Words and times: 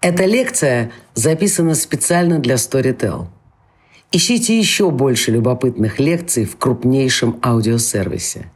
Эта 0.00 0.24
лекция 0.26 0.92
записана 1.14 1.74
специально 1.74 2.38
для 2.38 2.54
Storytel. 2.54 3.26
Ищите 4.12 4.58
еще 4.58 4.90
больше 4.90 5.32
любопытных 5.32 5.98
лекций 5.98 6.44
в 6.44 6.56
крупнейшем 6.56 7.38
аудиосервисе. 7.42 8.50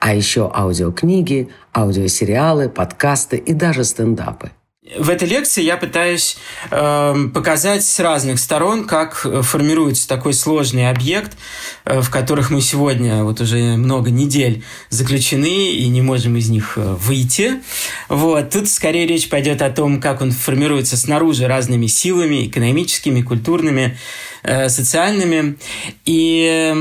А 0.00 0.14
еще 0.14 0.50
аудиокниги, 0.52 1.48
аудиосериалы, 1.72 2.68
подкасты 2.68 3.36
и 3.36 3.52
даже 3.52 3.84
стендапы– 3.84 4.50
в 4.98 5.08
этой 5.08 5.26
лекции 5.26 5.62
я 5.62 5.78
пытаюсь 5.78 6.36
э, 6.70 7.14
показать 7.32 7.86
с 7.86 8.00
разных 8.00 8.38
сторон, 8.38 8.84
как 8.86 9.24
э, 9.24 9.40
формируется 9.40 10.06
такой 10.06 10.34
сложный 10.34 10.90
объект, 10.90 11.38
э, 11.86 12.02
в 12.02 12.10
которых 12.10 12.50
мы 12.50 12.60
сегодня 12.60 13.24
вот 13.24 13.40
уже 13.40 13.56
много 13.78 14.10
недель 14.10 14.62
заключены 14.90 15.72
и 15.72 15.88
не 15.88 16.02
можем 16.02 16.36
из 16.36 16.50
них 16.50 16.74
э, 16.76 16.82
выйти. 17.00 17.62
Вот. 18.10 18.50
Тут 18.50 18.68
скорее 18.68 19.06
речь 19.06 19.30
пойдет 19.30 19.62
о 19.62 19.70
том, 19.70 20.02
как 20.02 20.20
он 20.20 20.32
формируется 20.32 20.98
снаружи 20.98 21.46
разными 21.46 21.86
силами, 21.86 22.46
экономическими, 22.46 23.22
культурными, 23.22 23.96
э, 24.42 24.68
социальными. 24.68 25.56
И 26.04 26.74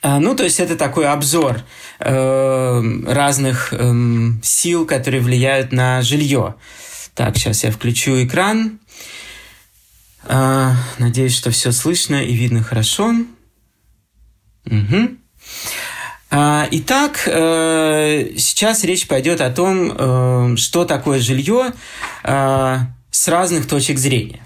э, 0.00 0.18
ну, 0.18 0.36
то 0.36 0.44
есть 0.44 0.60
это 0.60 0.76
такой 0.76 1.08
обзор 1.08 1.62
э, 1.98 2.82
разных 3.08 3.72
э, 3.72 3.92
сил, 4.44 4.86
которые 4.86 5.22
влияют 5.22 5.72
на 5.72 6.02
жилье. 6.02 6.54
Так, 7.20 7.36
сейчас 7.36 7.64
я 7.64 7.70
включу 7.70 8.24
экран. 8.24 8.80
А, 10.24 10.74
надеюсь, 10.96 11.36
что 11.36 11.50
все 11.50 11.70
слышно 11.70 12.24
и 12.24 12.32
видно 12.32 12.62
хорошо. 12.62 13.14
Угу. 14.64 15.18
Итак, 16.30 17.24
э, 17.26 18.30
сейчас 18.38 18.84
речь 18.84 19.06
пойдет 19.06 19.42
о 19.42 19.50
том, 19.50 19.92
э, 19.92 20.56
что 20.56 20.86
такое 20.86 21.18
жилье 21.18 21.74
э, 22.24 22.78
с 23.10 23.28
разных 23.28 23.68
точек 23.68 23.98
зрения. 23.98 24.42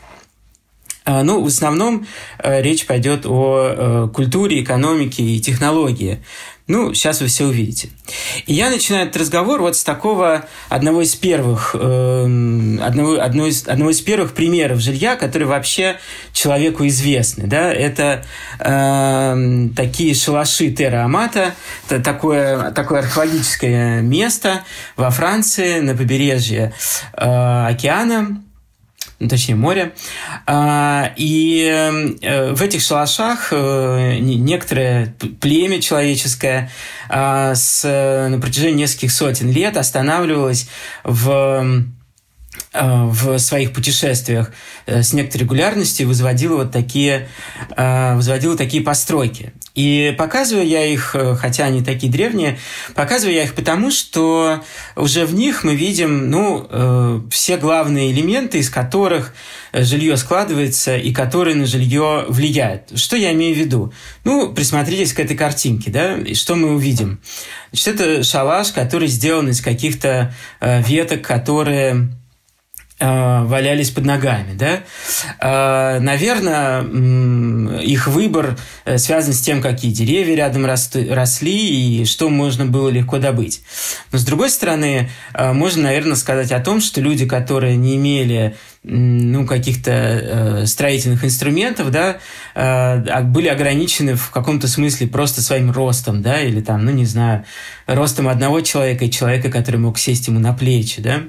А, 1.05 1.23
ну, 1.23 1.45
в 1.45 1.47
основном 1.47 2.09
речь 2.43 2.87
пойдет 2.87 3.25
о 3.25 4.09
культуре, 4.13 4.65
экономике 4.65 5.23
и 5.23 5.41
технологии. 5.41 6.25
Ну, 6.67 6.95
сейчас 6.95 7.21
вы 7.21 7.27
все 7.27 7.45
увидите. 7.45 7.91
И 8.47 8.55
я 8.55 8.71
начинаю 8.71 9.07
этот 9.07 9.21
разговор 9.21 9.61
вот 9.61 9.77
с 9.77 9.85
такого 9.85 10.47
одного 10.71 11.03
из 11.03 11.15
первых, 11.15 11.77
э, 11.79 12.79
одного, 12.81 13.21
одного, 13.21 13.49
из, 13.49 13.69
одного 13.69 13.91
из 13.91 14.01
первых 14.01 14.33
примеров 14.33 14.81
жилья, 14.81 15.17
которые 15.17 15.47
вообще 15.47 15.99
человеку 16.33 16.87
известны. 16.87 17.47
Да? 17.47 17.71
Это 17.71 18.25
э, 18.61 19.69
такие 19.77 20.15
шалаши 20.15 20.71
Терра 20.71 21.05
Амата, 21.05 21.55
это 21.87 22.03
такое, 22.03 22.71
такое 22.71 23.01
археологическое 23.01 24.01
место 24.01 24.63
во 24.97 25.11
Франции 25.11 25.81
на 25.81 25.95
побережье 25.95 26.73
э, 27.13 27.67
океана, 27.69 28.43
точнее 29.19 29.55
море. 29.55 29.93
А, 30.47 31.13
и 31.17 31.65
э, 32.21 32.53
в 32.53 32.63
этих 32.63 32.83
шалашах 32.83 33.49
э, 33.53 34.19
некоторое 34.19 35.15
племя 35.41 35.81
человеческое 35.81 36.71
а, 37.09 37.55
с, 37.55 37.85
на 37.85 38.39
протяжении 38.41 38.83
нескольких 38.83 39.13
сотен 39.13 39.51
лет 39.51 39.77
останавливалось 39.77 40.69
в 41.05 41.85
Э, 42.75 43.05
в 43.05 43.39
своих 43.39 43.73
путешествиях 43.73 44.51
э, 44.87 45.03
с 45.03 45.13
некоторой 45.13 45.45
регулярностью 45.45 46.09
возводила 46.09 46.57
вот 46.57 46.73
такие, 46.73 47.29
э, 47.77 48.15
возводила 48.17 48.57
такие 48.57 48.83
постройки. 48.83 49.53
И 49.75 50.15
показываю 50.17 50.67
я 50.67 50.85
их, 50.85 51.17
хотя 51.39 51.65
они 51.65 51.83
такие 51.83 52.11
древние, 52.11 52.59
показываю 52.95 53.35
я 53.35 53.43
их 53.43 53.55
потому, 53.55 53.91
что 53.91 54.63
уже 54.95 55.27
в 55.27 55.35
них 55.35 55.65
мы 55.65 55.75
видим 55.75 56.31
ну, 56.31 57.27
все 57.31 57.57
главные 57.57 58.13
элементы, 58.13 58.59
из 58.59 58.71
которых 58.71 59.35
жилье 59.73 60.17
складывается 60.17 60.97
и 60.97 61.13
которые 61.13 61.57
на 61.57 61.67
жилье 61.67 62.25
влияют. 62.29 62.97
Что 62.97 63.17
я 63.17 63.33
имею 63.33 63.57
в 63.57 63.59
виду? 63.59 63.93
Ну, 64.23 64.53
присмотритесь 64.53 65.13
к 65.13 65.19
этой 65.19 65.37
картинке, 65.37 65.91
да, 65.91 66.19
и 66.19 66.35
что 66.35 66.55
мы 66.55 66.75
увидим? 66.75 67.21
Значит, 67.73 68.01
это 68.01 68.23
шалаш, 68.23 68.71
который 68.71 69.09
сделан 69.09 69.49
из 69.49 69.61
каких-то 69.61 70.33
веток, 70.61 71.23
которые 71.23 71.85
Э, 71.95 72.24
валялись 73.45 73.91
под 73.91 74.05
ногами, 74.05 74.55
да? 74.55 74.81
Э, 75.41 75.99
наверное, 76.01 76.83
их 77.81 78.07
выбор 78.09 78.57
э, 78.85 78.99
связан 78.99 79.33
с 79.33 79.41
тем, 79.41 79.61
какие 79.61 79.93
деревья 79.93 80.37
рядом 80.37 80.67
росли 80.67 82.01
и 82.01 82.05
что 82.05 82.29
можно 82.29 82.67
было 82.67 82.89
легко 82.89 83.19
добыть. 83.19 83.63
Но 84.13 84.19
с 84.19 84.25
другой 84.25 84.51
стороны, 84.51 85.11
можно, 85.35 85.85
наверное, 85.85 86.17
сказать 86.17 86.53
о 86.53 86.61
том, 86.61 86.81
что 86.81 87.01
люди, 87.01 87.27
которые 87.27 87.77
не 87.77 87.97
имели 87.97 88.57
ну, 88.85 89.47
каких-то 89.47 89.91
э, 89.91 90.67
строительных 90.67 91.25
инструментов, 91.25 91.91
да, 91.91 92.11
э, 92.11 92.17
а 92.55 93.23
были 93.23 93.49
ограничены 93.49 94.15
в 94.15 94.31
каком-то 94.31 94.69
смысле 94.69 95.07
просто 95.07 95.41
своим 95.41 95.71
ростом, 95.71 96.21
да, 96.21 96.41
или 96.41 96.61
там, 96.61 96.85
ну, 96.85 96.91
не 96.91 97.07
знаю, 97.07 97.45
ростом 97.87 98.29
одного 98.29 98.61
человека 98.61 99.07
и 99.07 99.11
человека, 99.11 99.51
который 99.51 99.77
мог 99.77 99.99
сесть 99.99 100.29
ему 100.29 100.39
на 100.39 100.53
плечи, 100.53 101.01
да. 101.01 101.23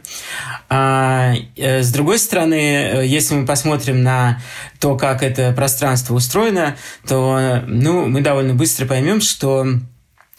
А, 0.67 1.33
э, 1.55 1.81
с 1.81 1.91
другой 1.91 2.19
стороны, 2.19 2.55
э, 2.55 3.07
если 3.07 3.35
мы 3.35 3.45
посмотрим 3.45 4.03
на 4.03 4.41
то, 4.79 4.97
как 4.97 5.23
это 5.23 5.53
пространство 5.53 6.13
устроено, 6.13 6.75
то, 7.07 7.63
ну, 7.67 8.07
мы 8.07 8.19
довольно 8.19 8.53
быстро 8.53 8.85
поймем, 8.85 9.21
что 9.21 9.65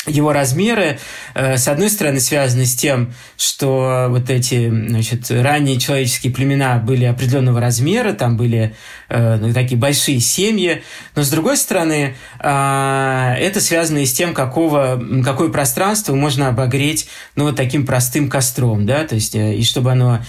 его 0.06 0.32
размеры, 0.32 0.98
э, 1.34 1.56
с 1.56 1.68
одной 1.68 1.90
стороны, 1.90 2.20
связаны 2.20 2.64
с 2.64 2.74
тем, 2.74 3.14
что 3.36 4.06
вот 4.08 4.30
эти 4.30 4.68
значит, 4.68 5.30
ранние 5.30 5.78
человеческие 5.78 6.32
племена 6.32 6.78
были 6.78 7.04
определенного 7.04 7.60
размера, 7.60 8.12
там 8.12 8.36
были 8.36 8.74
э, 9.08 9.36
ну, 9.36 9.52
такие 9.52 9.78
большие 9.78 10.20
семьи, 10.20 10.82
но 11.14 11.22
с 11.22 11.30
другой 11.30 11.56
стороны, 11.56 12.16
э, 12.40 13.34
это 13.38 13.60
связано 13.60 13.98
и 13.98 14.06
с 14.06 14.12
тем, 14.12 14.34
какого, 14.34 15.02
какое 15.24 15.48
пространство 15.48 16.14
можно 16.14 16.48
обогреть 16.48 17.08
ну, 17.34 17.44
вот 17.44 17.56
таким 17.56 17.86
простым 17.86 18.28
костром, 18.28 18.86
да, 18.86 19.04
то 19.04 19.14
есть 19.14 19.34
и 19.34 19.62
чтобы 19.64 19.92
оно, 19.92 20.20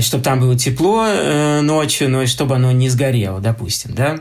чтобы 0.00 0.22
там 0.22 0.40
было 0.40 0.56
тепло 0.56 1.06
ночью, 1.62 2.08
но 2.08 2.22
и 2.22 2.26
чтобы 2.26 2.56
оно 2.56 2.72
не 2.72 2.88
сгорело, 2.88 3.40
допустим, 3.40 3.94
да. 3.94 4.20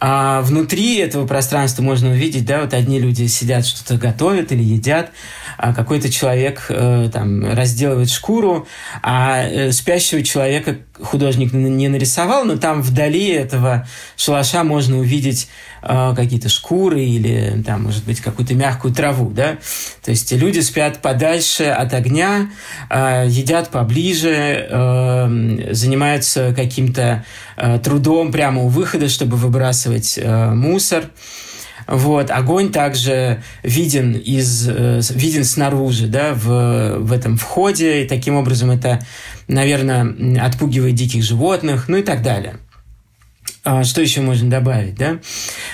А 0.00 0.42
внутри 0.42 0.96
этого 0.96 1.26
пространства 1.26 1.82
можно 1.82 2.10
увидеть, 2.10 2.44
да, 2.44 2.60
вот 2.60 2.74
одни 2.74 2.98
люди 2.98 3.26
сидят, 3.26 3.66
что-то 3.66 3.96
готовят 3.96 4.52
или 4.52 4.62
едят, 4.62 5.12
а 5.56 5.72
какой-то 5.72 6.10
человек 6.10 6.66
э, 6.68 7.08
там 7.12 7.44
разделывает 7.52 8.10
шкуру, 8.10 8.66
а 9.02 9.42
э, 9.44 9.72
спящего 9.72 10.22
человека 10.22 10.78
художник 11.04 11.52
не 11.52 11.88
нарисовал, 11.88 12.44
но 12.44 12.56
там 12.56 12.82
вдали 12.82 13.28
этого 13.28 13.86
шалаша 14.16 14.64
можно 14.64 14.98
увидеть 14.98 15.48
э, 15.82 16.12
какие-то 16.16 16.48
шкуры 16.48 17.04
или 17.04 17.62
там, 17.64 17.84
может 17.84 18.04
быть, 18.04 18.20
какую-то 18.20 18.54
мягкую 18.54 18.94
траву, 18.94 19.30
да. 19.30 19.58
То 20.04 20.10
есть 20.10 20.32
люди 20.32 20.60
спят 20.60 21.00
подальше 21.00 21.64
от 21.64 21.94
огня, 21.94 22.50
э, 22.90 23.26
едят 23.28 23.70
поближе, 23.70 24.66
э, 24.68 25.72
занимаются 25.72 26.52
каким-то 26.54 27.24
э, 27.56 27.78
трудом 27.82 28.32
прямо 28.32 28.62
у 28.62 28.68
выхода, 28.68 29.08
чтобы 29.08 29.36
выбрасывать 29.36 30.18
э, 30.20 30.50
мусор. 30.54 31.04
Вот. 31.86 32.30
Огонь 32.30 32.72
также 32.72 33.42
виден, 33.62 34.12
из, 34.12 34.68
э, 34.68 35.00
виден 35.10 35.44
снаружи, 35.44 36.06
да, 36.06 36.34
в, 36.34 36.98
в 36.98 37.12
этом 37.12 37.36
входе, 37.36 38.02
и 38.02 38.08
таким 38.08 38.36
образом 38.36 38.70
это, 38.70 39.04
наверное, 39.48 40.44
отпугивает 40.44 40.94
диких 40.94 41.22
животных, 41.22 41.88
ну 41.88 41.98
и 41.98 42.02
так 42.02 42.22
далее. 42.22 42.56
А, 43.66 43.82
что 43.82 44.02
еще 44.02 44.20
можно 44.20 44.50
добавить, 44.50 44.94
да? 44.96 45.20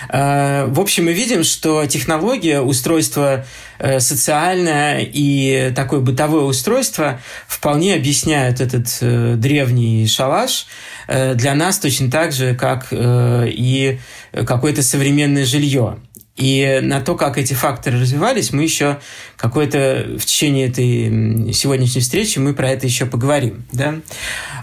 А, 0.08 0.66
в 0.66 0.78
общем, 0.78 1.06
мы 1.06 1.12
видим, 1.12 1.42
что 1.42 1.86
технология, 1.86 2.60
устройство 2.60 3.44
э, 3.80 3.98
социальное 3.98 5.00
и 5.00 5.72
такое 5.74 5.98
бытовое 5.98 6.44
устройство 6.44 7.20
вполне 7.48 7.94
объясняют 7.94 8.60
этот 8.60 8.86
э, 9.00 9.34
древний 9.36 10.06
шалаш 10.06 10.66
для 11.08 11.56
нас 11.56 11.80
точно 11.80 12.08
так 12.08 12.30
же, 12.30 12.54
как 12.54 12.86
и 12.92 13.98
какое-то 14.32 14.80
современное 14.80 15.44
жилье. 15.44 15.96
И 16.40 16.80
на 16.82 17.02
то, 17.02 17.16
как 17.16 17.36
эти 17.36 17.52
факторы 17.52 18.00
развивались, 18.00 18.52
мы 18.52 18.62
еще 18.62 18.98
какое-то 19.40 20.06
в 20.18 20.24
течение 20.26 20.68
этой 20.68 21.52
сегодняшней 21.54 22.02
встречи 22.02 22.38
мы 22.38 22.52
про 22.52 22.70
это 22.70 22.86
еще 22.86 23.06
поговорим. 23.06 23.64
Да? 23.72 23.94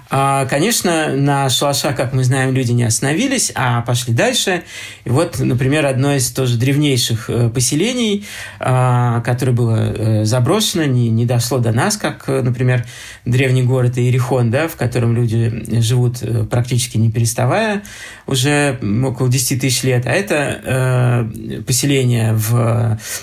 А, 0.09 0.45
конечно, 0.45 1.15
на 1.15 1.49
шалашах, 1.49 1.95
как 1.95 2.13
мы 2.13 2.23
знаем, 2.23 2.53
люди 2.53 2.71
не 2.71 2.83
остановились, 2.83 3.51
а 3.55 3.81
пошли 3.81 4.13
дальше. 4.13 4.63
И 5.03 5.09
вот, 5.09 5.39
например, 5.39 5.85
одно 5.85 6.15
из 6.15 6.31
тоже 6.31 6.57
древнейших 6.57 7.29
э, 7.29 7.49
поселений, 7.49 8.25
а, 8.59 9.21
которое 9.21 9.51
было 9.51 9.75
э, 9.75 10.25
заброшено, 10.25 10.85
не, 10.85 11.09
не 11.09 11.25
дошло 11.25 11.57
до 11.57 11.71
нас, 11.71 11.97
как, 11.97 12.27
например, 12.27 12.85
древний 13.25 13.63
город 13.63 13.97
Иерихон, 13.97 14.49
да, 14.49 14.67
в 14.67 14.75
котором 14.75 15.15
люди 15.15 15.65
живут 15.81 16.19
э, 16.21 16.45
практически 16.45 16.97
не 16.97 17.11
переставая 17.11 17.83
уже 18.27 18.79
около 19.05 19.29
10 19.29 19.59
тысяч 19.59 19.83
лет. 19.83 20.05
А 20.05 20.11
это 20.11 21.27
поселение 21.65 22.33
в, 22.33 22.53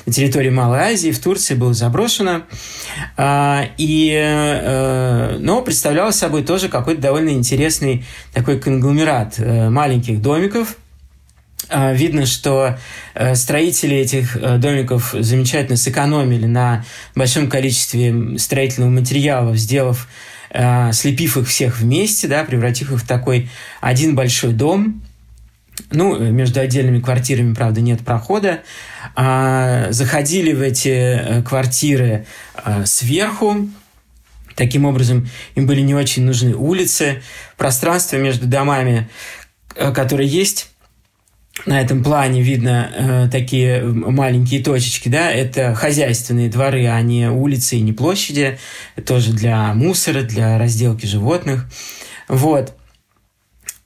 на 0.07 0.13
территории 0.13 0.51
Малой 0.51 0.81
Азии, 0.81 1.11
в 1.11 1.19
Турции, 1.19 1.44
революции 1.45 1.55
было 1.55 1.75
заброшено, 1.75 2.43
а, 3.17 3.67
и, 3.77 5.39
но 5.41 5.63
представляло 5.63 6.11
собой 6.11 6.43
тоже 6.43 6.69
какой-то 6.69 7.01
довольно 7.01 7.31
интересный 7.31 8.05
такой 8.33 8.59
конгломерат 8.59 9.39
маленьких 9.39 10.21
домиков– 10.21 10.77
Видно, 11.95 12.27
что 12.27 12.77
строители 13.35 13.97
этих 13.97 14.39
домиков 14.61 15.15
замечательно 15.19 15.79
сэкономили 15.79 16.45
на 16.45 16.85
большом 17.15 17.49
количестве 17.49 18.39
строительного 18.39 18.91
материала, 18.91 19.57
сделав, 19.57 20.07
слепив 20.53 21.39
их 21.39 21.49
всех 21.49 21.81
вместе, 21.81 22.29
да, 22.29 22.45
превратив 22.45 22.93
их 22.93 23.01
в 23.01 23.07
такой 23.07 23.49
один 23.81 24.15
большой 24.15 24.53
дом– 24.53 25.03
ну, 25.91 26.19
между 26.19 26.61
отдельными 26.61 27.01
квартирами, 27.01 27.55
правда, 27.55 27.81
нет 27.81 28.01
прохода. 28.01 28.61
А, 29.15 29.89
заходили 29.91 30.53
в 30.53 30.61
эти 30.61 30.89
э, 30.89 31.43
квартиры 31.43 32.27
а, 32.55 32.87
сверху. 32.87 33.69
Таким 34.57 34.85
образом, 34.85 35.29
им 35.55 35.67
были 35.67 35.81
не 35.81 35.95
очень 35.95 36.25
нужны 36.25 36.55
улицы. 36.55 37.23
Пространство 37.57 38.17
между 38.17 38.47
домами, 38.47 39.09
э, 39.77 39.93
которые 39.93 40.29
есть, 40.29 40.71
на 41.67 41.81
этом 41.81 42.03
плане 42.03 42.43
видно 42.43 42.91
э, 42.93 43.29
такие 43.31 43.83
маленькие 43.83 44.63
точечки, 44.63 45.09
да, 45.09 45.31
это 45.31 45.75
хозяйственные 45.75 46.51
дворы, 46.51 46.87
а 46.87 47.01
не 47.01 47.31
улицы 47.31 47.77
и 47.77 47.81
не 47.81 47.93
площади, 47.93 48.59
тоже 49.07 49.33
для 49.33 49.73
мусора, 49.73 50.23
для 50.23 50.59
разделки 50.59 51.07
животных. 51.07 51.67
Вот. 52.29 52.75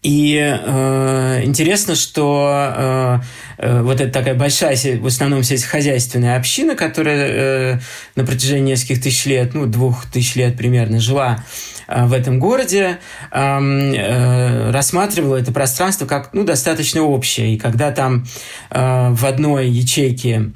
И 0.03 0.37
э, 0.39 1.43
интересно, 1.43 1.97
что 1.97 2.73
э, 2.77 3.19
э, 3.59 3.83
вот 3.83 4.01
эта 4.01 4.13
такая 4.13 4.35
большая, 4.35 4.77
в 5.01 5.07
основном 5.07 5.43
сельскохозяйственная 5.43 6.37
община, 6.37 6.77
которая 6.77 7.27
э, 7.29 7.79
на 8.15 8.25
протяжении 8.25 8.73
нескольких 8.73 9.03
тысяч 9.03 9.27
лет, 9.27 9.55
ну, 9.55 9.67
двух 9.67 10.07
тысяч 10.07 10.37
лет 10.37 10.57
примерно 10.57 11.01
жила 11.01 11.45
э, 11.89 12.07
в 12.07 12.13
этом 12.13 12.39
городе, 12.39 12.99
э, 13.33 13.59
э, 13.61 14.71
рассматривала 14.71 15.35
это 15.35 15.51
пространство 15.51 16.07
как 16.07 16.33
ну, 16.33 16.45
достаточно 16.45 17.03
общее. 17.03 17.55
И 17.55 17.59
когда 17.59 17.91
там 17.91 18.25
э, 18.71 19.09
в 19.11 19.27
одной 19.27 19.69
ячейке 19.69 20.53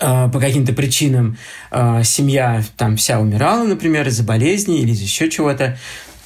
э, 0.00 0.30
по 0.32 0.40
каким-то 0.40 0.72
причинам 0.72 1.36
э, 1.70 2.00
семья 2.04 2.64
там 2.78 2.96
вся 2.96 3.20
умирала, 3.20 3.66
например, 3.66 4.08
из-за 4.08 4.22
болезни 4.22 4.80
или 4.80 4.92
из 4.92 5.02
еще 5.02 5.28
чего-то, 5.28 5.76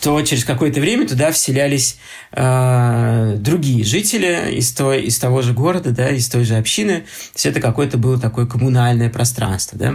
то 0.01 0.21
через 0.23 0.45
какое-то 0.45 0.81
время 0.81 1.07
туда 1.07 1.31
вселялись 1.31 1.99
э, 2.33 3.37
другие 3.39 3.85
жители 3.85 4.55
из, 4.55 4.73
той, 4.73 5.03
из 5.03 5.19
того 5.19 5.43
же 5.43 5.53
города, 5.53 5.91
да, 5.91 6.09
из 6.09 6.29
той 6.29 6.45
же 6.45 6.57
общины. 6.57 7.01
То 7.01 7.35
есть 7.35 7.47
это 7.47 7.61
какое-то 7.61 7.99
было 7.99 8.19
такое 8.19 8.47
коммунальное 8.47 9.11
пространство. 9.11 9.79
Да. 9.79 9.95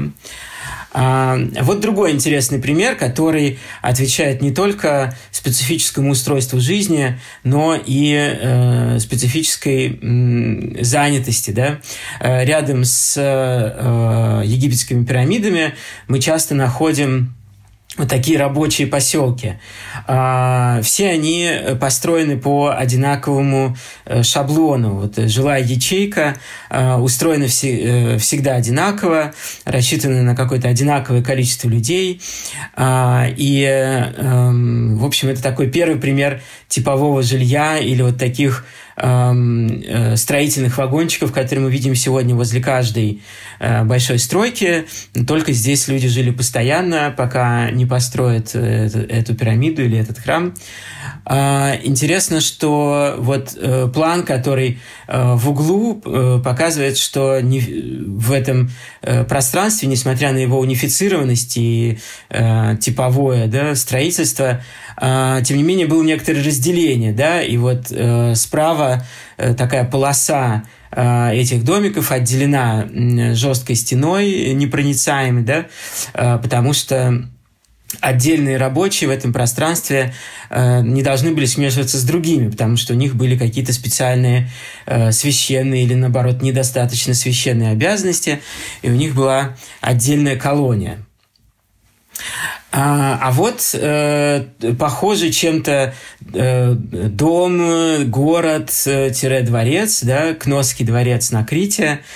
А, 0.97 1.37
вот 1.61 1.81
другой 1.81 2.11
интересный 2.11 2.57
пример, 2.57 2.95
который 2.95 3.59
отвечает 3.81 4.41
не 4.41 4.51
только 4.51 5.13
специфическому 5.29 6.11
устройству 6.11 6.61
жизни, 6.61 7.19
но 7.43 7.75
и 7.75 8.13
э, 8.15 8.99
специфической 8.99 9.99
э, 10.01 10.83
занятости. 10.83 11.51
Да? 11.51 11.79
Э, 12.21 12.45
рядом 12.45 12.85
с 12.85 13.15
э, 13.17 14.41
египетскими 14.45 15.03
пирамидами 15.03 15.73
мы 16.07 16.19
часто 16.19 16.55
находим 16.55 17.35
такие 18.09 18.37
рабочие 18.37 18.87
поселки. 18.87 19.53
А, 20.07 20.81
все 20.81 21.09
они 21.09 21.49
построены 21.79 22.37
по 22.37 22.75
одинаковому 22.75 23.77
э, 24.05 24.23
шаблону. 24.23 24.95
Вот 24.95 25.17
жилая 25.29 25.63
ячейка 25.63 26.35
а, 26.69 26.99
устроена 26.99 27.45
э, 27.45 28.17
всегда 28.17 28.55
одинаково, 28.55 29.33
рассчитана 29.63 30.23
на 30.23 30.35
какое-то 30.35 30.67
одинаковое 30.67 31.23
количество 31.23 31.69
людей. 31.69 32.21
А, 32.75 33.27
и, 33.35 33.63
эм, 33.63 34.97
в 34.97 35.05
общем, 35.05 35.29
это 35.29 35.41
такой 35.41 35.67
первый 35.67 35.97
пример 35.97 36.41
типового 36.67 37.23
жилья 37.23 37.77
или 37.79 38.01
вот 38.01 38.17
таких 38.17 38.65
Э, 38.84 38.84
строительных 38.97 40.77
вагончиков, 40.77 41.33
которые 41.33 41.65
мы 41.65 41.71
видим 41.71 41.95
сегодня 41.95 42.33
возле 42.33 42.61
каждой 42.61 43.21
э, 43.59 43.83
большой 43.83 44.19
стройки. 44.19 44.85
Только 45.27 45.51
здесь 45.51 45.87
люди 45.89 46.07
жили 46.07 46.31
постоянно, 46.31 47.13
пока 47.15 47.71
не 47.71 47.85
построят 47.85 48.51
э, 48.53 48.87
эту 49.09 49.35
пирамиду 49.35 49.83
или 49.83 49.97
этот 49.97 50.19
храм. 50.19 50.53
А, 51.25 51.75
интересно, 51.83 52.39
что 52.39 53.15
вот 53.17 53.57
план, 53.93 54.23
который 54.23 54.79
в 55.07 55.49
углу 55.49 55.95
показывает, 56.43 56.97
что 56.97 57.39
в 57.41 58.31
этом 58.31 58.69
пространстве, 59.27 59.87
несмотря 59.87 60.31
на 60.31 60.37
его 60.37 60.59
унифицированность 60.59 61.57
и 61.57 61.97
типовое 62.79 63.47
да, 63.47 63.75
строительство, 63.75 64.61
а, 64.97 65.41
тем 65.41 65.57
не 65.57 65.63
менее, 65.63 65.87
было 65.87 66.03
некоторое 66.03 66.43
разделение, 66.43 67.11
да, 67.11 67.41
и 67.41 67.57
вот 67.57 67.87
э, 67.91 68.33
справа 68.35 69.05
э, 69.37 69.53
такая 69.53 69.83
полоса 69.83 70.63
э, 70.91 71.33
этих 71.33 71.65
домиков 71.65 72.11
отделена 72.11 72.87
жесткой 73.33 73.75
стеной 73.75 74.53
непроницаемой, 74.53 75.43
да, 75.43 75.65
э, 76.13 76.39
потому 76.41 76.71
что 76.71 77.27
отдельные 78.01 78.57
рабочие 78.57 79.07
в 79.07 79.11
этом 79.11 79.33
пространстве 79.33 80.13
э, 80.49 80.81
не 80.81 81.03
должны 81.03 81.31
были 81.31 81.45
смешиваться 81.45 81.97
с 81.97 82.03
другими, 82.03 82.49
потому 82.49 82.77
что 82.77 82.93
у 82.93 82.95
них 82.95 83.15
были 83.15 83.37
какие-то 83.37 83.73
специальные 83.73 84.49
э, 84.85 85.11
священные 85.11 85.83
или, 85.83 85.93
наоборот, 85.93 86.41
недостаточно 86.41 87.13
священные 87.13 87.71
обязанности, 87.71 88.41
и 88.81 88.89
у 88.89 88.93
них 88.93 89.15
была 89.15 89.55
отдельная 89.81 90.35
колония. 90.35 90.97
А, 92.71 93.19
а 93.21 93.31
вот 93.31 93.69
э, 93.73 94.45
похожий 94.77 95.31
чем-то 95.31 95.93
э, 96.33 96.73
дом, 96.73 98.09
город-дворец, 98.09 100.03
э, 100.03 100.05
да, 100.05 100.33
Кносский 100.33 100.85
дворец 100.85 101.31
на 101.31 101.43
Крите– 101.45 101.99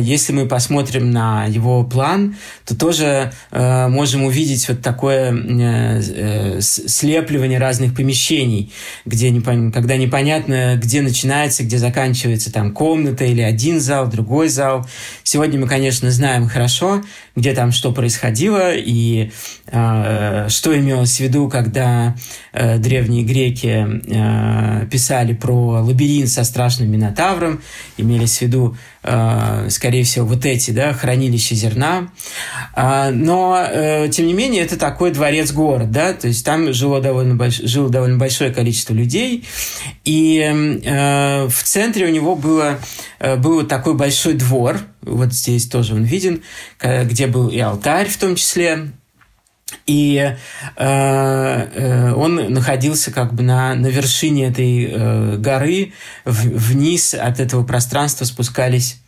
если 0.00 0.32
мы 0.32 0.46
посмотрим 0.46 1.10
на 1.10 1.46
его 1.46 1.84
план, 1.84 2.36
то 2.64 2.76
тоже 2.76 3.32
а, 3.50 3.88
можем 3.88 4.24
увидеть 4.24 4.68
вот 4.68 4.82
такое 4.82 5.32
э, 5.32 6.60
слепливание 6.60 7.58
разных 7.58 7.94
помещений, 7.94 8.72
где 9.04 9.34
когда 9.72 9.96
непонятно, 9.96 10.76
где 10.76 11.02
начинается, 11.02 11.64
где 11.64 11.78
заканчивается 11.78 12.52
там 12.52 12.72
комната 12.72 13.24
или 13.24 13.40
один 13.40 13.80
зал, 13.80 14.08
другой 14.08 14.48
зал. 14.48 14.86
Сегодня 15.22 15.60
мы, 15.60 15.66
конечно, 15.66 16.10
знаем 16.10 16.48
хорошо, 16.48 17.02
где 17.36 17.54
там 17.54 17.72
что 17.72 17.92
происходило 17.92 18.72
и 18.74 19.30
э, 19.66 20.46
что 20.48 20.78
имелось 20.78 21.16
в 21.16 21.20
виду, 21.20 21.48
когда 21.48 22.16
э, 22.52 22.78
древние 22.78 23.24
греки 23.24 23.86
э, 24.06 24.86
писали 24.86 25.32
про 25.32 25.82
лабиринт 25.82 26.28
со 26.28 26.44
страшным 26.44 26.90
минотавром, 26.90 27.60
имелись 27.96 28.38
в 28.38 28.42
виду 28.42 28.76
скорее 29.68 30.04
всего, 30.04 30.26
вот 30.26 30.46
эти, 30.46 30.70
да, 30.70 30.92
хранилища 30.92 31.54
зерна. 31.54 32.10
А, 32.72 33.10
но, 33.10 33.62
э, 33.68 34.08
тем 34.08 34.26
не 34.26 34.32
менее, 34.32 34.62
это 34.62 34.78
такой 34.78 35.10
дворец-город, 35.10 35.90
да, 35.90 36.14
то 36.14 36.28
есть 36.28 36.44
там 36.44 36.72
жило 36.72 37.00
довольно, 37.00 37.34
больш... 37.34 37.58
жило 37.58 37.90
довольно 37.90 38.16
большое 38.16 38.50
количество 38.52 38.94
людей, 38.94 39.44
и 40.04 40.38
э, 40.40 41.46
в 41.46 41.62
центре 41.62 42.06
у 42.06 42.10
него 42.10 42.34
было, 42.34 42.78
был 43.38 43.64
такой 43.66 43.94
большой 43.94 44.34
двор, 44.34 44.80
вот 45.02 45.32
здесь 45.32 45.66
тоже 45.66 45.94
он 45.94 46.04
виден, 46.04 46.42
где 46.80 47.26
был 47.26 47.48
и 47.48 47.58
алтарь 47.58 48.08
в 48.08 48.16
том 48.16 48.36
числе, 48.36 48.88
и 49.86 50.34
э, 50.76 50.84
э, 50.84 52.12
он 52.12 52.52
находился 52.52 53.10
как 53.10 53.34
бы 53.34 53.42
на, 53.42 53.74
на 53.74 53.88
вершине 53.88 54.48
этой 54.48 54.88
э, 54.90 55.36
горы, 55.36 55.92
в, 56.24 56.48
вниз 56.48 57.14
от 57.14 57.40
этого 57.40 57.64
пространства 57.64 58.24
спускались 58.24 58.98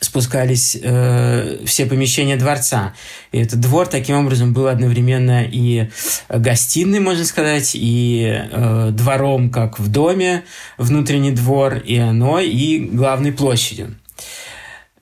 спускались 0.00 0.76
э, 0.82 1.58
все 1.64 1.86
помещения 1.86 2.36
дворца. 2.36 2.92
И 3.30 3.38
этот 3.38 3.60
двор 3.60 3.86
таким 3.86 4.16
образом 4.16 4.52
был 4.52 4.66
одновременно 4.66 5.44
и 5.44 5.90
гостиной, 6.28 7.00
можно 7.00 7.24
сказать, 7.24 7.70
и 7.74 8.26
э, 8.50 8.90
двором, 8.92 9.50
как 9.50 9.78
в 9.78 9.88
доме, 9.88 10.42
внутренний 10.76 11.30
двор, 11.30 11.76
и 11.76 11.96
оно, 11.98 12.40
и 12.40 12.80
главной 12.80 13.32
площадью. 13.32 13.94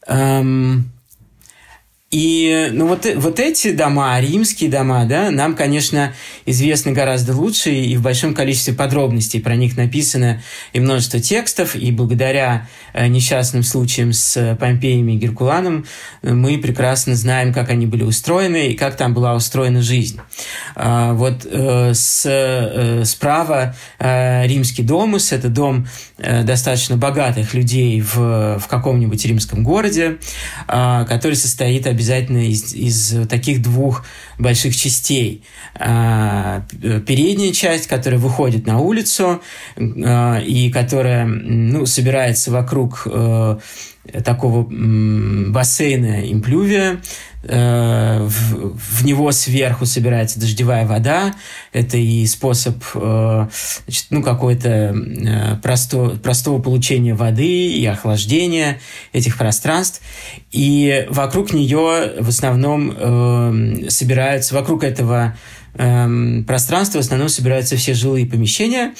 Эм, 0.06 0.90
И 2.12 2.71
ну, 2.73 2.88
вот, 2.88 3.07
вот 3.14 3.38
эти 3.38 3.71
дома, 3.71 4.19
римские 4.19 4.69
дома, 4.69 5.05
да, 5.05 5.31
нам, 5.31 5.55
конечно, 5.55 6.12
известны 6.45 6.90
гораздо 6.90 7.37
лучше 7.37 7.71
и 7.71 7.97
в 7.97 8.02
большом 8.02 8.35
количестве 8.35 8.75
подробностей. 8.75 9.40
Про 9.40 9.55
них 9.55 9.76
написано 9.76 10.43
и 10.73 10.81
множество 10.81 11.21
текстов, 11.21 11.76
и 11.76 11.93
благодаря 11.93 12.67
э, 12.95 13.07
несчастным 13.07 13.62
случаям 13.62 14.12
с 14.12 14.57
Помпеем 14.59 15.09
и 15.09 15.19
Геркуланом 15.19 15.87
мы 16.23 16.59
прекрасно 16.59 17.14
знаем, 17.14 17.55
как 17.55 17.71
они 17.71 17.87
были 17.87 18.02
устроены 18.02 18.71
и 18.71 18.75
как 18.76 18.97
там 18.97 19.14
была 19.14 19.37
устроена 19.37 19.81
жизнь. 19.81 20.19
А, 20.75 21.12
вот 21.12 21.47
э, 21.49 21.95
с, 21.95 22.26
э, 22.26 23.05
справа 23.05 23.76
римский 24.00 24.83
домус– 24.83 25.31
это 25.33 25.49
дом 25.49 25.87
достаточно 26.19 26.97
богатых 26.97 27.55
людей 27.55 28.00
в, 28.00 28.59
в 28.59 28.67
каком-нибудь 28.67 29.25
римском 29.25 29.62
городе, 29.62 30.19
а, 30.67 31.05
который 31.05 31.35
состоит 31.35 31.87
обязательно 31.87 32.00
из, 32.49 32.75
из 32.75 33.28
таких 33.28 33.62
двух 33.62 34.04
больших 34.38 34.76
частей. 34.76 35.45
А, 35.75 36.66
передняя 37.07 37.52
часть, 37.52 37.87
которая 37.87 38.21
выходит 38.21 38.66
на 38.66 38.78
улицу 38.78 39.42
а, 39.76 40.38
и 40.40 40.71
которая 40.71 41.26
ну, 41.26 41.87
собирается 41.87 42.50
вокруг 42.50 43.02
э, 43.07 43.59
такого 44.25 44.66
бассейна 44.71 46.33
имплювия, 46.33 47.00
э, 47.42 48.18
в, 48.20 49.04
него 49.04 49.32
сверху 49.32 49.87
собирается 49.87 50.40
дождевая 50.40 50.87
вода. 50.87 51.35
Это 51.73 51.97
и 51.97 52.26
способ 52.26 52.76
э, 52.94 53.47
значит, 53.87 54.06
ну, 54.11 54.23
какой-то 54.23 54.68
э, 54.68 55.56
просто, 55.62 56.11
простого 56.23 56.61
получения 56.61 57.14
воды 57.14 57.73
и 57.73 57.85
охлаждения 57.87 58.80
этих 59.12 59.38
пространств. 59.38 60.02
И 60.52 61.06
вокруг 61.11 61.52
нее 61.52 62.12
в 62.18 62.28
основном 62.28 62.92
э, 62.94 63.88
собираются, 63.88 64.54
вокруг 64.54 64.85
этого 64.85 65.37
пространства 65.73 66.99
в 66.99 67.02
основном 67.02 67.28
собираются 67.28 67.76
все 67.76 67.94
жилые 67.94 68.26
помещения. 68.26 68.92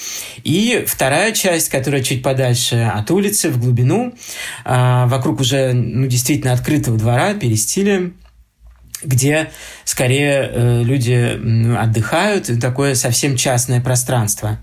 И 0.45 0.85
вторая 0.87 1.33
часть, 1.33 1.67
которая 1.67 2.01
чуть 2.01 2.23
подальше 2.23 2.89
от 2.95 3.11
улицы, 3.11 3.49
в 3.49 3.59
глубину, 3.59 4.13
вокруг 4.63 5.41
уже 5.41 5.73
ну, 5.73 6.07
действительно 6.07 6.53
открытого 6.53 6.97
двора, 6.97 7.33
перестиля, 7.33 8.11
где 9.03 9.51
скорее 9.83 10.49
э, 10.51 10.83
люди 10.83 11.39
отдыхают, 11.77 12.49
такое 12.61 12.95
совсем 12.95 13.35
частное 13.35 13.81
пространство. 13.81 14.59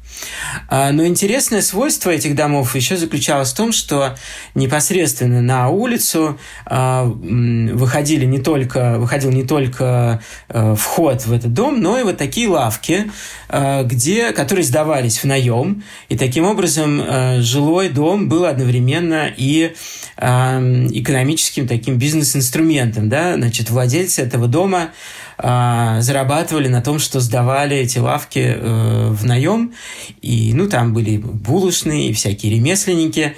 А, 0.69 0.93
но 0.93 1.07
интересное 1.07 1.61
свойство 1.61 2.11
этих 2.11 2.35
домов 2.35 2.75
еще 2.77 2.97
заключалось 2.97 3.53
в 3.53 3.57
том, 3.57 3.73
что 3.73 4.17
непосредственно 4.55 5.43
на 5.43 5.69
улицу 5.69 6.39
а, 6.67 7.05
выходили 7.05 8.25
не 8.25 8.39
только, 8.39 8.99
выходил 8.99 9.31
не 9.31 9.45
только 9.45 10.23
э, 10.49 10.75
вход 10.79 11.27
в 11.27 11.33
этот 11.33 11.53
дом, 11.53 11.81
но 11.81 11.99
и 11.99 12.03
вот 12.03 12.17
такие 12.17 12.49
лавки, 12.49 13.11
э, 13.49 13.85
где, 13.85 14.33
которые 14.33 14.65
сдавались 14.65 15.19
в 15.19 15.25
наем, 15.25 15.83
и 16.09 16.17
таким 16.17 16.45
образом 16.45 17.03
жилой 17.41 17.89
дом 17.89 18.29
был 18.29 18.45
одновременно 18.45 19.31
и 19.37 19.75
экономическим 20.17 21.69
таким 21.69 21.97
бизнес-инструментом, 21.97 23.09
да, 23.09 23.35
значит, 23.35 23.71
владельцы 23.71 24.21
этого 24.29 24.47
дома 24.47 24.91
а, 25.37 26.01
зарабатывали 26.01 26.69
на 26.69 26.83
том, 26.83 26.99
что 26.99 27.21
сдавали 27.21 27.77
эти 27.77 27.99
лавки 27.99 28.57
э, 28.57 29.09
в 29.11 29.25
наем. 29.25 29.73
И, 30.21 30.53
ну, 30.53 30.69
там 30.69 30.93
были 30.93 31.17
булочные 31.17 32.09
и 32.09 32.13
всякие 32.13 32.55
ремесленники, 32.57 33.37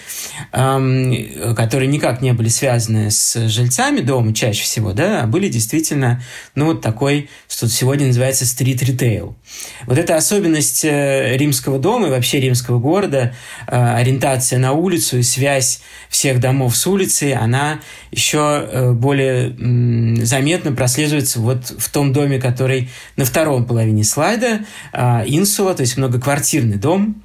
которые 0.51 1.89
никак 1.89 2.23
не 2.23 2.33
были 2.33 2.49
связаны 2.49 3.11
с 3.11 3.49
жильцами 3.49 4.01
дома 4.01 4.33
чаще 4.35 4.63
всего, 4.63 4.93
да, 4.93 5.23
а 5.23 5.27
были 5.27 5.49
действительно, 5.49 6.23
ну, 6.55 6.67
вот 6.67 6.81
такой, 6.81 7.29
что 7.49 7.69
сегодня 7.69 8.07
называется 8.07 8.47
стрит-ритейл. 8.47 9.37
Вот 9.87 9.99
эта 9.99 10.17
особенность 10.17 10.85
э, 10.85 11.37
римского 11.37 11.79
дома 11.79 12.09
и 12.09 12.11
вообще 12.11 12.41
римского 12.41 12.79
города, 12.79 13.35
э, 13.67 13.95
ориентация 13.95 14.59
на 14.59 14.73
улицу 14.73 15.19
и 15.19 15.23
связь 15.23 15.81
всех 16.09 16.41
домов 16.41 16.77
с 16.77 16.87
улицей, 16.87 17.35
она 17.35 17.81
еще 18.11 18.67
э, 18.71 18.93
более 18.93 19.55
заметно 20.25 20.73
прослеживается 20.73 21.41
вот 21.41 21.67
в 21.79 21.91
том 21.91 22.13
доме, 22.13 22.41
который 22.41 22.91
на 23.17 23.25
втором 23.25 23.65
половине 23.67 24.05
слайда, 24.05 24.61
а, 24.93 25.23
инсула, 25.27 25.75
то 25.75 25.83
есть 25.83 25.97
многоквартирный 25.97 26.77
дом, 26.77 27.23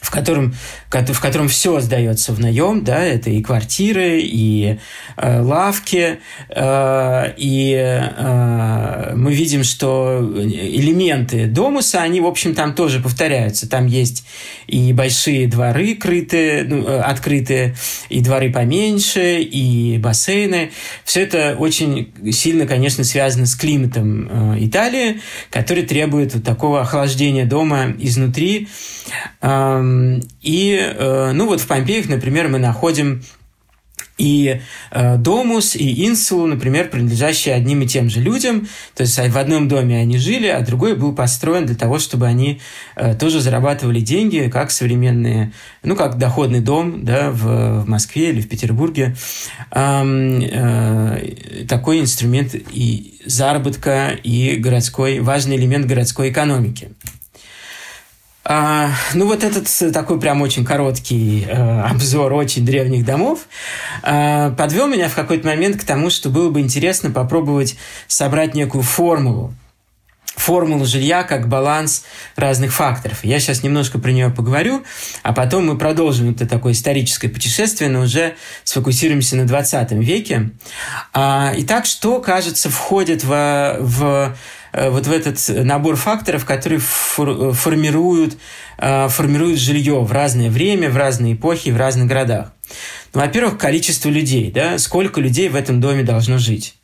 в 0.00 0.10
котором, 0.10 0.54
в 0.90 1.20
котором 1.20 1.48
все 1.48 1.80
сдается 1.80 2.32
в 2.32 2.38
наем, 2.38 2.84
да, 2.84 3.02
это 3.02 3.30
и 3.30 3.42
квартиры, 3.42 4.20
и 4.20 4.78
э, 5.16 5.40
лавки, 5.40 6.18
э, 6.50 7.34
и 7.36 7.74
э, 7.74 9.12
мы 9.16 9.32
видим, 9.32 9.64
что 9.64 10.20
элементы 10.20 11.46
домуса, 11.46 12.02
они, 12.02 12.20
в 12.20 12.26
общем, 12.26 12.54
там 12.54 12.74
тоже 12.74 13.00
повторяются. 13.00 13.68
Там 13.68 13.86
есть 13.86 14.26
и 14.66 14.92
большие 14.92 15.48
дворы 15.48 15.94
крытые, 15.94 16.64
ну, 16.64 16.86
э, 16.86 17.00
открытые, 17.00 17.74
и 18.10 18.20
дворы 18.20 18.52
поменьше, 18.52 19.40
и 19.40 19.98
бассейны. 19.98 20.72
Все 21.04 21.22
это 21.22 21.56
очень 21.58 22.12
сильно, 22.32 22.66
конечно, 22.66 23.02
связано 23.02 23.46
с 23.46 23.54
климатом 23.54 24.28
э, 24.54 24.64
Италии, 24.66 25.20
который 25.50 25.84
требует 25.84 26.34
вот 26.34 26.44
такого 26.44 26.82
охлаждения 26.82 27.46
дома 27.46 27.94
изнутри. 27.98 28.68
Э, 29.40 29.85
и, 30.42 30.78
э, 30.78 31.32
ну 31.32 31.46
вот 31.46 31.60
в 31.60 31.66
Помпеях, 31.66 32.08
например, 32.08 32.48
мы 32.48 32.58
находим 32.58 33.22
и 34.18 34.62
э, 34.92 35.16
Домус, 35.18 35.76
и 35.76 36.06
Инсулу, 36.06 36.46
например, 36.46 36.88
принадлежащие 36.88 37.54
одним 37.54 37.82
и 37.82 37.86
тем 37.86 38.08
же 38.08 38.20
людям. 38.20 38.66
То 38.94 39.02
есть 39.02 39.18
в 39.18 39.36
одном 39.36 39.68
доме 39.68 39.98
они 39.98 40.16
жили, 40.16 40.46
а 40.46 40.62
другой 40.62 40.96
был 40.96 41.14
построен 41.14 41.66
для 41.66 41.74
того, 41.74 41.98
чтобы 41.98 42.26
они 42.26 42.60
э, 42.94 43.14
тоже 43.14 43.40
зарабатывали 43.40 44.00
деньги, 44.00 44.48
как 44.50 44.70
современные, 44.70 45.52
ну, 45.82 45.96
как 45.96 46.16
доходный 46.16 46.60
дом 46.60 47.04
да, 47.04 47.30
в, 47.30 47.84
Москве 47.86 48.30
или 48.30 48.40
в 48.40 48.48
Петербурге. 48.48 49.16
Эм, 49.70 50.42
такой 51.68 52.00
инструмент 52.00 52.54
и 52.54 53.20
заработка, 53.26 54.16
и 54.22 54.56
городской, 54.56 55.20
важный 55.20 55.56
элемент 55.56 55.86
городской 55.86 56.30
экономики. 56.30 56.90
А, 58.48 58.90
ну, 59.12 59.26
вот 59.26 59.42
этот 59.42 59.66
такой 59.92 60.20
прям 60.20 60.40
очень 60.40 60.64
короткий 60.64 61.44
э, 61.48 61.80
обзор 61.80 62.32
очень 62.32 62.64
древних 62.64 63.04
домов 63.04 63.40
э, 64.04 64.52
подвел 64.56 64.86
меня 64.86 65.08
в 65.08 65.16
какой-то 65.16 65.48
момент 65.48 65.80
к 65.80 65.84
тому, 65.84 66.10
что 66.10 66.28
было 66.28 66.48
бы 66.48 66.60
интересно 66.60 67.10
попробовать 67.10 67.76
собрать 68.06 68.54
некую 68.54 68.82
формулу. 68.82 69.52
Формулу 70.36 70.84
жилья 70.84 71.24
как 71.24 71.48
баланс 71.48 72.04
разных 72.36 72.72
факторов. 72.72 73.24
Я 73.24 73.40
сейчас 73.40 73.64
немножко 73.64 73.98
про 73.98 74.12
нее 74.12 74.30
поговорю, 74.30 74.84
а 75.24 75.32
потом 75.32 75.66
мы 75.66 75.76
продолжим 75.76 76.30
это 76.30 76.46
такое 76.46 76.72
историческое 76.72 77.28
путешествие, 77.28 77.90
но 77.90 78.02
уже 78.02 78.36
сфокусируемся 78.62 79.34
на 79.34 79.46
20 79.46 79.90
веке. 79.92 80.50
А, 81.12 81.52
итак, 81.56 81.86
что, 81.86 82.20
кажется, 82.20 82.70
входит 82.70 83.24
в, 83.24 83.76
в 83.80 84.36
вот 84.90 85.06
в 85.06 85.12
этот 85.12 85.38
набор 85.48 85.96
факторов, 85.96 86.44
которые 86.44 86.80
формируют, 86.80 88.36
э, 88.78 89.08
формируют 89.08 89.58
жилье 89.58 90.00
в 90.00 90.12
разное 90.12 90.50
время, 90.50 90.90
в 90.90 90.96
разные 90.96 91.34
эпохи, 91.34 91.70
в 91.70 91.76
разных 91.76 92.06
городах. 92.06 92.52
Ну, 93.14 93.20
во-первых, 93.20 93.58
количество 93.58 94.08
людей, 94.08 94.50
да, 94.50 94.78
сколько 94.78 95.20
людей 95.20 95.48
в 95.48 95.56
этом 95.56 95.80
доме 95.80 96.02
должно 96.02 96.38
жить. 96.38 96.74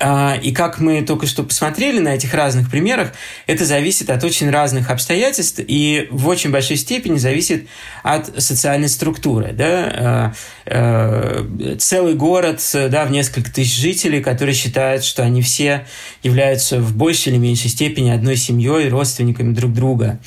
А, 0.00 0.36
и 0.42 0.50
как 0.50 0.80
мы 0.80 1.02
только 1.02 1.26
что 1.26 1.44
посмотрели 1.44 2.00
на 2.00 2.08
этих 2.08 2.34
разных 2.34 2.68
примерах, 2.68 3.12
это 3.46 3.64
зависит 3.64 4.10
от 4.10 4.24
очень 4.24 4.50
разных 4.50 4.90
обстоятельств 4.90 5.60
и 5.64 6.08
в 6.10 6.26
очень 6.26 6.50
большой 6.50 6.76
степени 6.76 7.16
зависит 7.16 7.68
от 8.02 8.42
социальной 8.42 8.88
структуры. 8.88 9.52
Да? 9.52 9.92
А, 9.94 10.32
а, 10.66 11.76
целый 11.78 12.14
город 12.14 12.60
да, 12.74 13.04
в 13.04 13.12
несколько 13.12 13.52
тысяч 13.52 13.78
жителей, 13.78 14.20
которые 14.20 14.54
считают, 14.54 15.04
что 15.04 15.22
они 15.22 15.42
все 15.42 15.86
являются 16.24 16.80
в 16.80 16.96
большей 16.96 17.32
или 17.32 17.38
меньшей 17.38 17.70
степени 17.70 18.10
одной 18.10 18.36
семьей, 18.36 18.88
родственниками 18.88 19.54
друг 19.54 19.72
друга. 19.72 20.18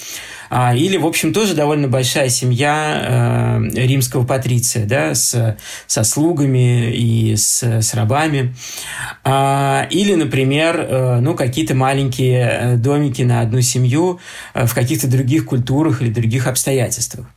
А, 0.49 0.75
или, 0.75 0.97
в 0.97 1.05
общем, 1.05 1.33
тоже 1.33 1.53
довольно 1.53 1.87
большая 1.87 2.29
семья 2.29 3.59
э, 3.73 3.85
римского 3.85 4.25
патриция, 4.25 4.85
да, 4.85 5.13
с, 5.13 5.57
со 5.87 6.03
слугами 6.03 6.91
и 6.91 7.35
с, 7.35 7.63
с 7.63 7.93
рабами. 7.93 8.55
А, 9.23 9.87
или, 9.89 10.15
например, 10.15 10.79
э, 10.79 11.19
ну, 11.19 11.35
какие-то 11.35 11.75
маленькие 11.75 12.49
э, 12.49 12.75
домики 12.77 13.21
на 13.21 13.41
одну 13.41 13.61
семью 13.61 14.19
в 14.53 14.73
каких-то 14.73 15.07
других 15.07 15.45
культурах 15.45 16.01
или 16.01 16.09
других 16.09 16.47
обстоятельствах. 16.47 17.27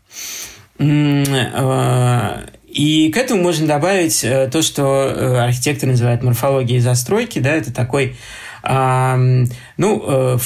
И 0.79 1.25
к 3.13 3.17
этому 3.17 3.43
можно 3.43 3.67
добавить 3.67 4.23
то, 4.23 4.63
что 4.63 5.45
архитектор 5.45 5.89
называет 5.89 6.23
морфологией 6.23 6.81
застройки, 6.81 7.39
да, 7.39 7.51
это 7.51 7.73
такой 7.73 8.17
ну, 8.63 10.05
э, 10.07 10.39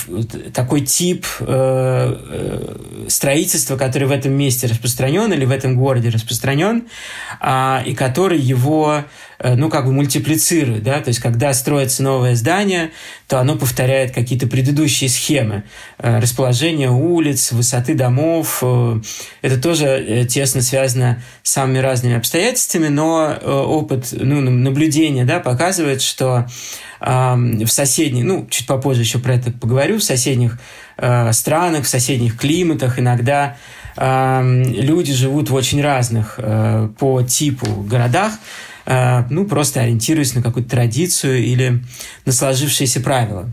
такой 0.53 0.83
тип 0.83 1.27
э, 1.41 1.47
э, 1.47 3.09
строительства, 3.09 3.77
который 3.77 4.07
в 4.07 4.13
этом 4.13 4.33
месте 4.33 4.67
распространен 4.67 5.33
или 5.33 5.45
в 5.45 5.51
этом 5.51 5.77
городе 5.77 6.11
распространен, 6.11 6.87
а, 7.41 7.83
и 7.85 7.95
который 7.95 8.39
его 8.39 9.05
ну, 9.43 9.69
как 9.69 9.87
бы 9.87 9.93
мультиплицирует, 9.93 10.83
да, 10.83 11.01
то 11.01 11.09
есть, 11.09 11.21
когда 11.21 11.53
строится 11.53 12.03
новое 12.03 12.35
здание, 12.35 12.91
то 13.27 13.41
оно 13.41 13.57
повторяет 13.57 14.13
какие-то 14.13 14.47
предыдущие 14.47 15.11
схемы 15.11 15.65
э, 15.99 16.21
расположения 16.21 16.91
улиц, 16.91 17.53
высоты 17.53 17.95
домов. 17.95 18.59
Э, 18.63 19.01
это 19.43 19.61
тоже 19.61 20.27
тесно 20.29 20.63
связано 20.63 21.23
с 21.43 21.53
самыми 21.53 21.79
разными 21.79 22.17
обстоятельствами, 22.17 22.89
но 22.89 23.35
опыт, 23.45 24.09
ну, 24.13 24.41
наблюдения, 24.41 25.25
да, 25.25 25.41
показывает, 25.41 26.03
что 26.03 26.47
в 27.01 27.67
соседних, 27.67 28.25
ну, 28.25 28.47
чуть 28.49 28.67
попозже 28.67 29.03
еще 29.03 29.19
про 29.19 29.35
это 29.35 29.51
поговорю, 29.53 29.99
в 29.99 30.05
соседних 30.05 30.59
странах, 31.33 31.85
в 31.85 31.89
соседних 31.89 32.39
климатах 32.39 32.99
иногда 32.99 33.57
люди 33.97 35.13
живут 35.13 35.51
в 35.51 35.55
очень 35.55 35.83
разных 35.83 36.35
э, 36.39 36.89
по 36.99 37.23
типу 37.23 37.67
городах, 37.83 38.33
э, 38.33 38.74
ну, 38.87 39.47
просто 39.47 39.81
ориентируясь 39.81 40.35
на 40.35 40.43
какую-то 40.43 40.71
традицию 40.71 41.43
или 41.45 41.83
на 42.25 42.33
сложившиеся 42.33 43.01
правила. 43.01 43.51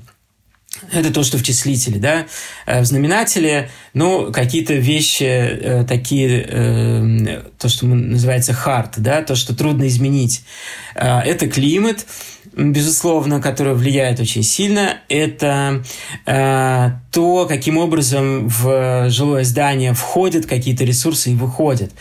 Это 0.92 1.14
то, 1.14 1.24
что 1.24 1.38
в 1.38 1.44
числителе, 1.44 2.00
да. 2.00 2.26
Э, 2.66 2.82
в 2.82 2.86
знаменателе, 2.86 3.70
ну, 3.94 4.32
какие-то 4.32 4.74
вещи 4.74 5.84
такие, 5.88 7.44
то, 7.60 7.70
что 7.70 7.86
называется 7.86 8.54
hard, 8.54 8.94
да, 8.98 9.22
то, 9.22 9.36
что 9.36 9.56
трудно 9.56 9.88
изменить. 9.88 10.44
Это 10.96 11.48
климат, 11.48 12.06
безусловно, 12.54 13.42
которое 13.42 13.74
влияет 13.74 14.20
очень 14.20 14.44
сильно, 14.44 14.98
это 15.10 15.84
э, 16.26 16.90
то, 17.12 17.46
каким 17.48 17.78
образом 17.78 18.48
в 18.48 19.10
жилое 19.10 19.44
здание 19.44 19.94
входят 19.94 20.46
какие-то 20.46 20.84
ресурсы 20.84 21.32
и 21.32 21.36
выходят. 21.36 21.92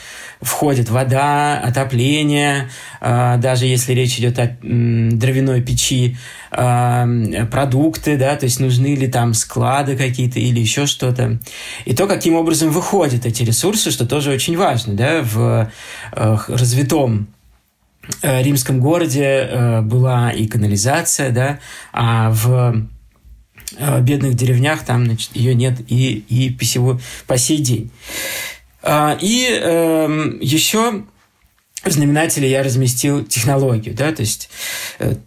Входит 0.41 0.91
вода, 0.91 1.59
отопление, 1.59 2.71
э, 3.01 3.37
даже 3.39 3.67
если 3.67 3.93
речь 3.93 4.19
идет 4.19 4.39
о 4.39 4.45
э, 4.45 4.57
дровяной 4.63 5.63
печи, 5.63 6.17
э, 6.51 7.47
продукты, 7.51 8.17
да, 8.17 8.35
то 8.37 8.45
есть 8.45 8.59
нужны 8.59 8.95
ли 8.95 9.07
там 9.07 9.35
склады 9.35 9.97
какие-то 9.97 10.41
или 10.41 10.59
еще 10.61 10.87
что-то. 10.87 11.39
И 11.85 11.95
то, 11.95 12.07
каким 12.07 12.35
образом 12.35 12.71
выходят 12.71 13.25
эти 13.25 13.43
ресурсы, 13.43 13.91
что 13.91 14.07
тоже 14.07 14.33
очень 14.33 14.57
важно, 14.57 14.95
да, 14.95 15.21
в 15.23 15.71
э, 16.13 16.37
развитом 16.49 17.29
римском 18.23 18.81
городе 18.81 19.25
э, 19.25 19.81
была 19.83 20.31
и 20.31 20.47
канализация, 20.47 21.31
да, 21.31 21.61
а 21.93 22.31
в 22.31 22.87
э, 23.77 24.01
бедных 24.03 24.35
деревнях 24.35 24.85
там, 24.85 25.07
значит, 25.07 25.31
ее 25.35 25.55
нет 25.55 25.79
и, 25.89 26.25
и 26.29 26.51
по, 26.51 26.65
сего, 26.65 27.01
по 27.27 27.39
сей 27.39 27.59
день. 27.59 27.91
А, 28.83 29.17
и 29.21 29.47
э, 29.51 30.05
эм, 30.05 30.39
еще 30.41 31.05
в 31.83 31.91
знаменателе 31.91 32.51
я 32.51 32.63
разместил 32.63 33.25
технологию, 33.25 33.95
да, 33.95 34.13
то 34.13 34.21
есть 34.21 34.51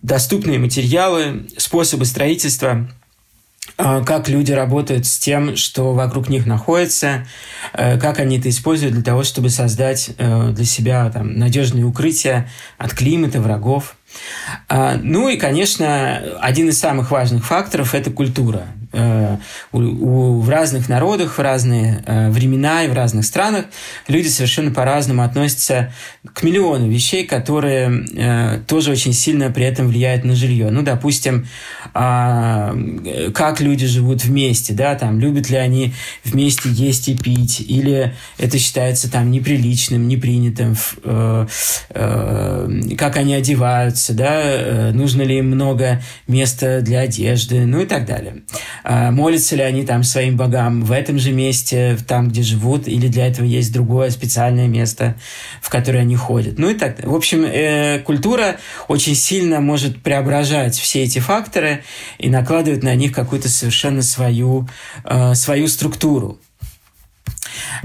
доступные 0.03 0.59
материалы, 0.59 1.47
способы 1.57 2.05
строительства– 2.05 2.89
как 3.75 4.29
люди 4.29 4.51
работают 4.51 5.05
с 5.05 5.17
тем, 5.17 5.55
что 5.55 5.93
вокруг 5.93 6.29
них 6.29 6.45
находится, 6.45 7.25
э, 7.73 7.97
как 7.97 8.19
они 8.19 8.37
это 8.37 8.49
используют 8.49 8.93
для 8.93 9.03
того, 9.03 9.23
чтобы 9.23 9.49
создать 9.49 10.11
э, 10.17 10.49
для 10.51 10.65
себя 10.65 11.09
там, 11.09 11.37
надежные 11.37 11.85
укрытия 11.85 12.49
от 12.77 12.93
климата, 12.93 13.41
врагов. 13.41 13.95
А, 14.69 14.97
ну 15.01 15.27
и, 15.27 15.37
конечно, 15.37 16.17
один 16.39 16.69
из 16.69 16.79
самых 16.79 17.09
важных 17.09 17.45
факторов– 17.45 17.95
это 17.95 18.11
культура. 18.11 18.67
Э, 18.93 19.37
у, 19.71 20.39
в 20.39 20.49
разных 20.49 20.87
народах, 20.87 21.37
в 21.37 21.41
разные 21.41 22.03
э, 22.05 22.29
времена 22.29 22.83
и 22.83 22.87
в 22.87 22.93
разных 22.93 23.25
странах 23.25 23.65
люди 24.07 24.27
совершенно 24.27 24.69
по-разному 24.69 25.23
относятся 25.23 25.91
к 26.33 26.43
миллиону 26.43 26.87
вещей, 26.87 27.25
которые 27.25 28.05
э, 28.15 28.59
тоже 28.67 28.91
очень 28.91 29.13
сильно 29.13 29.49
при 29.49 29.65
этом 29.65 29.87
влияют 29.87 30.23
на 30.25 30.35
жилье. 30.35 30.69
Ну, 30.69 30.83
допустим, 30.83 31.47
э, 31.93 33.31
как 33.33 33.61
люди 33.61 33.87
живут 33.87 34.23
вместе, 34.23 34.73
да, 34.73 34.93
там, 34.93 35.19
любят 35.19 35.49
ли 35.49 35.57
они 35.57 35.93
вместе 36.23 36.69
есть 36.69 37.07
и 37.09 37.17
пить, 37.17 37.61
или 37.61 38.13
это 38.37 38.59
считается 38.59 39.11
там 39.11 39.31
неприличным, 39.31 40.07
непринятым, 40.07 40.75
как 42.97 43.17
они 43.17 43.33
одеваются, 43.33 44.13
да, 44.13 44.91
нужно 44.93 45.23
ли 45.23 45.39
им 45.39 45.47
много 45.47 46.01
места 46.27 46.81
для 46.81 47.01
одежды, 47.01 47.65
ну 47.65 47.81
и 47.81 47.85
так 47.85 48.05
далее. 48.05 48.43
А, 48.83 49.11
молятся 49.11 49.55
ли 49.55 49.63
они 49.63 49.85
там 49.85 50.03
своим 50.03 50.35
богам 50.37 50.83
в 50.83 50.91
этом 50.91 51.17
же 51.19 51.31
месте, 51.31 51.97
там, 52.07 52.29
где 52.29 52.41
живут, 52.41 52.87
или 52.87 53.07
для 53.07 53.27
этого 53.27 53.45
есть 53.45 53.71
другое 53.73 54.09
специальное 54.09 54.67
место, 54.67 55.15
в 55.61 55.69
которое 55.69 55.99
они 55.99 56.15
ходят. 56.15 56.59
Ну 56.59 56.69
и 56.69 56.73
так. 56.73 57.03
В 57.03 57.15
общем, 57.15 57.45
э, 57.45 57.99
культура 57.99 58.57
очень 58.87 59.15
сильно 59.15 59.61
может 59.61 60.01
преображать 60.01 60.77
все 60.77 61.03
эти 61.03 61.19
факторы 61.19 61.83
и 62.17 62.29
накладывать 62.29 62.83
на 62.83 62.95
них 62.95 63.13
какую-то 63.13 63.49
совершенно 63.49 64.01
свою, 64.01 64.67
э, 65.05 65.33
свою 65.35 65.67
структуру. 65.67 66.39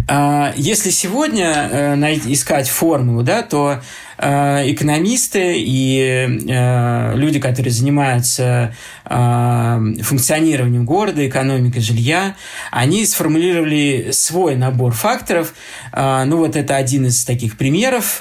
А, 0.09 0.53
если 0.57 0.91
сегодня 0.91 1.69
э, 1.71 1.95
искать 2.27 2.69
формулу, 2.69 3.23
да, 3.23 3.43
то 3.43 3.81
экономисты 4.19 5.55
и 5.59 6.41
э, 6.49 7.17
люди, 7.17 7.39
которые 7.39 7.73
занимаются 7.73 8.75
э, 9.05 9.81
функционированием 10.03 10.85
города, 10.85 11.27
экономикой 11.27 11.81
жилья, 11.81 12.35
они 12.71 13.07
сформулировали 13.07 14.09
свой 14.13 14.57
набор 14.57 14.93
факторов. 14.93 15.55
Ну 15.95 16.37
вот 16.37 16.57
это 16.57 16.77
один 16.77 17.07
из 17.07 17.25
таких 17.25 17.57
примеров. 17.57 18.21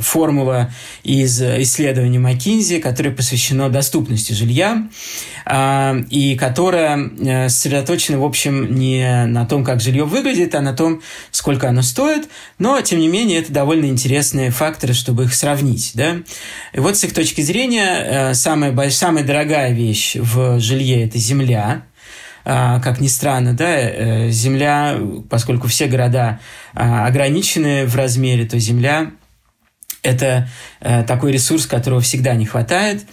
Формула 0.00 0.70
из 1.02 1.42
исследования 1.42 2.18
McKinsey, 2.18 2.80
которое 2.80 3.10
посвящено 3.10 3.68
доступности 3.68 4.32
жилья 4.32 4.88
и 6.10 6.36
которая 6.38 7.48
сосредоточена, 7.48 8.18
в 8.20 8.24
общем, 8.24 8.74
не 8.74 9.26
на 9.26 9.46
том, 9.46 9.64
как 9.64 9.80
жилье 9.80 10.04
выглядит, 10.04 10.54
а 10.54 10.60
на 10.60 10.72
том, 10.74 11.02
сколько 11.30 11.68
оно 11.68 11.82
стоит. 11.82 12.28
Но, 12.58 12.80
тем 12.80 13.00
не 13.00 13.08
менее, 13.08 13.40
это 13.40 13.52
довольно 13.52 13.86
интересная 13.86 14.49
факторы, 14.50 14.92
чтобы 14.92 15.24
их 15.24 15.34
сравнить. 15.34 15.92
Да? 15.94 16.16
И 16.72 16.80
вот 16.80 16.96
с 16.96 17.04
их 17.04 17.14
точки 17.14 17.40
зрения, 17.40 18.30
э, 18.30 18.34
самая, 18.34 18.90
самая 18.90 19.24
дорогая 19.24 19.72
вещь 19.72 20.16
в 20.16 20.60
жилье– 20.60 21.04
это 21.04 21.18
земля, 21.18 21.82
а, 22.44 22.80
как 22.80 23.00
ни 23.00 23.08
странно, 23.08 23.52
да, 23.52 23.78
э, 23.78 24.30
земля, 24.30 24.98
поскольку 25.28 25.68
все 25.68 25.86
города 25.86 26.40
а, 26.74 27.06
ограничены 27.06 27.86
в 27.86 27.94
размере, 27.96 28.46
то 28.46 28.58
земля 28.58 29.10
это 30.02 30.48
э, 30.80 31.02
такой 31.02 31.32
ресурс, 31.32 31.66
которого 31.66 32.00
всегда 32.00 32.34
не 32.34 32.46
хватает. 32.46 33.04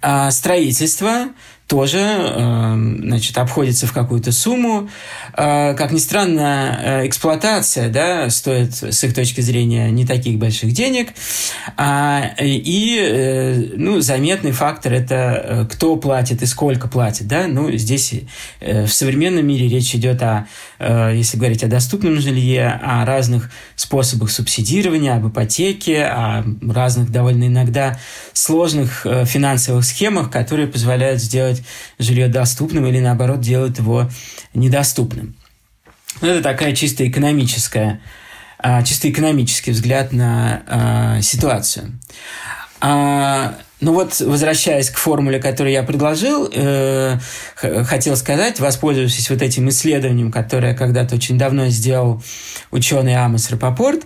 А 0.00 0.30
строительство 0.30 1.26
тоже 1.72 2.00
эм, 2.00 2.98
значит, 3.00 3.38
обходится 3.38 3.86
в 3.86 3.94
какую-то 3.94 4.30
сумму. 4.30 4.90
Э, 5.34 5.72
как 5.72 5.90
ни 5.90 5.98
странно, 6.00 6.78
э, 6.78 7.06
эксплуатация 7.06 7.88
да, 7.88 8.28
стоит 8.28 8.74
с 8.74 9.02
их 9.02 9.14
точки 9.14 9.40
зрения 9.40 9.90
не 9.90 10.04
таких 10.04 10.38
больших 10.38 10.72
денег. 10.72 11.14
А, 11.78 12.34
и 12.38 12.98
э, 13.00 13.54
ну, 13.74 14.02
заметный 14.02 14.52
фактор– 14.52 14.92
это 14.94 15.66
кто 15.72 15.96
платит 15.96 16.42
и 16.42 16.46
сколько 16.46 16.88
платит. 16.88 17.26
Да? 17.26 17.46
Ну, 17.48 17.72
здесь 17.72 18.16
в 18.60 18.88
современном 18.88 19.46
мире 19.46 19.66
речь 19.66 19.94
идет 19.94 20.22
о, 20.22 20.46
если 20.78 21.38
говорить 21.38 21.64
о 21.64 21.68
доступном 21.68 22.20
жилье, 22.20 22.78
о 22.82 23.06
разных 23.06 23.50
способах 23.76 24.30
субсидирования, 24.30 25.16
об 25.16 25.26
ипотеке, 25.26 26.04
о 26.04 26.44
разных 26.60 27.10
довольно 27.10 27.46
иногда 27.46 27.98
сложных 28.34 29.06
финансовых 29.24 29.86
схемах, 29.86 30.30
которые 30.30 30.68
позволяют 30.68 31.22
сделать 31.22 31.61
делать 31.98 32.04
жилье 32.04 32.28
доступным 32.28 32.86
или 32.86 32.98
наоборот 32.98 33.40
делать 33.40 33.78
его 33.78 34.08
недоступным. 34.54 35.34
Ну, 36.20 36.28
это 36.28 36.42
такая 36.42 36.74
чисто 36.74 37.08
экономическая, 37.08 38.00
а, 38.58 38.82
чисто 38.82 39.10
экономический 39.10 39.72
взгляд 39.72 40.12
на 40.12 40.62
а, 40.66 41.20
ситуацию. 41.22 41.98
А, 42.80 43.58
ну 43.82 43.92
вот, 43.92 44.20
возвращаясь 44.20 44.90
к 44.90 44.96
формуле, 44.96 45.40
которую 45.40 45.72
я 45.72 45.82
предложил, 45.82 46.48
э, 46.52 47.18
хотел 47.56 48.16
сказать, 48.16 48.60
воспользовавшись 48.60 49.28
вот 49.28 49.42
этим 49.42 49.68
исследованием, 49.68 50.30
которое 50.30 50.74
когда-то 50.74 51.16
очень 51.16 51.36
давно 51.36 51.66
сделал 51.66 52.22
ученый 52.70 53.16
Амос 53.16 53.50
Рапопорт, 53.50 54.02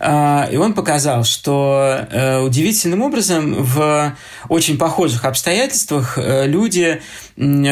э, 0.00 0.48
и 0.50 0.56
он 0.56 0.72
показал, 0.72 1.24
что 1.24 2.06
э, 2.10 2.40
удивительным 2.40 3.02
образом 3.02 3.62
в 3.62 4.16
очень 4.48 4.78
похожих 4.78 5.26
обстоятельствах 5.26 6.16
э, 6.16 6.46
люди 6.46 7.00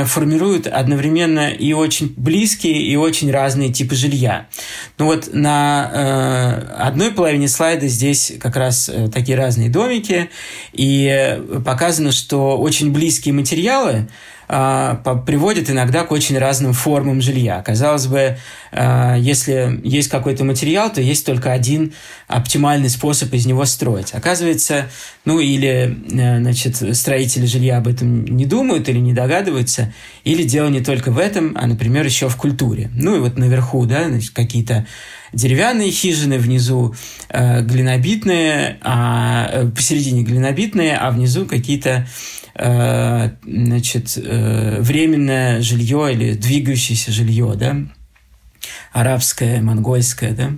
формируют 0.04 0.68
одновременно 0.68 1.50
и 1.50 1.72
очень 1.72 2.14
близкие, 2.16 2.80
и 2.80 2.94
очень 2.96 3.32
разные 3.32 3.72
типы 3.72 3.96
жилья. 3.96 4.46
Ну 4.96 5.06
вот 5.06 5.30
на 5.32 5.90
э, 5.92 6.72
одной 6.78 7.10
половине 7.10 7.48
слайда 7.48 7.88
здесь 7.88 8.32
как 8.40 8.56
раз 8.56 8.88
э, 8.88 9.08
такие 9.08 9.36
разные 9.36 9.68
домики, 9.68 10.30
и 10.72 11.42
показано, 11.64 12.12
что 12.12 12.58
очень 12.58 12.92
близкие 12.92 13.34
материалы 13.34 14.08
приводит 14.48 15.70
иногда 15.70 16.04
к 16.04 16.12
очень 16.12 16.38
разным 16.38 16.72
формам 16.72 17.20
жилья. 17.20 17.62
Казалось 17.62 18.06
бы, 18.06 18.38
а, 18.72 19.16
если 19.16 19.80
есть 19.82 20.08
какой-то 20.08 20.44
материал, 20.44 20.92
то 20.92 21.00
есть 21.00 21.26
только 21.26 21.52
один 21.52 21.92
оптимальный 22.28 22.88
способ 22.88 23.32
из 23.34 23.46
него 23.46 23.64
строить. 23.64 24.14
Оказывается, 24.14 24.86
ну 25.24 25.40
или 25.40 25.96
э, 26.12 26.38
значит, 26.40 26.96
строители 26.96 27.46
жилья 27.46 27.78
об 27.78 27.88
этом 27.88 28.24
не 28.24 28.46
думают 28.46 28.88
или 28.88 28.98
не 28.98 29.12
догадываются, 29.12 29.92
или 30.24 30.42
дело 30.44 30.68
не 30.68 30.80
только 30.80 31.10
в 31.10 31.18
этом, 31.18 31.56
а, 31.56 31.66
например, 31.66 32.04
еще 32.04 32.28
в 32.28 32.36
культуре. 32.36 32.90
Ну 32.94 33.16
и 33.16 33.18
вот 33.18 33.38
наверху, 33.38 33.84
да, 33.86 34.08
какие-то 34.34 34.86
деревянные 35.36 35.90
хижины, 35.90 36.38
внизу 36.38 36.94
э, 37.28 37.62
глинобитные, 37.62 38.78
а 38.80 39.48
э, 39.52 39.68
посередине 39.68 40.22
глинобитные, 40.22 40.96
а 40.96 41.10
внизу 41.10 41.44
какие-то 41.44 42.06
э, 42.54 43.30
значит, 43.44 44.16
э, 44.16 44.78
временное 44.80 45.60
жилье 45.60 46.10
или 46.12 46.32
двигающееся 46.32 47.12
жилье, 47.12 47.52
да, 47.54 47.76
арабское, 48.92 49.60
монгольское, 49.60 50.32
да. 50.32 50.52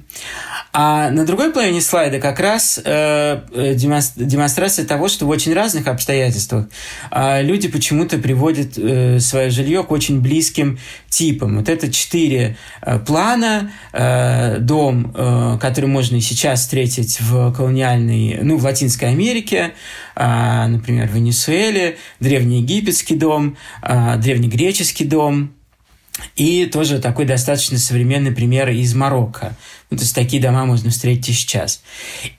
А 0.81 1.11
на 1.11 1.27
другой 1.27 1.53
половине 1.53 1.81
слайда 1.81 2.21
как 2.21 2.39
раз 2.39 2.81
э, 2.85 3.41
э 3.53 3.75
демонстрация 3.75 4.87
того, 4.87 5.09
что 5.09 5.27
в 5.27 5.29
очень 5.29 5.53
разных 5.53 5.89
обстоятельствах 5.89 6.67
э, 7.11 7.43
люди 7.43 7.67
почему-то 7.67 8.17
приводят 8.19 8.79
э, 8.79 9.19
свое 9.19 9.51
жилье 9.51 9.83
к 9.83 9.91
очень 9.91 10.21
близким 10.21 10.79
типам. 11.09 11.57
Вот 11.57 11.69
это 11.69 11.91
четыре 11.91 12.57
э, 12.81 13.01
плана. 13.01 13.73
Э, 13.93 14.59
дом, 14.61 15.13
э, 15.17 15.59
который 15.61 15.87
можно 15.87 16.15
и 16.15 16.21
сейчас 16.21 16.61
встретить 16.61 17.21
в 17.21 17.53
колониальной, 17.53 18.39
ну, 18.43 18.57
в 18.57 18.63
Латинской 18.63 19.09
Америке, 19.09 19.73
э, 20.15 20.67
например, 20.69 21.09
в 21.09 21.13
Венесуэле, 21.13 21.97
древнеегипетский 22.21 23.17
дом, 23.17 23.57
э, 23.83 24.17
древнегреческий 24.19 25.07
дом, 25.07 25.51
и 26.37 26.67
тоже 26.67 26.99
такой 26.99 27.25
достаточно 27.25 27.79
современный 27.79 28.33
пример 28.33 28.69
из 28.71 28.95
Марокко. 28.95 29.57
Ну, 29.91 29.97
то 29.97 30.03
есть 30.03 30.15
такие 30.15 30.43
дома 30.43 30.67
можно 30.67 30.91
встретить 30.91 31.31
и 31.31 31.33
сейчас. 31.33 31.83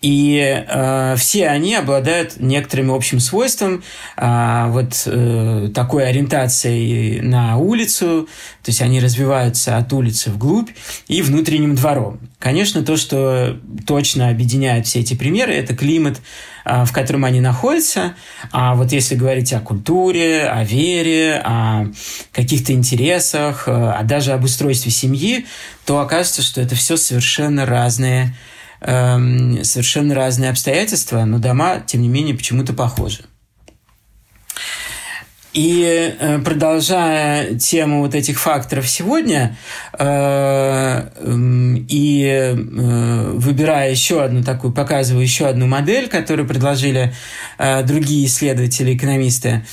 И 0.01 0.37
э, 0.39 1.15
все 1.17 1.47
они 1.47 1.73
обладают 1.73 2.39
некоторым 2.39 2.91
общим 2.91 3.19
свойством, 3.19 3.81
э, 4.17 4.65
вот 4.67 5.01
э, 5.07 5.69
такой 5.73 6.07
ориентацией 6.07 7.21
на 7.21 7.57
улицу, 7.57 8.27
то 8.63 8.69
есть 8.69 8.83
они 8.83 8.99
развиваются 8.99 9.77
от 9.77 9.91
улицы 9.93 10.29
вглубь 10.29 10.69
и 11.07 11.23
внутренним 11.23 11.73
двором. 11.73 12.19
Конечно, 12.37 12.83
то, 12.83 12.97
что 12.97 13.59
точно 13.87 14.29
объединяет 14.29 14.85
все 14.85 14.99
эти 14.99 15.15
примеры, 15.15 15.53
это 15.53 15.75
климат, 15.75 16.21
а, 16.63 16.85
в 16.85 16.93
котором 16.93 17.25
они 17.25 17.41
находятся. 17.41 18.13
А 18.51 18.75
вот 18.75 18.91
если 18.91 19.15
говорить 19.15 19.51
о 19.53 19.59
культуре, 19.59 20.43
о 20.43 20.63
вере, 20.63 21.41
о 21.43 21.87
каких-то 22.31 22.73
интересах, 22.73 23.63
а 23.67 24.03
даже 24.03 24.33
об 24.33 24.43
устройстве 24.43 24.91
семьи, 24.91 25.45
то 25.89 26.01
окажется, 26.01 26.43
что 26.43 26.61
это 26.61 26.75
все 26.75 26.97
совершенно 26.97 27.65
разные, 27.65 28.35
эм, 28.81 29.63
совершенно 29.63 30.13
разные 30.13 30.51
обстоятельства, 30.51 31.25
но 31.25 31.39
дома, 31.39 31.81
тем 31.83 32.03
не 32.03 32.07
менее, 32.07 32.35
почему-то 32.35 32.73
похожи. 32.73 33.23
И 35.51 36.15
э, 36.19 36.37
продолжая 36.45 37.55
тему 37.55 38.01
вот 38.01 38.13
этих 38.13 38.39
факторов 38.39 38.87
сегодня, 38.87 39.57
э, 39.97 41.09
и 41.89 42.23
э, 42.23 43.31
выбирая 43.33 43.89
еще 43.89 44.23
одну 44.23 44.43
такую, 44.43 44.71
показываю 44.71 45.23
еще 45.23 45.47
одну 45.47 45.65
модель, 45.65 46.07
которую 46.07 46.47
предложили 46.47 47.15
другие 47.57 48.27
исследователи, 48.27 48.95
экономисты, 48.95 49.65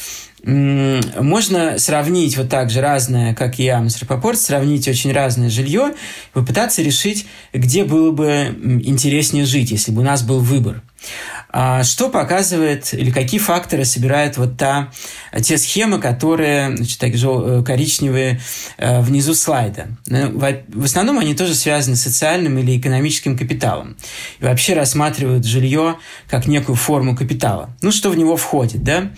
можно 0.45 1.79
сравнить 1.79 2.37
вот 2.37 2.49
так 2.49 2.71
же 2.71 2.81
разное, 2.81 3.35
как 3.35 3.59
и 3.59 3.69
Амос 3.69 3.99
Рапопорт, 3.99 4.39
сравнить 4.39 4.87
очень 4.87 5.13
разное 5.13 5.51
жилье 5.51 5.95
попытаться 6.33 6.83
решить, 6.83 7.27
где 7.53 7.85
было 7.85 8.11
бы 8.13 8.55
интереснее 8.85 9.45
жить, 9.45 9.71
если 9.71 9.93
бы 9.93 10.03
у 10.03 10.05
нас 10.05 10.23
был 10.23 10.41
выбор. 10.41 10.83
А 11.51 11.85
что 11.85 12.09
показывает 12.09 12.93
или 12.93 13.11
какие 13.11 13.41
факторы 13.41 13.85
собирает 13.85 14.37
вот 14.37 14.57
та, 14.57 14.91
те 15.43 15.59
схемы, 15.59 16.01
которые, 16.01 16.77
значит, 16.77 16.99
так, 16.99 17.13
э, 17.15 17.63
коричневые 17.65 18.41
э, 18.77 19.01
внизу 19.01 19.35
слайда? 19.35 19.89
Ну, 20.07 20.39
в 20.39 20.85
основном 20.85 21.19
они 21.19 21.35
тоже 21.35 21.55
связаны 21.55 21.97
с 21.97 22.03
социальным 22.03 22.59
или 22.59 22.79
экономическим 22.79 23.39
капиталом. 23.39 23.97
И 24.39 24.45
вообще 24.45 24.75
рассматривают 24.75 25.45
жилье 25.45 25.97
как 26.29 26.47
некую 26.47 26.77
форму 26.77 27.17
капитала. 27.17 27.71
Ну, 27.81 27.91
что 27.91 28.11
в 28.11 28.17
него 28.17 28.37
входит, 28.37 28.83
да? 28.83 29.13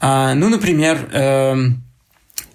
А, 0.00 0.34
ну, 0.34 0.48
например, 0.48 1.08
эм, 1.12 1.83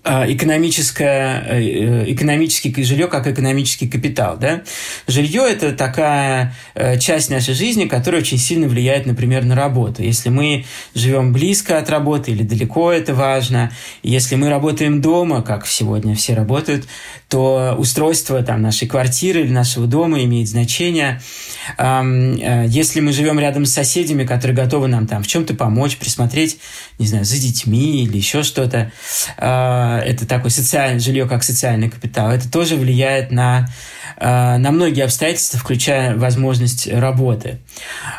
экономическое, 0.10 1.43
э, 1.48 2.12
экономический 2.12 2.84
жилье 2.84 3.08
как 3.08 3.28
экономический 3.28 3.88
капитал. 3.88 4.38
Да? 4.38 4.62
Жилье– 5.08 5.43
это 5.50 5.72
такая 5.72 6.56
э, 6.74 6.98
часть 6.98 7.30
нашей 7.30 7.54
жизни, 7.54 7.86
которая 7.86 8.22
очень 8.22 8.39
сильно 8.39 8.67
влияет, 8.67 9.06
например, 9.06 9.45
на 9.45 9.56
работу. 9.56 10.02
Если 10.02 10.30
мы 10.30 10.65
живем 10.95 11.32
близко 11.32 11.78
от 11.78 11.89
работы 11.89 12.32
или 12.32 12.41
далеко, 12.41 12.91
это 12.91 13.13
важно. 13.13 13.72
Если 14.02 14.36
мы 14.36 14.50
работаем 14.50 15.00
дома, 15.00 15.43
как 15.43 15.67
сегодня 15.67 16.15
все 16.15 16.34
работают, 16.34 16.88
то 17.28 17.76
устройство 17.78 18.41
там, 18.41 18.63
нашей 18.63 18.88
квартиры 18.88 19.41
или 19.41 19.52
нашего 19.52 19.86
дома 19.86 20.24
имеет 20.24 20.48
значение. 20.48 21.22
Э, 21.78 22.65
если 22.67 23.00
мы 23.00 23.12
живем 23.12 23.39
рядом 23.39 23.65
с 23.65 23.74
соседями, 23.74 24.26
которые 24.26 24.56
готовы 24.56 24.88
нам 24.88 25.06
там 25.06 25.22
в 25.22 25.28
чем-то 25.28 25.54
помочь, 25.54 25.98
присмотреть, 25.98 26.58
не 26.98 27.06
знаю, 27.06 27.26
за 27.26 27.38
детьми 27.38 28.04
или 28.04 28.17
еще 28.17 28.41
что-то, 28.41 28.91
это 30.00 30.28
такое 30.28 30.52
социальное 30.52 31.00
жилье 31.00 31.28
как 31.28 31.44
социальный 31.44 31.90
капитал, 31.90 32.32
это 32.32 32.52
тоже 32.52 32.76
влияет 32.76 33.32
на, 33.32 33.68
э, 34.18 34.58
на 34.58 34.72
многие 34.72 35.04
обстоятельства, 35.04 35.60
включая 35.60 36.16
возможность 36.16 36.88
работы. 36.92 37.60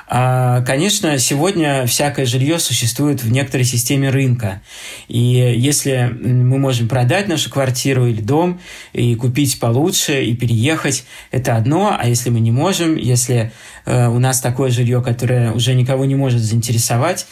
А, 0.08 0.62
конечно, 0.62 1.18
сегодня 1.18 1.86
всякое 1.86 2.26
жилье 2.26 2.58
существует 2.58 3.22
в 3.22 3.30
некоторой 3.30 3.64
системе 3.64 4.10
рынка. 4.10 4.62
И 5.08 5.18
если 5.18 6.12
мы 6.20 6.58
можем 6.58 6.88
продать 6.88 7.28
нашу 7.28 7.50
квартиру 7.50 8.06
или 8.06 8.20
дом 8.20 8.60
и 8.92 9.14
купить 9.14 9.60
получше 9.60 10.24
и 10.24 10.34
переехать, 10.34 11.04
это 11.30 11.56
одно, 11.56 11.96
а 11.98 12.08
если 12.08 12.30
мы 12.30 12.40
не 12.40 12.50
можем, 12.50 12.96
если 12.96 13.52
э, 13.86 14.08
у 14.08 14.18
нас 14.18 14.40
такое 14.40 14.70
жилье, 14.70 15.02
которое 15.02 15.52
уже 15.52 15.74
никого 15.74 16.04
не 16.04 16.14
может 16.14 16.40
заинтересовать 16.40 17.26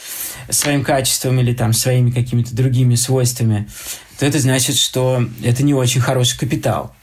своим 0.50 0.82
качеством 0.82 1.40
или 1.40 1.52
там 1.52 1.72
своими 1.72 2.10
какими-то 2.10 2.54
другими 2.54 2.94
свойствами, 2.94 3.66
то 4.18 4.26
это 4.26 4.38
значит, 4.40 4.76
что 4.76 5.24
это 5.42 5.62
не 5.62 5.74
очень 5.74 6.00
хороший 6.00 6.38
капитал. 6.38 6.94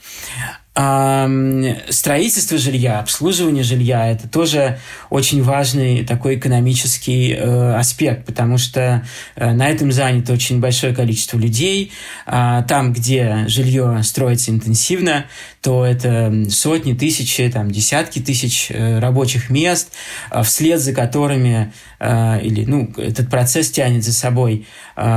Строительство 0.75 2.57
жилья, 2.57 2.99
обслуживание 2.99 3.63
жилья– 3.63 4.11
это 4.11 4.27
тоже 4.27 4.77
очень 5.09 5.41
важный 5.41 6.03
такой 6.03 6.35
экономический 6.35 7.31
э, 7.31 7.75
аспект, 7.75 8.25
потому 8.25 8.57
что 8.57 9.05
э, 9.37 9.53
на 9.53 9.69
этом 9.69 9.93
занято 9.93 10.33
очень 10.33 10.59
большое 10.59 10.93
количество 10.93 11.37
людей. 11.37 11.93
А 12.25 12.63
там, 12.63 12.91
где 12.91 13.45
жилье 13.47 14.03
строится 14.03 14.51
интенсивно, 14.51 15.27
то 15.61 15.85
это 15.85 16.43
сотни, 16.49 16.91
тысячи, 16.91 17.49
там, 17.49 17.71
десятки 17.71 18.19
тысяч 18.19 18.67
э, 18.69 18.99
рабочих 18.99 19.49
мест, 19.49 19.93
а 20.29 20.43
вслед 20.43 20.81
за 20.81 20.91
которыми 20.91 21.71
или, 21.97 22.65
ну, 22.65 22.93
этот 22.97 23.29
процесс 23.29 23.71
тянет 23.71 24.03
за 24.03 24.11
собой 24.11 24.67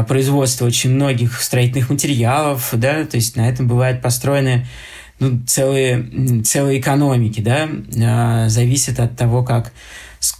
производство 0.06 0.64
очень 0.64 0.90
многих 0.90 1.42
строительных 1.42 1.90
материалов, 1.90 2.68
да, 2.72 3.04
то 3.04 3.16
есть 3.16 3.36
на 3.36 3.48
этом 3.48 3.66
бывает 3.66 4.00
построены 4.00 4.64
ну, 5.20 5.40
целые, 5.46 6.42
целые 6.44 6.80
экономики, 6.80 7.40
да, 7.40 7.68
а, 8.02 8.48
зависит 8.48 9.00
от 9.00 9.16
того, 9.16 9.42
как, 9.42 9.72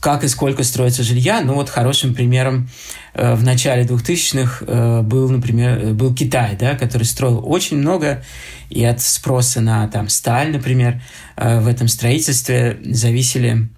как 0.00 0.22
и 0.22 0.28
сколько 0.28 0.62
строится 0.62 1.02
жилья. 1.02 1.40
Ну, 1.40 1.54
вот 1.54 1.68
хорошим 1.68 2.14
примером 2.14 2.68
э, 3.14 3.34
в 3.34 3.42
начале 3.42 3.84
2000-х 3.84 4.64
э, 4.66 5.02
был, 5.02 5.28
например, 5.30 5.94
был 5.94 6.14
Китай, 6.14 6.56
да, 6.56 6.76
который 6.76 7.04
строил 7.04 7.42
очень 7.44 7.78
много, 7.78 8.22
и 8.70 8.84
от 8.84 9.00
спроса 9.00 9.60
на 9.60 9.88
там, 9.88 10.08
сталь, 10.08 10.52
например, 10.52 11.02
э, 11.36 11.60
в 11.60 11.66
этом 11.66 11.88
строительстве 11.88 12.78
зависели 12.84 13.68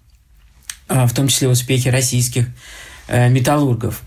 в 0.88 1.14
том 1.14 1.28
числе 1.28 1.48
успехи 1.48 1.86
российских 1.86 2.48
металлургов. 3.08 4.02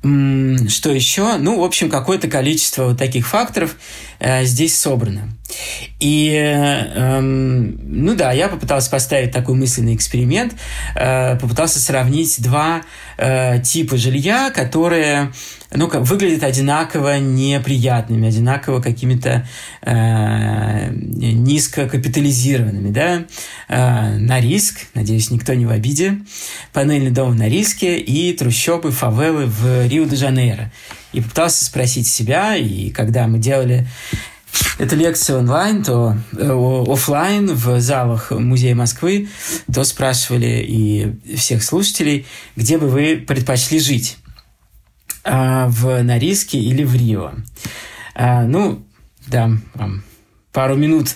Что 0.00 0.90
еще? 0.90 1.36
Ну, 1.36 1.60
в 1.60 1.64
общем, 1.64 1.90
какое-то 1.90 2.28
количество 2.28 2.84
вот 2.84 2.98
таких 2.98 3.26
факторов 3.26 3.76
э, 4.24 4.44
здесь 4.44 4.78
собрано. 4.78 5.28
И, 6.00 6.32
э, 6.34 7.20
ну 7.20 8.14
да, 8.16 8.32
я 8.32 8.48
попытался 8.48 8.90
поставить 8.90 9.30
такой 9.30 9.54
мысленный 9.54 9.94
эксперимент, 9.94 10.54
э, 10.96 11.36
попытался 11.38 11.78
сравнить 11.78 12.42
два 12.42 12.82
э, 13.18 13.60
типа 13.60 13.96
жилья, 13.98 14.50
которые 14.50 15.30
ну, 15.70 15.88
как, 15.88 16.02
выглядят 16.02 16.42
одинаково 16.42 17.18
неприятными, 17.18 18.28
одинаково 18.28 18.80
какими-то 18.80 19.46
э, 19.82 20.90
низко 20.90 21.86
капитализированными, 21.88 22.90
да, 22.90 23.24
э, 23.68 24.16
на 24.16 24.40
риск, 24.40 24.86
надеюсь, 24.94 25.30
никто 25.30 25.52
не 25.54 25.66
в 25.66 25.70
обиде, 25.70 26.20
панельный 26.72 27.10
дом 27.10 27.36
на 27.36 27.48
риске 27.48 27.98
и 27.98 28.32
трущобы, 28.32 28.90
фавелы 28.90 29.46
в 29.46 29.86
Рио-де-Жанейро. 29.86 30.70
И 31.14 31.20
попытался 31.20 31.64
спросить 31.64 32.08
себя, 32.08 32.56
и 32.56 32.90
когда 32.90 33.26
мы 33.26 33.38
делали 33.38 33.86
эту 34.78 34.96
лекцию 34.96 35.38
онлайн, 35.38 35.82
то 35.82 36.16
э, 36.32 36.82
офлайн 36.88 37.54
в 37.54 37.80
залах 37.80 38.30
Музея 38.32 38.74
Москвы, 38.74 39.28
то 39.72 39.84
спрашивали 39.84 40.64
и 40.66 41.36
всех 41.36 41.62
слушателей, 41.62 42.26
где 42.56 42.78
бы 42.78 42.88
вы 42.88 43.16
предпочли 43.16 43.78
жить, 43.78 44.18
э, 45.24 45.66
в 45.68 46.02
Норильске 46.02 46.58
или 46.58 46.84
в 46.84 46.94
Рио. 46.94 47.32
Э, 48.14 48.42
ну, 48.42 48.84
дам 49.26 49.62
вам 49.74 50.04
пару 50.52 50.76
минут 50.76 51.14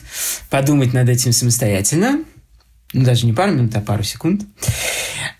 подумать 0.50 0.92
над 0.92 1.08
этим 1.08 1.32
самостоятельно 1.32 2.24
ну, 2.92 3.04
даже 3.04 3.26
не 3.26 3.32
пару 3.32 3.52
минут, 3.52 3.76
а 3.76 3.80
пару 3.80 4.02
секунд. 4.02 4.42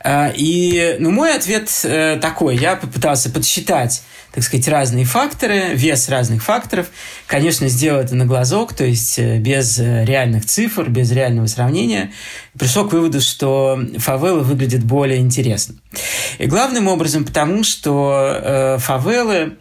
А, 0.01 0.33
и, 0.35 0.97
ну, 1.01 1.11
мой 1.11 1.35
ответ 1.35 1.69
э, 1.83 2.19
такой. 2.21 2.57
Я 2.57 2.77
попытался 2.77 3.31
подсчитать, 3.31 4.03
так 4.33 4.45
сказать, 4.45 4.69
разные 4.69 5.05
факторы, 5.05 5.75
вес 5.75 6.09
разных 6.09 6.43
факторов. 6.43 6.87
Конечно, 7.27 7.69
сделал 7.69 8.01
это 8.01 8.15
на 8.15 8.25
глазок, 8.25 8.75
то 8.75 8.85
есть 8.85 9.19
э, 9.19 9.39
без 9.39 9.79
э, 9.81 10.05
реальных 10.05 10.47
цифр, 10.47 10.89
без 10.89 11.11
реального 11.11 11.47
сравнения. 11.47 12.13
Пришел 12.57 12.89
к 12.89 12.93
выводу, 12.93 13.21
что 13.21 13.81
фавелы 13.99 14.41
выглядят 14.41 14.85
более 14.85 15.19
интересно. 15.19 15.75
И 16.39 16.47
главным 16.47 16.87
образом 16.87 17.25
потому, 17.25 17.65
что 17.65 18.77
фавелы 18.79 19.57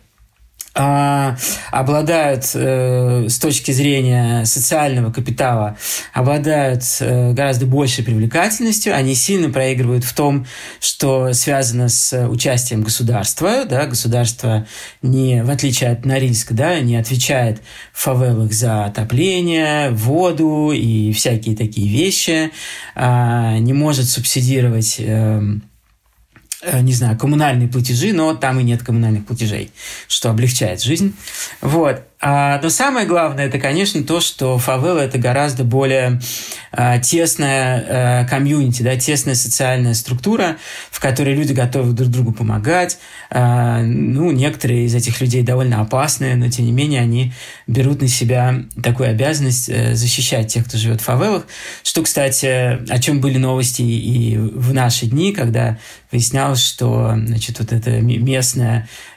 обладают 0.78 2.52
э, 2.54 3.28
с 3.30 3.40
точки 3.40 3.72
зрения 3.72 4.46
социального 4.46 5.12
капитала, 5.12 5.78
обладают 6.13 6.84
э, 7.00 7.34
гораздо 7.34 7.66
большей 7.66 8.04
привлекательностью, 8.04 8.96
они 8.96 9.16
сильно 9.16 9.50
проигрывают 9.50 10.04
в 10.04 10.13
том, 10.13 10.46
что 10.80 11.34
связано 11.34 11.90
с 11.90 12.28
участием 12.28 12.84
государства. 12.84 13.66
Да? 13.66 13.86
Государство, 13.86 14.68
не, 15.02 15.44
в 15.44 15.50
отличие 15.50 15.92
от 15.92 16.06
Норильска, 16.06 16.54
да, 16.54 16.80
не 16.80 16.96
отвечает 16.96 17.62
в 17.92 18.02
фавелах 18.02 18.54
за 18.54 18.86
отопление, 18.86 19.90
воду 19.92 20.72
и 20.72 21.12
всякие 21.12 21.56
такие 21.56 21.88
вещи, 21.88 22.52
а, 22.96 23.58
не 23.58 23.74
может 23.74 24.10
субсидировать 24.10 24.98
эм, 25.00 25.63
не 26.82 26.93
знаю, 26.93 27.17
коммунальные 27.17 27.67
платежи, 27.67 28.13
но 28.13 28.34
там 28.34 28.60
и 28.60 28.63
нет 28.63 28.84
коммунальных 28.84 29.26
платежей, 29.26 29.72
что 30.08 30.30
облегчает 30.30 30.82
жизнь. 30.82 31.13
Вот. 31.62 32.04
А, 32.19 32.60
но 32.63 32.69
самое 32.69 33.06
главное, 33.06 33.45
это, 33.45 33.60
конечно, 33.60 34.01
то, 34.01 34.21
что 34.21 34.58
фавела– 34.58 34.99
это 35.01 35.19
гораздо 35.19 35.63
более 35.63 36.19
а, 36.71 36.97
тесная 36.97 37.86
а, 37.88 38.25
комьюнити, 38.25 38.82
да, 38.82 38.95
тесная 38.95 39.36
социальная 39.36 39.93
структура, 39.93 40.58
в 40.89 40.99
которой 40.99 41.36
люди 41.36 41.53
готовы 41.53 41.93
друг 41.93 42.10
другу 42.10 42.32
помогать. 42.32 42.97
Ну, 43.30 44.32
некоторые 44.32 44.86
из 44.86 44.95
этих 44.95 45.19
людей 45.21 45.43
довольно 45.43 45.82
опасные, 45.82 46.36
но, 46.36 46.49
тем 46.49 46.65
не 46.65 46.71
менее, 46.71 47.01
они 47.01 47.34
берут 47.67 48.01
на 48.01 48.08
себя 48.08 48.63
такую 48.82 49.10
обязанность 49.10 49.69
а, 49.69 49.93
защищать 49.93 50.51
тех, 50.51 50.65
кто 50.65 50.77
живет 50.77 51.01
в 51.01 51.03
фавелах. 51.03 51.45
Что, 51.84 52.01
кстати, 52.01 52.45
о 52.89 52.99
чем 52.99 53.21
были 53.21 53.38
новости 53.38 53.84
и 53.84 54.38
в 54.38 54.73
наши 54.73 55.06
дни, 55.06 55.34
когда 55.34 55.77
выяснялось, 56.12 56.65
что 56.65 57.13
значит, 57.15 57.60
вот 57.60 57.73
эта 57.73 58.01
местная 58.01 58.88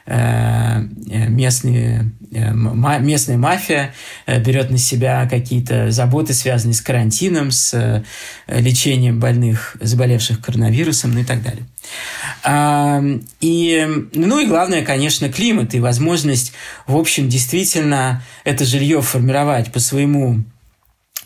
местные, 1.29 2.11
э, 2.31 2.53
местная 2.53 3.37
мафия 3.37 3.93
э, 4.25 4.39
берет 4.41 4.69
на 4.69 4.77
себя 4.77 5.27
какие-то 5.29 5.91
заботы, 5.91 6.33
связанные 6.33 6.73
с 6.73 6.81
карантином, 6.81 7.51
с 7.51 8.03
лечением 8.47 9.19
больных, 9.19 9.77
заболевших 9.79 10.41
коронавирусом, 10.41 11.13
ну 11.13 11.21
и 11.21 11.23
так 11.23 11.39
далее. 11.43 11.63
И, 13.39 13.87
ну 14.13 14.39
и 14.39 14.45
главное, 14.45 14.83
конечно, 14.83 15.31
климат 15.31 15.73
и 15.73 15.79
возможность, 15.79 16.53
в 16.87 16.95
общем, 16.95 17.27
действительно 17.27 18.23
это 18.43 18.65
жилье 18.65 19.01
формировать 19.01 19.71
по 19.71 19.79
своему 19.79 20.43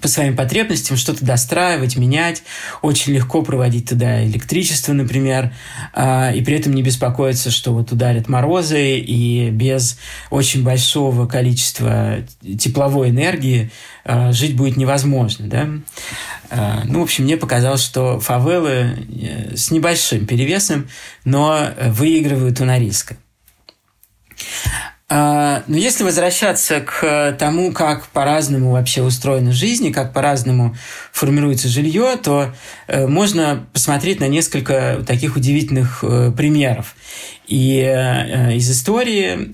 по 0.01 0.07
своим 0.07 0.35
потребностям 0.35 0.97
что-то 0.97 1.25
достраивать, 1.25 1.97
менять. 1.97 2.43
Очень 2.81 3.13
легко 3.13 3.41
проводить 3.41 3.89
туда 3.89 4.23
электричество, 4.25 4.93
например, 4.93 5.53
а, 5.93 6.31
и 6.31 6.41
при 6.41 6.57
этом 6.57 6.73
не 6.73 6.83
беспокоиться, 6.83 7.51
что 7.51 7.73
вот 7.73 7.91
ударят 7.91 8.27
морозы, 8.27 8.97
и 8.97 9.49
без 9.49 9.97
очень 10.29 10.63
большого 10.63 11.27
количества 11.27 12.17
тепловой 12.59 13.09
энергии 13.09 13.71
а, 14.03 14.31
жить 14.31 14.55
будет 14.55 14.77
невозможно. 14.77 15.47
Да? 15.47 15.69
А, 16.49 16.83
ну, 16.85 16.99
в 16.99 17.03
общем, 17.03 17.23
мне 17.23 17.37
показалось, 17.37 17.83
что 17.83 18.19
фавелы 18.19 19.07
э, 19.21 19.55
с 19.55 19.71
небольшим 19.71 20.25
перевесом, 20.25 20.87
но 21.23 21.69
выигрывают 21.81 22.59
у 22.59 22.65
Норильска. 22.65 23.17
А, 25.07 25.61
но 25.67 25.77
если 25.77 26.03
возвращаться 26.03 26.81
к 26.81 27.35
тому, 27.37 27.71
как 27.71 28.07
по-разному 28.07 28.71
вообще 28.71 29.03
устроена 29.03 29.51
жизнь 29.51 29.85
и 29.85 29.93
как 29.93 30.13
по-разному 30.13 30.75
формируется 31.11 31.67
жилье, 31.67 32.15
то 32.21 32.55
э, 32.87 33.05
можно 33.05 33.67
посмотреть 33.71 34.19
на 34.19 34.27
несколько 34.27 35.03
таких 35.05 35.35
удивительных 35.35 36.03
э, 36.03 36.31
примеров 36.35 36.95
и 37.45 37.81
э, 37.81 38.55
из 38.55 38.71
истории 38.71 39.51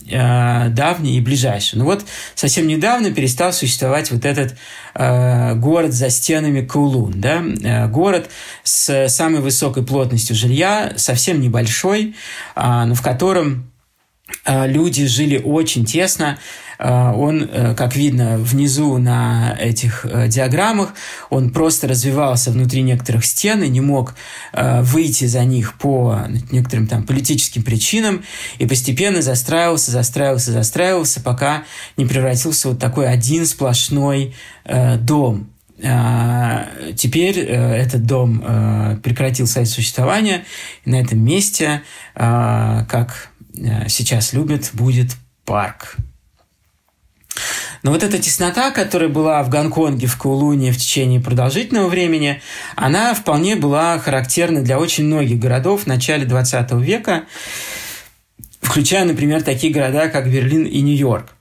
давней 0.70 1.18
и 1.18 1.22
ближайшей. 1.22 1.80
Ну 1.80 1.84
вот 1.86 2.06
совсем 2.34 2.66
недавно 2.66 3.12
перестал 3.12 3.52
существовать 3.52 4.10
вот 4.12 4.24
этот 4.24 4.56
город 4.94 5.94
за 5.94 6.10
стенами 6.10 6.66
Кулун, 6.66 7.22
да? 7.22 7.88
город 7.88 8.30
с 8.64 9.08
самой 9.08 9.42
высокой 9.42 9.84
плотностью 9.84 10.36
жилья, 10.36 10.94
совсем 10.98 11.40
небольшой, 11.40 12.16
а, 12.56 12.86
но 12.86 12.94
в 12.94 13.02
котором 13.02 13.71
Э, 13.71 13.71
люди 14.46 15.06
жили 15.06 15.38
очень 15.38 15.86
тесно. 15.86 16.38
Э, 16.82 17.12
он, 17.12 17.44
э, 17.44 17.76
как 17.76 17.96
видно 17.96 18.38
внизу 18.38 18.98
на 18.98 19.56
этих 19.60 20.06
диаграммах, 20.28 20.94
он 21.30 21.52
просто 21.52 21.88
развивался 21.88 22.52
внутри 22.52 22.82
некоторых 22.82 23.24
стен 23.26 23.62
и 23.64 23.70
не 23.70 23.82
мог 23.82 24.16
выйти 24.54 25.26
за 25.26 25.46
них 25.46 25.76
по 25.78 26.20
некоторым 26.52 26.88
там 26.88 27.04
политическим 27.04 27.64
причинам 27.64 28.24
и 28.58 28.66
постепенно 28.66 29.22
застраивался, 29.22 29.92
застраивался, 29.92 30.52
застраивался, 30.52 31.22
пока 31.22 31.64
не 31.98 32.06
превратился 32.06 32.70
вот 32.70 32.80
такой 32.80 33.08
один 33.08 33.46
сплошной 33.46 34.36
дом. 35.00 35.50
Теперь 35.78 37.40
этот 37.40 38.06
дом 38.06 39.00
прекратил 39.04 39.48
свое 39.48 39.66
существование, 39.66 40.44
и 40.86 40.90
на 40.90 40.96
этом 40.96 41.20
месте, 41.20 41.82
как 42.14 43.31
Э, 43.31 43.31
сейчас 43.88 44.34
любят, 44.34 44.70
будет 44.74 45.16
парк. 45.46 45.98
Но 47.84 47.92
вот 47.92 48.04
эта 48.04 48.20
теснота, 48.20 48.72
которая 48.72 49.10
была 49.10 49.42
в 49.42 49.50
Гонконге, 49.50 50.06
в 50.06 50.18
Кулуне 50.18 50.72
в 50.72 50.78
течение 50.78 51.20
продолжительного 51.20 51.88
времени, 51.88 52.42
она 52.76 53.14
вполне 53.14 53.56
была 53.56 53.98
характерна 53.98 54.62
для 54.62 54.78
очень 54.78 55.06
многих 55.06 55.40
городов 55.40 55.84
в 55.84 55.88
начале 55.88 56.26
20 56.26 56.72
века, 56.74 57.26
включая, 58.62 59.06
например, 59.06 59.42
такие 59.42 59.74
города, 59.74 60.10
как 60.10 60.32
Берлин 60.32 60.66
и 60.66 60.82
Нью-Йорк. 60.82 61.34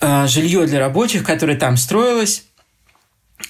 Э, 0.00 0.26
жилье 0.28 0.66
для 0.66 0.78
рабочих, 0.78 1.24
которое 1.24 1.56
там 1.56 1.76
строилось, 1.76 2.44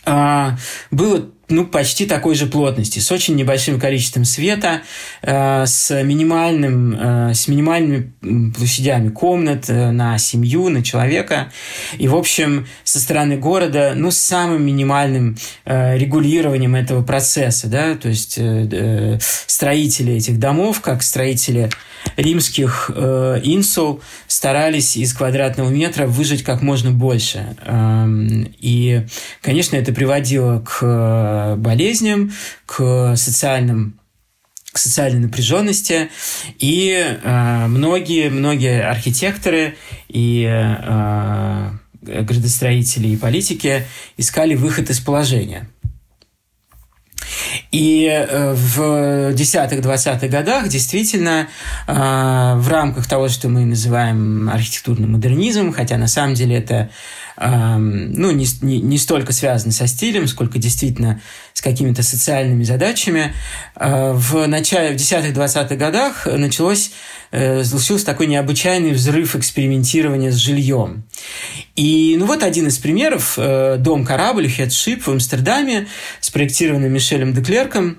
э, 0.07 0.51
было 0.91 1.31
ну, 1.53 1.67
почти 1.67 2.07
такой 2.07 2.35
же 2.35 2.47
плотности, 2.47 2.99
с 2.99 3.13
очень 3.13 3.37
небольшим 3.37 3.79
количеством 3.79 4.25
света, 4.25 4.83
э, 5.23 5.65
с, 5.67 6.03
минимальным, 6.03 6.97
э, 6.99 7.35
с 7.35 7.49
минимальными 7.49 8.13
площадями 8.53 9.11
комнат 9.11 9.69
э, 9.69 9.91
на 9.91 10.19
семью, 10.19 10.69
на 10.69 10.83
человека. 10.83 11.53
И, 11.99 12.09
в 12.09 12.17
общем, 12.17 12.67
со 12.85 12.99
стороны 12.99 13.37
города, 13.37 13.93
ну, 13.95 14.11
с 14.11 14.19
самым 14.19 14.65
минимальным 14.65 15.37
э, 15.65 15.99
регулированием 15.99 16.75
этого 16.75 17.03
процесса, 17.03 17.69
да, 17.69 17.95
то 17.95 18.09
есть 18.09 18.39
э, 18.39 18.69
э, 18.71 19.19
строители 19.47 20.15
этих 20.15 20.39
домов, 20.39 20.81
как 20.81 21.03
строители 21.03 21.71
римских 22.17 22.91
э, 22.95 23.41
инсул, 23.45 24.01
старались 24.27 24.97
из 24.97 25.13
квадратного 25.15 25.71
метра 25.71 26.07
выжить 26.07 26.43
как 26.43 26.63
можно 26.63 26.91
больше. 26.91 27.57
Э, 27.65 28.07
и, 28.61 29.07
конечно, 29.41 29.77
это 29.77 29.93
приводило 29.93 30.61
к 30.61 31.57
болезням, 31.57 32.33
к 32.67 33.15
социальным 33.17 33.99
к 34.73 34.79
социальной 34.79 35.21
напряженности. 35.21 36.09
И 36.59 36.91
э, 37.23 37.67
многие, 37.67 38.31
многие 38.31 38.83
архитекторы 38.83 39.77
и 40.09 40.47
э, 40.49 41.71
градостроители 42.01 43.09
и 43.09 43.17
политики 43.17 43.85
искали 44.17 44.55
выход 44.55 44.91
из 44.91 45.01
положения. 45.01 45.69
И 47.71 48.07
э, 48.07 48.55
в 48.55 49.33
десятых-двадцатых 49.33 50.31
годах 50.31 50.69
действительно 50.69 51.49
э, 51.87 51.93
в 51.93 52.69
рамках 52.69 53.07
того, 53.07 53.29
что 53.29 53.49
мы 53.49 53.65
называем 53.65 54.49
архитектурным 54.51 55.13
модернизмом, 55.13 55.73
хотя 55.73 55.97
на 55.97 56.09
самом 56.09 56.35
деле 56.35 56.57
это 56.57 56.91
ну, 57.39 58.31
не, 58.31 58.47
не, 58.63 58.81
не 58.81 58.99
столько 58.99 59.33
связаны 59.33 59.73
со 59.73 59.87
стилем, 59.87 60.27
сколько 60.27 60.59
действительно 60.59 61.21
с 61.55 61.61
какими-то 61.61 62.03
социальными 62.03 62.65
задачами. 62.65 63.35
В 63.75 64.47
начале, 64.47 64.97
в 64.97 65.01
10-20-х 65.01 65.77
годах 65.77 66.27
началось, 66.27 66.93
случился 67.31 68.05
такой 68.05 68.27
необычайный 68.27 68.93
взрыв 68.93 69.37
экспериментирования 69.37 70.31
с 70.31 70.37
жильем. 70.37 71.05
И 71.75 72.17
ну 72.19 72.27
вот 72.27 72.43
один 72.43 72.69
из 72.69 72.79
примеров– 72.79 73.39
дом-корабль 73.79 74.51
Хедшип 74.51 75.07
в 75.07 75.11
Амстердаме, 75.11 75.87
спроектированный 76.21 76.89
Мишелем 76.89 77.33
Деклерком. 77.33 77.99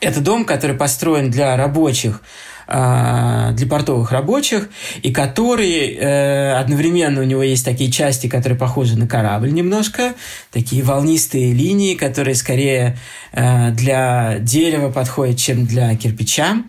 Это 0.00 0.20
дом, 0.20 0.44
который 0.44 0.76
построен 0.76 1.30
для 1.30 1.56
рабочих 1.56 2.20
а, 2.20 2.24
для 2.66 3.66
портовых 3.68 4.10
рабочих, 4.10 4.68
и 5.02 5.12
который 5.12 5.94
э, 5.94 6.52
одновременно 6.54 7.20
у 7.20 7.24
него 7.24 7.42
есть 7.42 7.64
такие 7.64 7.90
части, 7.92 8.26
которые 8.26 8.58
похожи 8.58 8.98
на 8.98 9.06
корабль 9.06 9.52
немножко, 9.52 10.14
такие 10.50 10.82
волнистые 10.82 11.52
линии, 11.52 11.94
которые 11.94 12.34
скорее 12.34 12.98
э, 13.32 13.70
для 13.70 14.38
дерева 14.40 14.90
подходят, 14.90 15.38
чем 15.38 15.66
для 15.66 15.94
кирпича. 15.96 16.62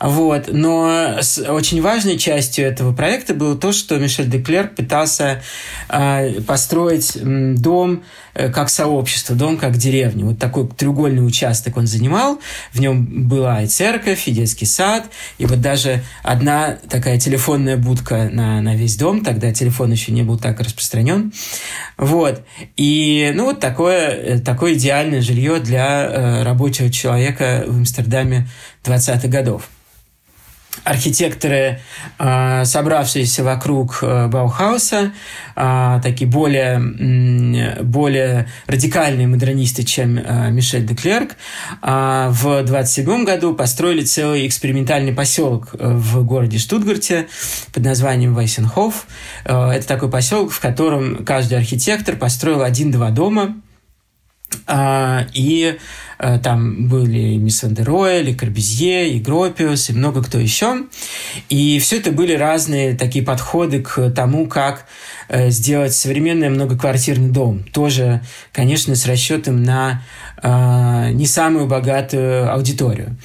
Вот. 0.00 0.48
Но 0.50 1.18
очень 1.48 1.82
важной 1.82 2.16
частью 2.16 2.66
этого 2.66 2.94
проекта 2.94 3.34
было 3.34 3.56
то, 3.56 3.72
что 3.72 3.98
Мишель 3.98 4.30
Деклерк 4.30 4.74
пытался 4.74 5.42
э, 5.88 6.40
построить 6.42 7.18
дом 7.22 8.02
как 8.34 8.68
сообщество, 8.68 9.34
дом 9.34 9.56
как 9.56 9.76
деревня. 9.76 10.24
Вот 10.24 10.38
такой 10.38 10.68
треугольный 10.68 11.26
участок 11.26 11.76
он 11.76 11.86
занимал. 11.86 12.40
В 12.72 12.80
нем 12.80 13.28
была 13.28 13.62
и 13.62 13.66
церковь, 13.66 14.26
и 14.28 14.32
детский 14.32 14.66
сад, 14.66 15.10
и 15.38 15.46
вот 15.46 15.60
даже 15.60 16.02
одна 16.22 16.76
такая 16.88 17.18
телефонная 17.18 17.76
будка 17.76 18.28
на, 18.32 18.60
на 18.60 18.74
весь 18.74 18.96
дом. 18.96 19.24
Тогда 19.24 19.52
телефон 19.52 19.92
еще 19.92 20.12
не 20.12 20.22
был 20.22 20.38
так 20.38 20.60
распространен. 20.60 21.32
Вот. 21.96 22.42
И, 22.76 23.32
ну, 23.34 23.46
вот 23.46 23.60
такое, 23.60 24.08
э, 24.10 24.38
такое 24.40 24.74
идеальное 24.74 25.20
жилье 25.20 25.60
для 25.60 26.04
э, 26.04 26.42
рабочего 26.42 26.90
человека 26.90 27.64
в 27.66 27.76
Амстердаме 27.76 28.48
20-х 28.84 29.28
годов 29.28 29.68
архитекторы, 30.82 31.80
а, 32.18 32.64
собравшиеся 32.64 33.44
вокруг 33.44 33.98
э, 34.02 34.26
Баухауса, 34.26 35.12
а, 35.54 36.00
такие 36.00 36.28
более, 36.28 36.80
более 37.82 38.48
радикальные 38.66 39.28
модернисты, 39.28 39.84
чем 39.84 40.18
э, 40.18 40.50
Мишель 40.50 40.84
де 40.86 40.94
Клерк, 40.94 41.36
в 41.80 42.62
27 42.64 43.24
году 43.24 43.54
построили 43.54 44.02
целый 44.02 44.46
экспериментальный 44.46 45.12
поселок 45.12 45.74
э, 45.78 45.92
в 45.94 46.24
городе 46.24 46.58
Штутгарте 46.58 47.28
под 47.72 47.84
названием 47.84 48.34
Вайсенхоф. 48.34 49.06
Это 49.44 49.86
такой 49.86 50.10
поселок, 50.10 50.50
в 50.50 50.60
котором 50.60 51.24
каждый 51.24 51.58
архитектор 51.58 52.16
построил 52.16 52.62
один-два 52.62 53.10
дома, 53.10 53.56
и 54.68 55.78
Э, 56.13 56.13
там 56.18 56.88
были 56.88 57.36
Мисс 57.36 57.62
Вандероэль, 57.62 58.30
и 58.30 58.34
Корбизье, 58.34 59.10
и 59.10 59.20
Гропиус, 59.20 59.90
и 59.90 59.92
много 59.92 60.22
кто 60.22 60.38
еще. 60.38 60.84
И 61.48 61.78
все 61.78 61.98
это 61.98 62.12
были 62.12 62.34
разные 62.34 62.96
такие 62.96 63.24
подходы 63.24 63.82
к 63.82 64.10
тому, 64.10 64.46
как 64.46 64.86
э, 65.28 65.50
сделать 65.50 65.94
современный 65.94 66.48
многоквартирный 66.48 67.30
дом. 67.30 67.64
Тоже, 67.72 68.22
конечно, 68.52 68.94
с 68.94 69.06
расчетом 69.06 69.62
на 69.62 70.02
э, 70.42 71.10
не 71.12 71.26
самую 71.26 71.66
богатую 71.66 72.52
аудиторию. 72.52 73.16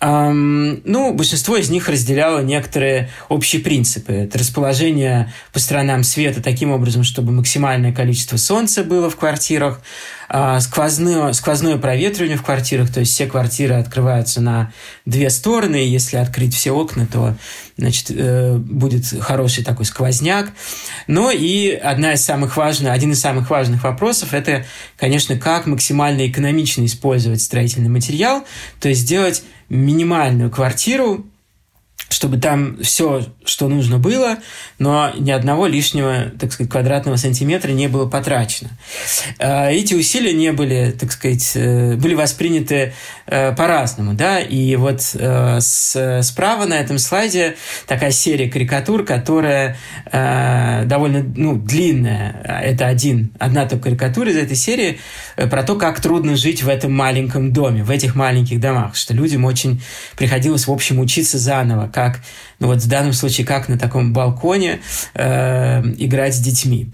Эм, 0.00 0.82
ну, 0.84 1.14
большинство 1.14 1.56
из 1.56 1.70
них 1.70 1.88
разделяло 1.88 2.40
некоторые 2.40 3.08
общие 3.28 3.62
принципы. 3.62 4.12
Это 4.12 4.38
расположение 4.38 5.32
по 5.52 5.58
сторонам 5.58 6.02
света 6.02 6.42
таким 6.42 6.70
образом, 6.70 7.02
чтобы 7.02 7.32
максимальное 7.32 7.92
количество 7.92 8.36
солнца 8.36 8.84
было 8.84 9.08
в 9.08 9.16
квартирах, 9.16 9.80
э, 10.28 10.60
сквозное, 10.60 11.32
сквозное 11.32 11.78
проветривание 11.78 12.25
в 12.34 12.42
квартирах, 12.42 12.92
то 12.92 13.00
есть 13.00 13.12
все 13.12 13.26
квартиры 13.26 13.74
открываются 13.74 14.40
на 14.40 14.72
две 15.04 15.30
стороны, 15.30 15.76
если 15.76 16.16
открыть 16.16 16.54
все 16.54 16.72
окна, 16.72 17.06
то 17.06 17.36
значит, 17.76 18.10
э, 18.10 18.56
будет 18.56 19.06
хороший 19.20 19.62
такой 19.62 19.84
сквозняк. 19.84 20.50
Но 21.06 21.30
и 21.30 21.70
одна 21.70 22.14
из 22.14 22.24
самых 22.24 22.56
важных, 22.56 22.92
один 22.92 23.12
из 23.12 23.20
самых 23.20 23.48
важных 23.50 23.84
вопросов– 23.84 24.30
это, 24.34 24.64
конечно, 24.96 25.38
как 25.38 25.66
максимально 25.66 26.26
экономично 26.26 26.84
использовать 26.84 27.40
строительный 27.40 27.88
материал, 27.88 28.44
то 28.80 28.88
есть 28.88 29.02
сделать 29.02 29.44
минимальную 29.68 30.50
квартиру, 30.50 31.26
чтобы 32.08 32.38
там 32.38 32.78
все, 32.82 33.26
что 33.44 33.68
нужно 33.68 33.98
было, 33.98 34.38
но 34.78 35.10
ни 35.18 35.30
одного 35.30 35.66
лишнего, 35.66 36.30
так 36.38 36.52
сказать, 36.52 36.70
квадратного 36.70 37.16
сантиметра 37.16 37.72
не 37.72 37.88
было 37.88 38.06
потрачено. 38.08 38.70
А, 39.38 39.70
эти 39.70 39.94
усилия 39.94 40.32
не 40.32 40.52
были, 40.52 40.94
так 40.98 41.10
сказать, 41.10 41.52
э, 41.54 41.96
были 41.96 42.14
восприняты 42.14 42.94
э, 43.26 43.54
по-разному, 43.54 44.14
да, 44.14 44.40
и 44.40 44.76
вот 44.76 45.00
э, 45.14 45.60
справа 45.60 46.66
на 46.66 46.74
этом 46.74 46.98
слайде 46.98 47.56
такая 47.86 48.10
серия 48.10 48.48
карикатур, 48.48 49.04
которая 49.04 49.76
довольно, 50.12 51.24
ну, 51.36 51.56
длинная, 51.56 52.40
это 52.64 52.86
один, 52.86 53.32
одна 53.38 53.66
только 53.66 53.84
карикатура 53.84 54.30
из 54.30 54.36
этой 54.36 54.56
серии 54.56 54.98
про 55.36 55.62
то, 55.62 55.76
как 55.76 56.00
трудно 56.00 56.36
жить 56.36 56.62
в 56.62 56.68
этом 56.68 56.92
маленьком 56.92 57.52
доме, 57.52 57.82
в 57.82 57.90
этих 57.90 58.14
маленьких 58.14 58.60
домах, 58.60 58.96
что 58.96 59.14
людям 59.14 59.44
очень 59.44 59.82
приходилось, 60.16 60.66
в 60.66 60.72
общем, 60.72 61.00
учиться 61.00 61.38
заново, 61.38 61.90
как, 61.96 62.20
ну 62.58 62.66
вот 62.66 62.82
в 62.82 62.88
данном 62.88 63.14
случае, 63.14 63.46
как 63.46 63.70
на 63.70 63.78
таком 63.78 64.12
балконе 64.12 64.80
э, 65.14 65.82
играть 65.96 66.34
с 66.34 66.40
детьми. 66.40 66.90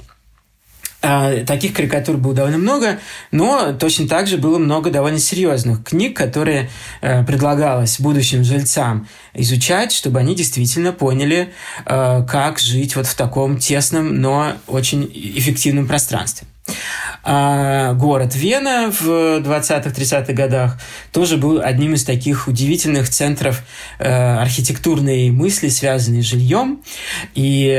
А, 1.04 1.44
таких 1.44 1.74
карикатур 1.74 2.16
было 2.16 2.32
довольно 2.32 2.58
много, 2.58 3.00
но 3.32 3.72
точно 3.72 4.06
так 4.06 4.28
же 4.28 4.36
было 4.36 4.58
много 4.58 4.90
довольно 4.90 5.18
серьезных 5.18 5.82
книг, 5.82 6.16
которые 6.16 6.70
э, 7.00 7.24
предлагалось 7.24 7.98
будущим 7.98 8.44
жильцам 8.44 9.08
изучать, 9.34 9.90
чтобы 9.90 10.20
они 10.20 10.36
действительно 10.36 10.92
поняли, 10.92 11.52
э, 11.84 12.24
как 12.28 12.60
жить 12.60 12.94
вот 12.94 13.08
в 13.08 13.16
таком 13.16 13.58
тесном, 13.58 14.20
но 14.20 14.52
очень 14.68 15.10
эффективном 15.12 15.88
пространстве. 15.88 16.46
А 17.24 17.92
город 17.94 18.34
Вена 18.34 18.90
в 18.90 19.06
20-30-х 19.06 20.32
годах 20.32 20.78
тоже 21.12 21.36
был 21.36 21.60
одним 21.62 21.94
из 21.94 22.04
таких 22.04 22.48
удивительных 22.48 23.08
центров 23.08 23.62
э, 24.00 24.08
архитектурной 24.08 25.30
мысли, 25.30 25.68
связанной 25.68 26.22
с 26.22 26.26
жильем. 26.26 26.82
И 27.34 27.70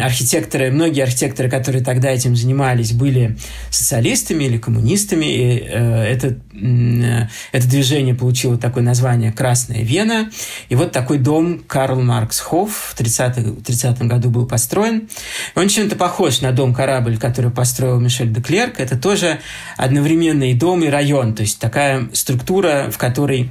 архитекторы, 0.00 0.70
многие 0.70 1.02
архитекторы, 1.02 1.50
которые 1.50 1.82
тогда 1.82 2.10
этим 2.10 2.36
занимались, 2.36 2.92
были 2.92 3.36
социалистами 3.70 4.44
или 4.44 4.58
коммунистами. 4.58 5.26
И 5.26 5.58
э, 5.68 6.04
это, 6.04 6.36
э, 6.54 7.26
это 7.50 7.68
движение 7.68 8.14
получило 8.14 8.56
такое 8.56 8.84
название 8.84 9.32
«Красная 9.32 9.82
Вена». 9.82 10.30
И 10.68 10.76
вот 10.76 10.92
такой 10.92 11.18
дом 11.18 11.60
Карл 11.66 12.00
Маркс 12.00 12.38
Хофф 12.38 12.92
в 12.92 12.94
30 12.94 13.64
30 13.64 14.02
году 14.02 14.30
был 14.30 14.46
построен. 14.46 15.08
Он 15.56 15.68
чем-то 15.68 15.96
похож 15.96 16.40
на 16.40 16.52
дом-корабль, 16.52 17.18
который 17.18 17.50
построил 17.50 17.99
Мишель 18.00 18.32
Деклер, 18.32 18.60
Клерк– 18.60 18.74
это 18.80 18.98
тоже 18.98 19.38
одновременно 19.76 20.50
и 20.50 20.54
дом, 20.54 20.82
и 20.82 20.88
район. 20.88 21.34
То 21.34 21.42
есть 21.42 21.60
такая 21.60 22.08
структура, 22.12 22.90
в 22.90 22.98
которой 22.98 23.50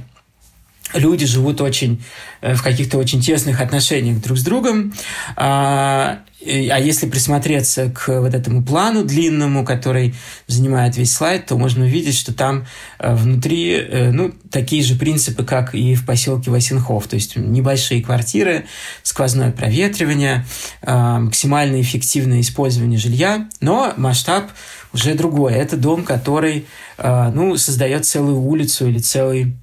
люди 0.94 1.26
живут 1.26 1.60
очень 1.60 2.02
э, 2.40 2.54
в 2.54 2.62
каких-то 2.62 2.98
очень 2.98 3.20
тесных 3.20 3.60
отношениях 3.60 4.20
друг 4.20 4.38
с 4.38 4.42
другом. 4.42 4.92
А, 5.36 6.20
а 6.42 6.78
если 6.78 7.06
присмотреться 7.06 7.90
к 7.90 8.20
вот 8.20 8.34
этому 8.34 8.62
плану 8.62 9.04
длинному, 9.04 9.64
который 9.64 10.14
занимает 10.46 10.96
весь 10.96 11.12
слайд, 11.12 11.46
то 11.46 11.58
можно 11.58 11.84
увидеть, 11.84 12.16
что 12.16 12.32
там 12.32 12.66
э, 12.98 13.14
внутри 13.14 13.72
э, 13.72 14.10
ну, 14.10 14.32
такие 14.50 14.82
же 14.82 14.96
принципы, 14.96 15.44
как 15.44 15.74
и 15.74 15.94
в 15.94 16.06
поселке 16.06 16.50
Васенхов. 16.50 17.06
То 17.06 17.14
есть 17.14 17.36
небольшие 17.36 18.02
квартиры, 18.02 18.64
сквозное 19.02 19.52
проветривание, 19.52 20.44
максимально 20.82 21.80
эффективное 21.80 22.40
использование 22.40 22.98
жилья, 22.98 23.48
но 23.60 23.92
масштаб 23.96 24.50
уже 24.92 25.14
другое. 25.14 25.54
Это 25.54 25.76
дом, 25.76 26.04
который 26.04 26.66
ну, 26.98 27.56
создает 27.56 28.04
целую 28.04 28.40
улицу 28.40 28.88
или 28.88 28.98
целый 28.98 29.54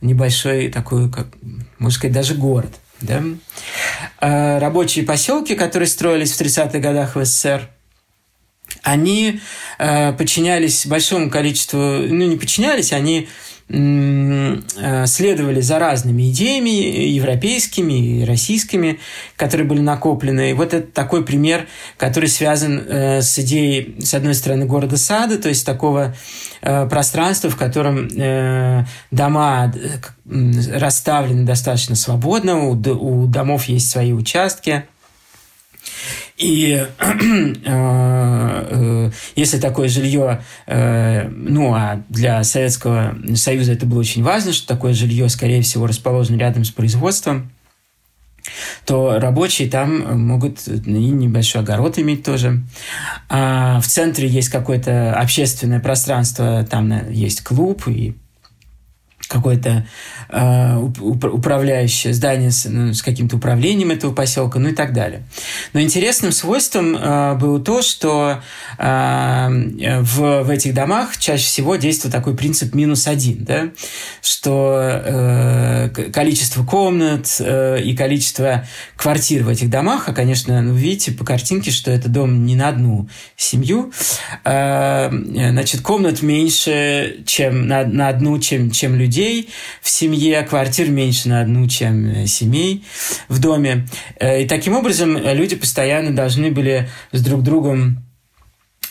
небольшой 0.00 0.68
такой, 0.68 1.10
как, 1.10 1.28
можно 1.78 1.96
сказать, 1.96 2.14
даже 2.14 2.34
город. 2.34 2.72
Да? 3.00 3.22
А, 4.18 4.58
рабочие 4.58 5.04
поселки, 5.04 5.54
которые 5.54 5.88
строились 5.88 6.32
в 6.32 6.40
30-х 6.40 6.78
годах 6.78 7.16
в 7.16 7.24
СССР, 7.24 7.68
они 8.82 9.40
э, 9.78 10.12
подчинялись 10.12 10.86
большому 10.86 11.30
количеству, 11.30 11.78
ну 11.78 12.26
не 12.26 12.36
подчинялись, 12.36 12.92
они 12.92 13.28
следовали 13.68 15.60
за 15.60 15.78
разными 15.80 16.30
идеями, 16.30 16.70
европейскими 17.08 18.20
и 18.20 18.24
российскими, 18.24 19.00
которые 19.36 19.66
были 19.66 19.80
накоплены. 19.80 20.50
И 20.50 20.52
вот 20.52 20.72
это 20.72 20.86
такой 20.86 21.24
пример, 21.24 21.66
который 21.96 22.28
связан 22.28 22.78
э, 22.78 23.22
с 23.22 23.38
идеей, 23.40 23.96
с 24.00 24.14
одной 24.14 24.34
стороны, 24.34 24.66
города-сада, 24.66 25.38
то 25.38 25.48
есть 25.48 25.66
такого 25.66 26.14
э, 26.62 26.88
пространства, 26.88 27.50
в 27.50 27.56
котором 27.56 28.08
дома 29.10 29.72
расставлены 30.24 31.44
достаточно 31.44 31.96
свободно, 31.96 32.68
у 32.68 33.26
домов 33.26 33.64
есть 33.64 33.90
свои 33.90 34.12
участки– 34.12 34.84
И 36.36 36.86
если 39.36 39.58
такое 39.58 39.88
жилье, 39.88 40.42
ну, 40.66 41.74
а 41.74 42.02
для 42.08 42.44
Советского 42.44 43.16
Союза 43.34 43.72
это 43.72 43.86
было 43.86 44.00
очень 44.00 44.22
важно, 44.22 44.52
что 44.52 44.68
такое 44.68 44.92
жилье, 44.92 45.30
скорее 45.30 45.62
всего, 45.62 45.86
расположено 45.86 46.36
рядом 46.36 46.64
с 46.64 46.70
производством, 46.70 47.50
то 48.84 49.18
рабочие 49.18 49.68
там 49.68 50.26
могут 50.26 50.68
и 50.68 50.90
небольшой 50.90 51.62
огород 51.62 51.98
иметь 51.98 52.22
тоже. 52.22 52.62
А 53.28 53.80
в 53.80 53.86
центре 53.86 54.28
есть 54.28 54.48
какое-то 54.48 55.14
общественное 55.14 55.80
пространство, 55.80 56.64
там 56.68 57.10
есть 57.10 57.42
клуб 57.42 57.88
и 57.88 58.14
какое-то 59.28 59.86
э, 60.28 60.76
управляющее 60.76 62.12
здание 62.12 62.50
с, 62.50 62.66
ну, 62.68 62.92
с 62.92 63.02
каким-то 63.02 63.36
управлением 63.36 63.90
этого 63.90 64.12
поселка, 64.12 64.58
ну 64.58 64.70
и 64.70 64.74
так 64.74 64.92
далее. 64.92 65.22
Но 65.72 65.80
интересным 65.80 66.32
свойством 66.32 66.96
э, 66.96 67.34
было 67.34 67.60
то, 67.60 67.82
что 67.82 68.40
э, 68.78 69.48
в, 70.00 70.42
в 70.42 70.50
этих 70.50 70.74
домах 70.74 71.16
чаще 71.18 71.44
всего 71.44 71.76
действует 71.76 72.12
такой 72.12 72.36
принцип 72.36 72.74
минус 72.74 73.06
один, 73.06 73.44
да? 73.44 73.68
что 74.22 74.78
э, 74.80 75.88
количество 76.12 76.64
комнат 76.64 77.36
э, 77.40 77.80
и 77.82 77.96
количество 77.96 78.66
квартир 78.96 79.44
в 79.44 79.48
этих 79.48 79.70
домах, 79.70 80.08
а, 80.08 80.12
конечно, 80.12 80.60
ну, 80.60 80.74
видите 80.74 81.12
по 81.12 81.24
картинке, 81.24 81.70
что 81.70 81.90
это 81.90 82.08
дом 82.08 82.44
не 82.44 82.56
на 82.56 82.68
одну 82.68 83.08
семью, 83.36 83.92
э, 84.44 85.10
значит, 85.10 85.80
комнат 85.80 86.22
меньше, 86.22 87.22
чем 87.26 87.66
на, 87.66 87.84
на 87.84 88.08
одну, 88.08 88.38
чем, 88.38 88.70
чем 88.70 88.94
людей, 88.94 89.15
людей 89.16 89.48
в 89.80 89.88
семье, 89.88 90.42
квартир 90.42 90.90
меньше 90.90 91.28
на 91.28 91.40
одну, 91.40 91.66
чем 91.68 92.06
э, 92.06 92.26
семей 92.26 92.84
в 93.28 93.40
доме. 93.40 93.86
Э, 94.20 94.42
и 94.42 94.46
таким 94.46 94.74
образом 94.74 95.16
э, 95.16 95.34
люди 95.34 95.56
постоянно 95.56 96.14
должны 96.14 96.50
были 96.50 96.88
с 97.12 97.22
друг 97.22 97.42
другом 97.42 98.05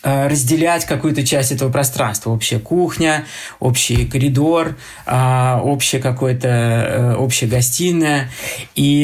разделять 0.03 0.85
какую-то 0.85 1.25
часть 1.25 1.51
этого 1.51 1.71
пространства. 1.71 2.31
Общая 2.31 2.59
кухня, 2.59 3.25
общий 3.59 4.05
коридор, 4.05 4.77
общая 5.05 5.99
какая-то 5.99 7.15
общая 7.17 7.47
гостиная. 7.47 8.29
И 8.75 9.03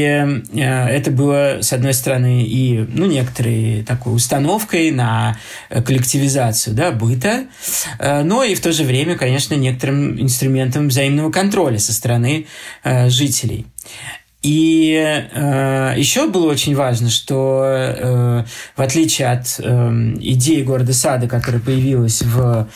это 0.56 1.12
было, 1.12 1.58
с 1.62 1.74
одной 1.74 1.94
стороны, 1.94 2.44
и 2.44 2.86
ну, 2.88 3.06
некоторой 3.06 3.84
такой 3.88 4.16
установкой 4.16 4.92
на 4.92 5.38
коллективизацию 5.70 6.76
да, 6.76 6.92
быта, 6.92 7.46
но 8.00 8.44
и 8.44 8.54
в 8.56 8.62
то 8.62 8.72
же 8.72 8.84
время, 8.84 9.18
конечно, 9.18 9.56
некоторым 9.56 10.22
инструментом 10.22 10.90
взаимного 10.90 11.32
контроля 11.32 11.80
со 11.80 11.94
стороны 11.94 12.46
жителей. 13.08 13.66
И 14.42 14.96
э, 15.32 15.94
еще 15.98 16.28
было 16.28 16.50
очень 16.50 16.76
важно, 16.76 17.10
что 17.10 17.64
э, 17.64 18.44
в 18.76 18.82
отличие 18.82 19.30
от 19.30 19.60
э, 19.60 20.14
идеи 20.20 20.64
города 20.64 20.94
Сада, 20.94 21.28
которая 21.28 21.62
появилась 21.62 22.24
в 22.24 22.68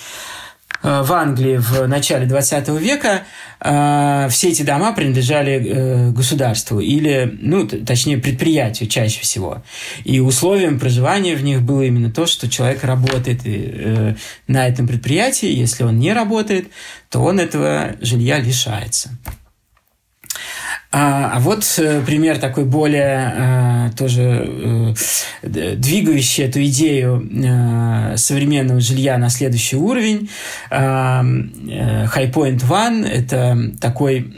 э, 0.84 1.01
в 1.01 1.11
Англии 1.11 1.57
в 1.57 1.88
начале 1.88 2.28
20 2.28 2.68
века 2.80 3.24
э, 3.59 4.28
все 4.30 4.49
эти 4.49 4.61
дома 4.61 4.93
принадлежали 4.93 5.53
э, 5.53 6.11
государству 6.11 6.80
или, 6.80 7.36
ну, 7.41 7.68
точнее, 7.68 8.20
предприятию 8.20 8.88
чаще 8.88 9.22
всего. 9.22 9.63
И 10.03 10.20
условием 10.20 10.80
проживания 10.80 11.36
в 11.36 11.43
них 11.43 11.63
было 11.63 11.82
именно 11.82 12.11
то, 12.11 12.28
что 12.28 12.47
человек 12.47 12.84
работает 12.84 13.41
э, 13.45 14.16
на 14.47 14.68
этом 14.68 14.88
предприятии. 14.88 15.47
Если 15.47 15.84
он 15.84 15.97
не 15.97 16.13
работает, 16.13 16.68
то 17.09 17.22
он 17.22 17.39
этого 17.39 17.95
жилья 18.01 18.38
лишается. 18.38 19.09
А, 20.92 21.32
а 21.36 21.40
вот 21.40 21.66
э, 21.78 22.02
пример 22.06 22.38
такой 22.38 22.64
более 22.64 23.34
э, 23.36 23.90
тоже 23.98 24.94
э, 25.44 25.76
двигающий 25.76 26.46
эту 26.46 26.64
идею 26.66 28.16
современного 28.18 28.80
жилья 28.80 29.18
на 29.18 29.30
следующий 29.30 29.76
уровень. 29.76 30.30
High 30.72 32.32
Point 32.32 32.62
One– 32.70 33.06
это 33.10 33.74
такой 33.80 34.34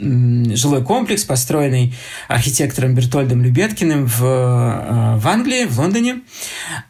жилой 0.54 0.82
комплекс, 0.84 1.24
построенный 1.24 1.94
архитектором 2.28 2.94
Бертольдом 2.94 3.42
Любеткиным 3.42 4.06
в, 4.06 4.20
в 4.20 5.28
Англии, 5.28 5.64
в 5.64 5.78
Лондоне. 5.78 6.22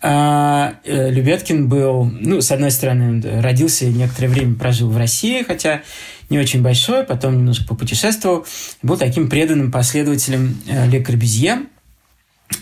Любеткин 0.03 1.69
был, 1.69 2.05
ну, 2.05 2.41
с 2.41 2.51
одной 2.51 2.71
стороны, 2.71 3.23
родился 3.41 3.85
и 3.85 3.93
некоторое 3.93 4.29
время 4.29 4.55
прожил 4.57 4.89
в 4.91 4.97
России, 4.97 5.43
хотя 5.43 5.83
не 6.31 6.39
очень 6.39 6.63
большой, 6.63 7.05
потом 7.05 7.39
немножко 7.39 7.67
попутешествовал, 7.67 8.47
был 8.83 8.97
таким 8.97 9.29
преданным 9.29 9.71
последователем 9.71 10.57
э, 10.67 10.89
Ле 10.89 11.01
Корбюзье. 11.01 11.67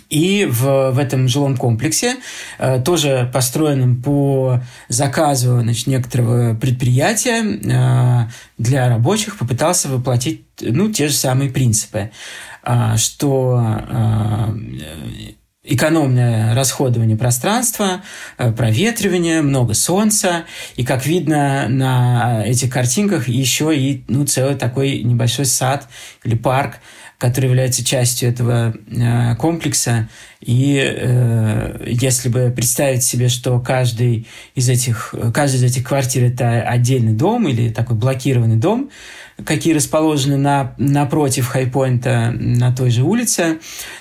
И 0.08 0.46
в, 0.46 0.90
в 0.92 0.98
этом 0.98 1.28
жилом 1.28 1.56
комплексе, 1.56 2.16
э, 2.58 2.80
тоже 2.82 3.30
построенном 3.32 4.02
по 4.02 4.60
заказу 4.88 5.60
значит, 5.60 5.86
некоторого 5.86 6.54
предприятия, 6.54 7.42
э, 7.42 8.30
для 8.58 8.88
рабочих 8.88 9.38
попытался 9.38 9.88
воплотить 9.88 10.44
ну, 10.60 10.90
те 10.90 11.08
же 11.08 11.14
самые 11.14 11.50
принципы, 11.50 12.10
э, 12.64 12.96
что 12.96 13.60
э, 13.88 14.54
экономное 15.66 16.54
расходование 16.54 17.16
пространства, 17.16 18.02
э, 18.38 18.52
проветривание, 18.52 19.42
много 19.42 19.74
солнца. 19.74 20.44
И, 20.76 20.84
как 20.84 21.06
видно 21.06 21.68
на 21.68 22.44
этих 22.46 22.72
картинках, 22.72 23.28
еще 23.28 23.76
и 23.76 24.04
ну, 24.08 24.24
целый 24.24 24.54
такой 24.54 25.02
небольшой 25.02 25.44
сад 25.44 25.88
или 26.24 26.36
парк, 26.36 26.76
который 27.18 27.46
является 27.46 27.84
частью 27.84 28.28
этого 28.28 28.74
э, 28.88 29.36
комплекса. 29.36 30.08
И 30.40 30.78
э, 30.78 31.84
если 31.86 32.28
бы 32.28 32.52
представить 32.54 33.02
себе, 33.02 33.28
что 33.28 33.58
каждый 33.58 34.26
из 34.54 34.68
этих, 34.68 35.14
каждый 35.34 35.56
из 35.56 35.64
этих 35.64 35.84
квартир– 35.84 36.24
это 36.32 36.62
отдельный 36.62 37.14
дом 37.14 37.48
или 37.48 37.70
такой 37.70 37.96
блокированный 37.96 38.56
дом, 38.56 38.90
какие 39.44 39.74
расположены 39.74 40.36
на, 40.36 40.74
напротив 40.78 41.48
хайпоинта 41.48 42.32
на 42.38 42.74
той 42.74 42.90
же 42.90 43.02
улице, 43.02 43.58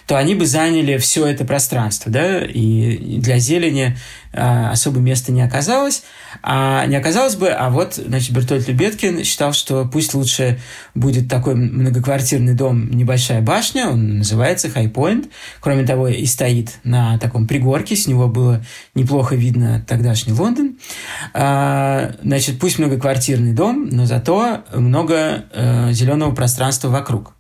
то 0.08 0.18
они 0.18 0.34
бы 0.34 0.46
заняли 0.46 0.98
все 0.98 1.28
это 1.28 1.44
пространство, 1.44 2.12
да, 2.12 2.40
и 2.40 3.18
для 3.18 3.38
зелени 3.40 3.98
а, 4.36 4.72
особо 4.72 5.00
места 5.00 5.32
не 5.32 5.42
оказалось, 5.42 6.04
а 6.42 6.86
не 6.86 6.96
оказалось 6.96 7.36
бы, 7.36 7.50
а 7.50 7.70
вот, 7.70 7.96
значит, 7.96 8.32
Бертольд 8.32 8.68
Любеткин 8.68 9.24
считал, 9.24 9.54
что 9.54 9.86
пусть 9.86 10.14
лучше 10.14 10.60
будет 10.94 11.30
такой 11.30 11.56
многоквартирный 11.56 12.54
дом, 12.54 12.92
небольшая 12.92 13.42
башня, 13.42 13.90
он 13.90 14.20
называется 14.20 14.70
Хайпоинт, 14.70 15.30
кроме 15.60 15.86
того, 15.86 16.08
и 16.08 16.26
стоит 16.26 16.80
на 16.84 17.18
таком 17.20 17.48
пригорке, 17.48 17.96
с 17.96 18.08
него 18.08 18.28
было 18.28 18.64
неплохо 18.94 19.36
видно 19.36 19.84
тогдашний 19.88 20.34
Лондон, 20.34 20.78
а, 21.34 22.12
значит, 22.22 22.60
пусть 22.60 22.80
многоквартирный 22.80 23.54
дом, 23.54 23.88
но 23.90 24.06
зато 24.06 24.64
много 24.74 25.46
э, 25.54 25.92
зеленого 25.92 26.34
пространства 26.36 26.90
вокруг. 26.90 27.34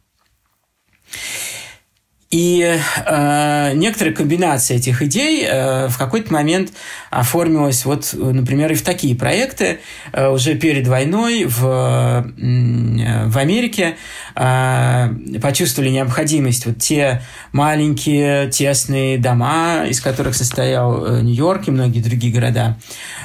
И 2.35 2.61
э, 3.05 3.71
некоторая 3.75 4.13
комбинация 4.13 4.75
этих 4.75 5.01
идей 5.01 5.45
э, 5.47 5.87
в 5.87 5.97
какой-то 5.97 6.33
момент 6.33 6.73
оформилась, 7.09 7.85
вот, 7.85 8.13
например, 8.13 8.73
и 8.73 8.75
в 8.75 8.81
такие 8.81 9.15
проекты. 9.15 9.79
Э, 10.11 10.27
уже 10.27 10.55
перед 10.55 10.85
войной 10.85 11.45
в, 11.45 11.65
э, 11.65 13.27
в 13.29 13.37
Америке 13.37 13.95
э, 14.35 15.09
почувствовали 15.41 15.91
необходимость 15.91 16.65
вот 16.65 16.77
те 16.79 17.21
маленькие 17.53 18.49
тесные 18.49 19.17
дома, 19.17 19.85
из 19.85 20.01
которых 20.01 20.35
состоял 20.35 21.05
э, 21.05 21.21
Нью-Йорк 21.21 21.69
и 21.69 21.71
многие 21.71 22.01
другие 22.01 22.33
города, 22.33 22.77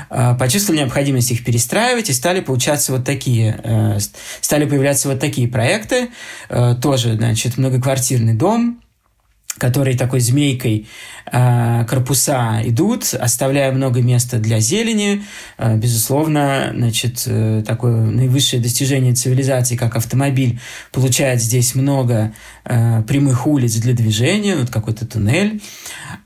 э, 0.08 0.36
почувствовали 0.38 0.82
необходимость 0.82 1.32
их 1.32 1.42
перестраивать 1.42 2.10
и 2.10 2.12
стали 2.12 2.38
получаться 2.38 2.92
вот 2.92 3.04
такие, 3.04 3.58
э, 3.64 3.98
стали 4.40 4.66
появляться 4.66 5.08
вот 5.08 5.18
такие 5.18 5.48
проекты. 5.48 6.10
Э, 6.48 6.76
тоже, 6.80 7.14
значит, 7.14 7.58
многоквартирный 7.58 8.34
дом, 8.34 8.80
которые 9.60 9.96
такой 9.96 10.20
змейкой 10.20 10.88
э, 11.30 11.84
корпуса 11.88 12.60
идут, 12.64 13.14
оставляя 13.14 13.70
много 13.72 14.00
места 14.00 14.38
для 14.38 14.58
зелени. 14.58 15.22
Э, 15.58 15.76
безусловно, 15.76 16.72
значит, 16.74 17.22
э, 17.26 17.62
такое 17.64 17.94
наивысшее 17.94 18.62
достижение 18.62 19.14
цивилизации, 19.14 19.76
как 19.76 19.96
автомобиль, 19.96 20.58
получает 20.92 21.42
здесь 21.42 21.74
много 21.74 22.32
э, 22.64 23.02
прямых 23.02 23.46
улиц 23.46 23.76
для 23.76 23.92
движения, 23.92 24.56
вот 24.56 24.70
какой-то 24.70 25.06
туннель. 25.06 25.60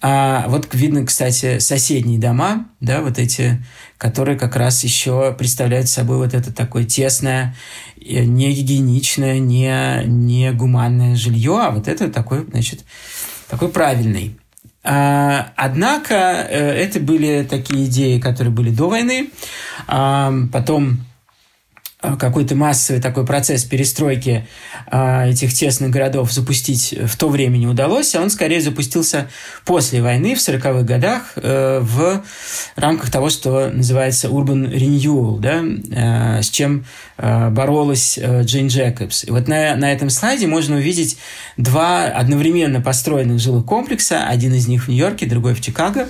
А 0.00 0.46
вот 0.48 0.68
видно, 0.72 1.04
кстати, 1.04 1.58
соседние 1.58 2.20
дома, 2.20 2.66
да, 2.80 3.00
вот 3.00 3.18
эти, 3.18 3.64
которые 3.98 4.38
как 4.38 4.54
раз 4.54 4.84
еще 4.84 5.34
представляют 5.36 5.88
собой 5.88 6.18
вот 6.18 6.34
это 6.34 6.52
такое 6.52 6.84
тесное, 6.84 7.56
э, 7.96 8.22
не 8.24 8.52
гигиеничное, 8.52 9.38
не, 9.38 10.04
не 10.04 10.52
гуманное 10.52 11.16
жилье, 11.16 11.58
а 11.60 11.70
вот 11.70 11.88
это 11.88 12.08
такой, 12.08 12.44
значит, 12.50 12.84
такой 13.48 13.68
правильный. 13.68 14.36
А, 14.82 15.52
однако 15.56 16.14
э, 16.14 16.72
это 16.72 17.00
были 17.00 17.46
такие 17.48 17.86
идеи, 17.86 18.20
которые 18.20 18.52
были 18.52 18.70
до 18.70 18.88
войны. 18.88 19.30
А, 19.86 20.32
потом 20.52 20.98
какой-то 22.18 22.54
массовый 22.54 23.00
такой 23.00 23.26
процесс 23.26 23.64
перестройки 23.64 24.46
э, 24.90 25.30
этих 25.30 25.52
тесных 25.54 25.90
городов 25.90 26.32
запустить 26.32 26.94
в 27.06 27.16
то 27.16 27.28
время 27.28 27.56
не 27.56 27.66
удалось, 27.66 28.14
а 28.14 28.20
он 28.20 28.30
скорее 28.30 28.60
запустился 28.60 29.28
после 29.64 30.02
войны, 30.02 30.34
в 30.34 30.38
40-х 30.38 30.82
годах, 30.82 31.32
э, 31.36 31.80
в 31.82 32.22
рамках 32.76 33.10
того, 33.10 33.30
что 33.30 33.70
называется 33.70 34.28
urban 34.28 34.70
renewal, 34.70 35.38
да, 35.40 35.62
э, 36.38 36.42
с 36.42 36.50
чем 36.50 36.84
э, 37.16 37.50
боролась 37.50 38.18
э, 38.18 38.42
Джейн 38.42 38.68
Джекобс. 38.68 39.24
И 39.24 39.30
вот 39.30 39.48
на, 39.48 39.76
на 39.76 39.92
этом 39.92 40.10
слайде 40.10 40.46
можно 40.46 40.76
увидеть 40.76 41.16
два 41.56 42.06
одновременно 42.06 42.80
построенных 42.80 43.40
жилых 43.40 43.64
комплекса, 43.64 44.26
один 44.26 44.54
из 44.54 44.68
них 44.68 44.84
в 44.84 44.88
Нью-Йорке, 44.88 45.26
другой 45.26 45.54
в 45.54 45.60
Чикаго. 45.60 46.08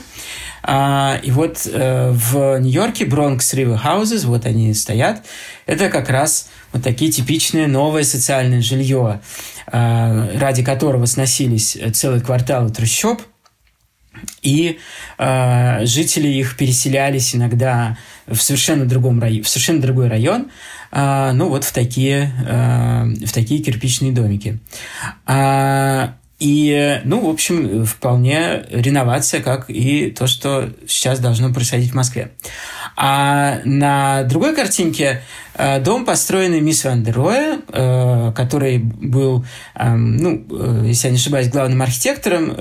А, 0.67 1.21
и 1.23 1.31
вот 1.31 1.69
э, 1.71 2.11
в 2.11 2.59
Нью-Йорке 2.59 3.05
Бронкс 3.05 3.53
River 3.53 3.79
Houses, 3.83 4.27
вот 4.27 4.47
они 4.47 4.73
стоят, 4.73 5.23
это 5.67 5.91
как 5.91 6.09
раз 6.09 6.49
вот 6.73 6.83
такие 6.83 7.13
типичные 7.13 7.67
новое 7.67 8.03
социальное 8.03 8.63
жилье, 8.63 9.21
э, 9.71 10.39
ради 10.39 10.65
которого 10.65 11.05
сносились 11.05 11.77
целые 11.93 12.23
кварталы 12.23 12.71
трущоб, 12.71 13.21
и 14.41 14.79
э, 15.19 15.85
жители 15.85 16.29
их 16.29 16.57
переселялись 16.57 17.35
иногда 17.35 17.99
в 18.27 18.37
совершенно 18.37 18.87
другом 18.87 19.21
районе, 19.21 19.43
в 19.43 19.49
совершенно 19.49 19.83
другой 19.83 20.09
район, 20.09 20.51
э, 20.93 21.33
ну 21.35 21.51
вот 21.51 21.65
в 21.65 21.75
такие, 21.75 22.33
э, 22.47 23.27
в 23.27 23.33
такие 23.33 23.63
кирпичные 23.63 24.13
домики. 24.13 24.61
А, 25.27 26.15
и, 26.39 27.01
ну, 27.05 27.21
в 27.21 27.31
общем, 27.31 27.85
вполне 27.85 28.65
реновация, 28.71 29.41
как 29.41 29.71
и 29.71 30.11
то, 30.11 30.27
что 30.27 30.71
сейчас 30.87 31.21
должно 31.21 31.53
происходить 31.53 31.93
в 31.93 31.95
Москве. 31.95 32.33
А 32.97 33.61
на 33.65 34.25
другой 34.25 34.55
картинке 34.55 35.23
дом, 35.57 36.05
построенный 36.05 36.61
мисс 36.61 36.85
Ван 36.85 37.07
Роя, 37.07 37.61
э, 37.69 38.33
который 38.35 38.79
был, 38.79 39.45
эм, 39.75 40.17
ну, 40.17 40.45
э, 40.51 40.85
если 40.87 41.09
я 41.09 41.13
не 41.13 41.19
ошибаюсь, 41.19 41.49
главным 41.49 41.83
архитектором 41.83 42.55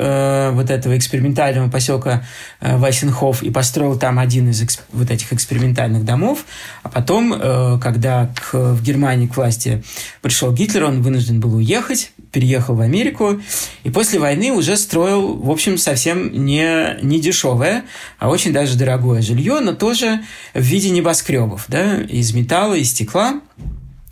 вот 0.54 0.70
этого 0.70 0.98
экспериментального 0.98 1.70
поселка 1.70 2.24
Вайсенхоф 2.62 3.44
и 3.44 3.50
построил 3.50 3.98
там 3.98 4.20
один 4.20 4.50
из 4.50 4.64
вот 4.92 5.10
этих 5.10 5.34
экспериментальных 5.34 6.06
домов. 6.06 6.46
А 6.84 6.90
потом, 6.90 7.32
когда 7.80 8.30
в 8.52 8.82
Германии 8.84 9.28
к 9.28 9.36
власти 9.36 9.84
пришел 10.22 10.52
Гитлер, 10.52 10.86
он 10.86 11.02
вынужден 11.02 11.40
был 11.40 11.56
уехать, 11.56 12.12
переехал 12.32 12.76
в 12.76 12.82
Америку, 12.82 13.40
и 13.84 13.90
после 13.90 14.20
войны 14.20 14.52
уже 14.52 14.76
строил, 14.76 15.36
в 15.36 15.50
общем, 15.50 15.78
совсем 15.78 16.46
не, 16.46 16.98
не 17.02 17.20
дешевое, 17.20 17.84
а 18.20 18.30
очень 18.30 18.52
даже 18.52 18.78
дорогое 18.78 19.22
жилье, 19.22 19.60
но 19.60 19.74
тоже 19.74 20.22
в 20.54 20.62
виде 20.62 20.90
небоскребов, 20.90 21.66
да, 21.68 22.02
из 22.02 22.34
металла 22.34 22.83
и 22.84 22.86
стекла 22.86 23.42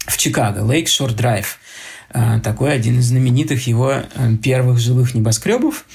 в 0.08 0.18
Чикаго, 0.18 0.60
Лейк 0.60 0.88
Шор 0.88 1.14
Драйв. 1.14 1.60
Такой 2.44 2.74
один 2.74 3.00
из 3.00 3.06
знаменитых 3.06 3.68
его 3.68 3.92
э, 3.94 4.36
первых 4.44 4.80
жилых 4.80 5.14
небоскребов. 5.14 5.86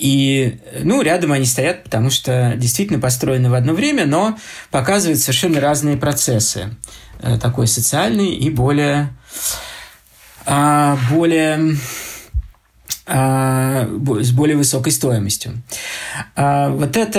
И, 0.00 0.58
ну, 0.82 1.02
рядом 1.02 1.32
они 1.32 1.44
стоят, 1.44 1.84
потому 1.84 2.08
что 2.08 2.54
действительно 2.56 2.98
построены 2.98 3.50
в 3.50 3.54
одно 3.54 3.74
время, 3.74 4.06
но 4.06 4.38
показывают 4.70 5.18
совершенно 5.18 5.60
разные 5.60 5.98
процессы. 5.98 6.70
Э, 7.22 7.38
такой 7.38 7.66
социальный 7.66 8.34
и 8.34 8.48
более 8.48 9.10
а, 10.46 10.98
более 11.10 11.76
с 13.06 14.30
более 14.30 14.56
высокой 14.56 14.92
стоимостью. 14.92 15.62
А, 16.36 16.68
вот 16.68 16.96
это 16.96 17.18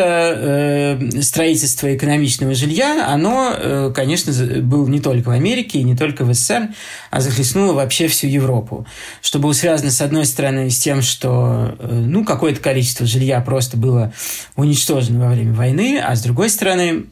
э, 1.01 1.21
строительство 1.21 1.93
экономичного 1.93 2.53
жилья, 2.53 3.07
оно, 3.09 3.53
э, 3.53 3.91
конечно, 3.93 4.31
было 4.61 4.87
не 4.87 5.01
только 5.01 5.29
в 5.29 5.31
Америке 5.31 5.79
и 5.79 5.83
не 5.83 5.97
только 5.97 6.23
в 6.23 6.33
СССР, 6.33 6.69
а 7.09 7.19
захлестнуло 7.19 7.73
вообще 7.73 8.07
всю 8.07 8.27
Европу. 8.27 8.85
Что 9.21 9.39
было 9.39 9.53
связано, 9.53 9.91
с 9.91 10.01
одной 10.01 10.25
стороны, 10.25 10.69
с 10.69 10.79
тем, 10.79 11.01
что 11.01 11.75
э, 11.79 11.87
ну, 11.91 12.23
какое-то 12.23 12.61
количество 12.61 13.05
жилья 13.05 13.41
просто 13.41 13.75
было 13.75 14.13
уничтожено 14.55 15.25
во 15.25 15.33
время 15.33 15.53
войны, 15.53 15.99
а 16.03 16.15
с 16.15 16.21
другой 16.21 16.49
стороны, 16.49 17.05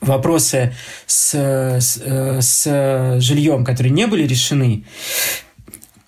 вопросы 0.00 0.74
с, 1.06 1.34
с, 1.34 2.00
с 2.40 3.20
жильем, 3.20 3.64
которые 3.64 3.92
не 3.92 4.06
были 4.06 4.26
решены 4.26 4.84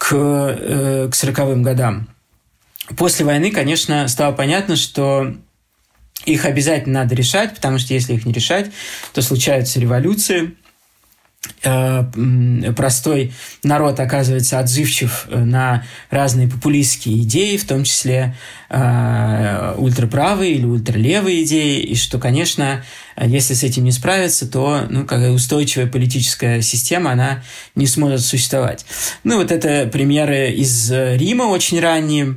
к, 0.09 0.15
э, 0.15 1.09
к 1.11 1.15
40-м 1.15 1.63
годам. 1.63 2.09
После 2.97 3.27
войны, 3.27 3.51
конечно, 3.51 4.09
стало 4.09 4.33
понятно, 4.33 4.77
что 4.77 5.35
их 6.25 6.47
обязательно 6.47 7.03
надо 7.03 7.15
решать, 7.15 7.55
потому 7.55 7.79
что 7.79 7.93
если 7.93 8.15
их 8.15 8.25
не 8.25 8.33
решать, 8.33 8.71
то 9.13 9.21
случаются 9.21 9.81
революции– 9.81 10.55
простой 11.63 13.33
народ 13.63 14.01
оказывается 14.01 14.59
отзывчив 14.59 15.27
э, 15.29 15.39
на 15.39 15.85
разные 16.11 16.49
популистские 16.49 17.21
идеи, 17.21 17.57
в 17.57 17.67
том 17.67 17.85
числе 17.85 18.37
э, 18.69 19.75
ультраправые 19.77 20.55
или 20.55 20.65
ультралевые 20.65 21.45
идеи, 21.45 21.81
и 21.81 21.95
что, 21.95 22.19
конечно, 22.19 22.85
если 23.17 23.55
с 23.55 23.63
этим 23.63 23.85
не 23.85 23.93
справиться, 23.93 24.51
то 24.51 24.87
ну, 24.89 25.05
как 25.05 25.33
устойчивая 25.33 25.87
политическая 25.87 26.61
система, 26.63 27.13
она 27.13 27.43
не 27.75 27.87
сможет 27.87 28.21
существовать. 28.21 28.85
Ну, 29.25 29.39
вот 29.39 29.51
это 29.51 29.87
примеры 29.87 30.51
из 30.51 30.91
Рима 30.91 31.45
очень 31.45 31.81
ранние, 31.81 32.35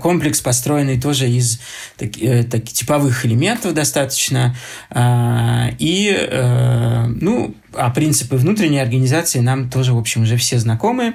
комплекс, 0.00 0.40
построенный 0.40 1.00
тоже 1.00 1.28
из 1.28 1.60
так, 1.96 2.20
э, 2.20 2.44
так, 2.44 2.64
типовых 2.64 3.26
элементов 3.26 3.74
достаточно. 3.74 4.56
А, 4.90 5.70
и, 5.78 6.14
э, 6.16 7.06
ну, 7.06 7.54
а 7.72 7.90
принципы 7.90 8.36
внутренней 8.36 8.78
организации 8.78 9.40
нам 9.40 9.70
тоже, 9.70 9.92
в 9.92 9.98
общем, 9.98 10.22
уже 10.22 10.36
все 10.36 10.58
знакомы. 10.58 11.14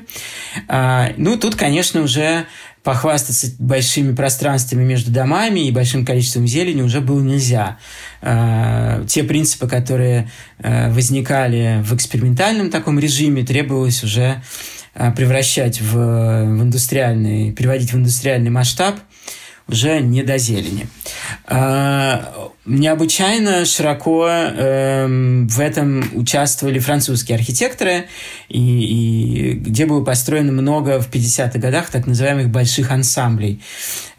А, 0.67 1.11
ну, 1.17 1.37
тут, 1.37 1.55
конечно, 1.55 2.01
уже 2.01 2.45
похвастаться 2.83 3.47
большими 3.59 4.15
пространствами 4.15 4.85
между 4.85 5.11
домами 5.11 5.67
и 5.67 5.71
большим 5.71 6.05
количеством 6.05 6.47
зелени 6.47 6.81
уже 6.81 7.01
было 7.01 7.21
нельзя. 7.21 7.77
Те 8.21 9.23
принципы, 9.23 9.67
которые 9.67 10.31
э, 10.59 10.91
возникали 10.91 11.81
в 11.83 11.93
экспериментальном 11.93 12.69
таком 12.69 12.97
режиме, 12.97 13.43
требовалось 13.43 14.03
уже 14.03 14.23
а, 14.31 14.41
превращать 15.15 15.81
в, 15.81 15.93
в 15.93 16.63
индустриальный, 16.63 17.51
переводить 17.51 17.93
в 17.93 17.97
индустриальный 17.97 18.49
масштаб 18.49 18.99
уже 19.67 19.99
не 19.99 20.23
до 20.23 20.37
зелени. 20.37 20.87
Необычайно 22.71 23.65
широко 23.65 24.27
э, 24.29 25.07
в 25.07 25.59
этом 25.59 26.03
участвовали 26.13 26.77
французские 26.77 27.35
архитекторы, 27.35 28.05
и, 28.47 28.59
и 28.59 29.53
где 29.53 29.87
было 29.87 30.03
построено 30.03 30.51
много 30.51 31.01
в 31.01 31.09
50-х 31.09 31.57
годах 31.57 31.89
так 31.89 32.05
называемых 32.05 32.49
больших 32.49 32.91
ансамблей. 32.91 33.63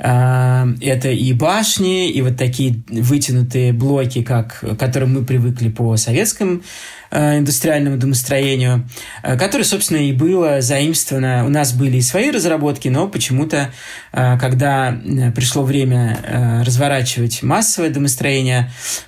Э, 0.00 0.66
это 0.80 1.10
и 1.10 1.32
башни, 1.32 2.10
и 2.10 2.20
вот 2.22 2.36
такие 2.36 2.82
вытянутые 2.88 3.72
блоки, 3.72 4.24
как, 4.24 4.58
к 4.58 4.74
которым 4.74 5.14
мы 5.14 5.24
привыкли 5.24 5.68
по 5.68 5.96
советским 5.96 6.64
Э, 7.12 7.38
индустриальному 7.38 7.96
домостроению, 7.96 8.88
э, 9.24 9.36
которое, 9.36 9.64
собственно, 9.64 9.98
и 9.98 10.12
было 10.12 10.60
заимствовано. 10.60 11.44
У 11.44 11.48
нас 11.48 11.72
были 11.72 11.96
и 11.96 12.02
свои 12.02 12.30
разработки, 12.30 12.86
но 12.86 13.08
почему-то, 13.08 13.72
э, 14.12 14.38
когда 14.38 14.96
пришло 15.34 15.64
время 15.64 16.62
разворачивать 16.64 17.42
массовое 17.42 17.90
домостроение, 17.90 18.39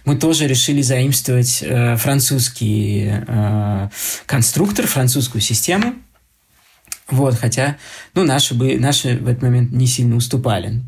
мы 0.04 0.16
тоже 0.16 0.46
решили 0.46 0.82
заимствовать 0.82 1.64
французский 1.98 3.12
конструктор, 4.26 4.86
французскую 4.86 5.40
систему. 5.42 5.94
Вот, 7.08 7.34
хотя, 7.34 7.76
ну, 8.14 8.24
наши, 8.24 8.54
бы, 8.54 8.78
наши 8.78 9.18
в 9.18 9.28
этот 9.28 9.42
момент 9.42 9.72
не 9.72 9.86
сильно 9.86 10.16
уступали. 10.16 10.80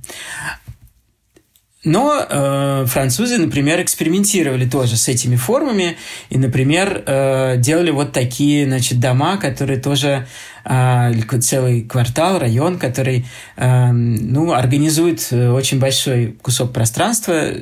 Но 1.84 2.26
э, 2.26 2.86
французы, 2.86 3.36
например, 3.36 3.82
экспериментировали 3.82 4.66
тоже 4.66 4.96
с 4.96 5.06
этими 5.06 5.36
формами 5.36 5.96
и, 6.30 6.38
например, 6.38 7.04
э, 7.06 7.56
делали 7.58 7.90
вот 7.90 8.12
такие, 8.12 8.64
значит, 8.64 9.00
дома, 9.00 9.36
которые 9.36 9.78
тоже 9.78 10.26
э, 10.64 11.12
целый 11.40 11.82
квартал, 11.82 12.38
район, 12.38 12.78
который, 12.78 13.26
э, 13.56 13.90
ну, 13.92 14.54
организует 14.54 15.28
э, 15.30 15.50
очень 15.50 15.78
большой 15.78 16.38
кусок 16.40 16.72
пространства, 16.72 17.52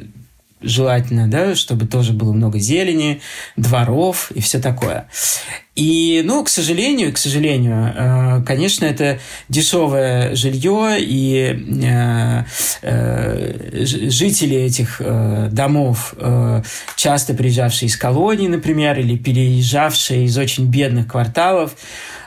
желательно, 0.62 1.28
да, 1.28 1.54
чтобы 1.54 1.86
тоже 1.86 2.12
было 2.12 2.32
много 2.32 2.58
зелени, 2.58 3.20
дворов 3.56 4.30
и 4.32 4.40
все 4.40 4.60
такое. 4.60 5.08
И, 5.74 6.20
ну, 6.22 6.44
к 6.44 6.50
сожалению, 6.50 7.14
к 7.14 7.18
сожалению, 7.18 7.94
э, 7.96 8.42
конечно, 8.44 8.84
это 8.84 9.20
дешевое 9.48 10.34
жилье, 10.34 10.96
и 10.98 11.64
э, 11.82 12.44
э, 12.82 13.84
жители 13.84 14.56
этих 14.56 15.00
домов, 15.50 16.14
часто 16.96 17.34
приезжавшие 17.34 17.88
из 17.88 17.96
колоний, 17.96 18.48
например, 18.48 18.98
или 18.98 19.16
переезжавшие 19.16 20.24
из 20.24 20.36
очень 20.36 20.66
бедных 20.66 21.08
кварталов, 21.08 21.74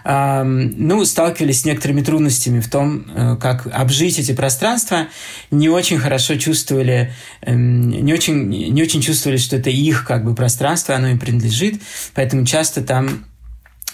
ну, 0.04 1.04
сталкивались 1.04 1.62
с 1.62 1.66
некоторыми 1.66 2.02
трудностями 2.02 2.60
в 2.60 2.70
том, 2.70 3.06
как 3.41 3.68
обжить 3.72 4.20
эти 4.20 4.34
пространства, 4.34 5.08
не 5.50 5.68
очень 5.68 5.98
хорошо 5.98 6.36
чувствовали, 6.36 7.12
эм, 7.41 7.89
не 7.89 8.14
очень, 8.14 8.48
не 8.50 8.84
очень 8.84 9.02
чувствовали, 9.02 9.38
что 9.38 9.56
это 9.56 9.72
их 9.72 10.06
как 10.06 10.24
бы 10.24 10.36
пространство, 10.36 10.96
оно 10.96 11.08
им 11.08 11.18
принадлежит, 11.20 11.82
поэтому 12.14 12.46
часто 12.46 12.84
там 12.84 13.26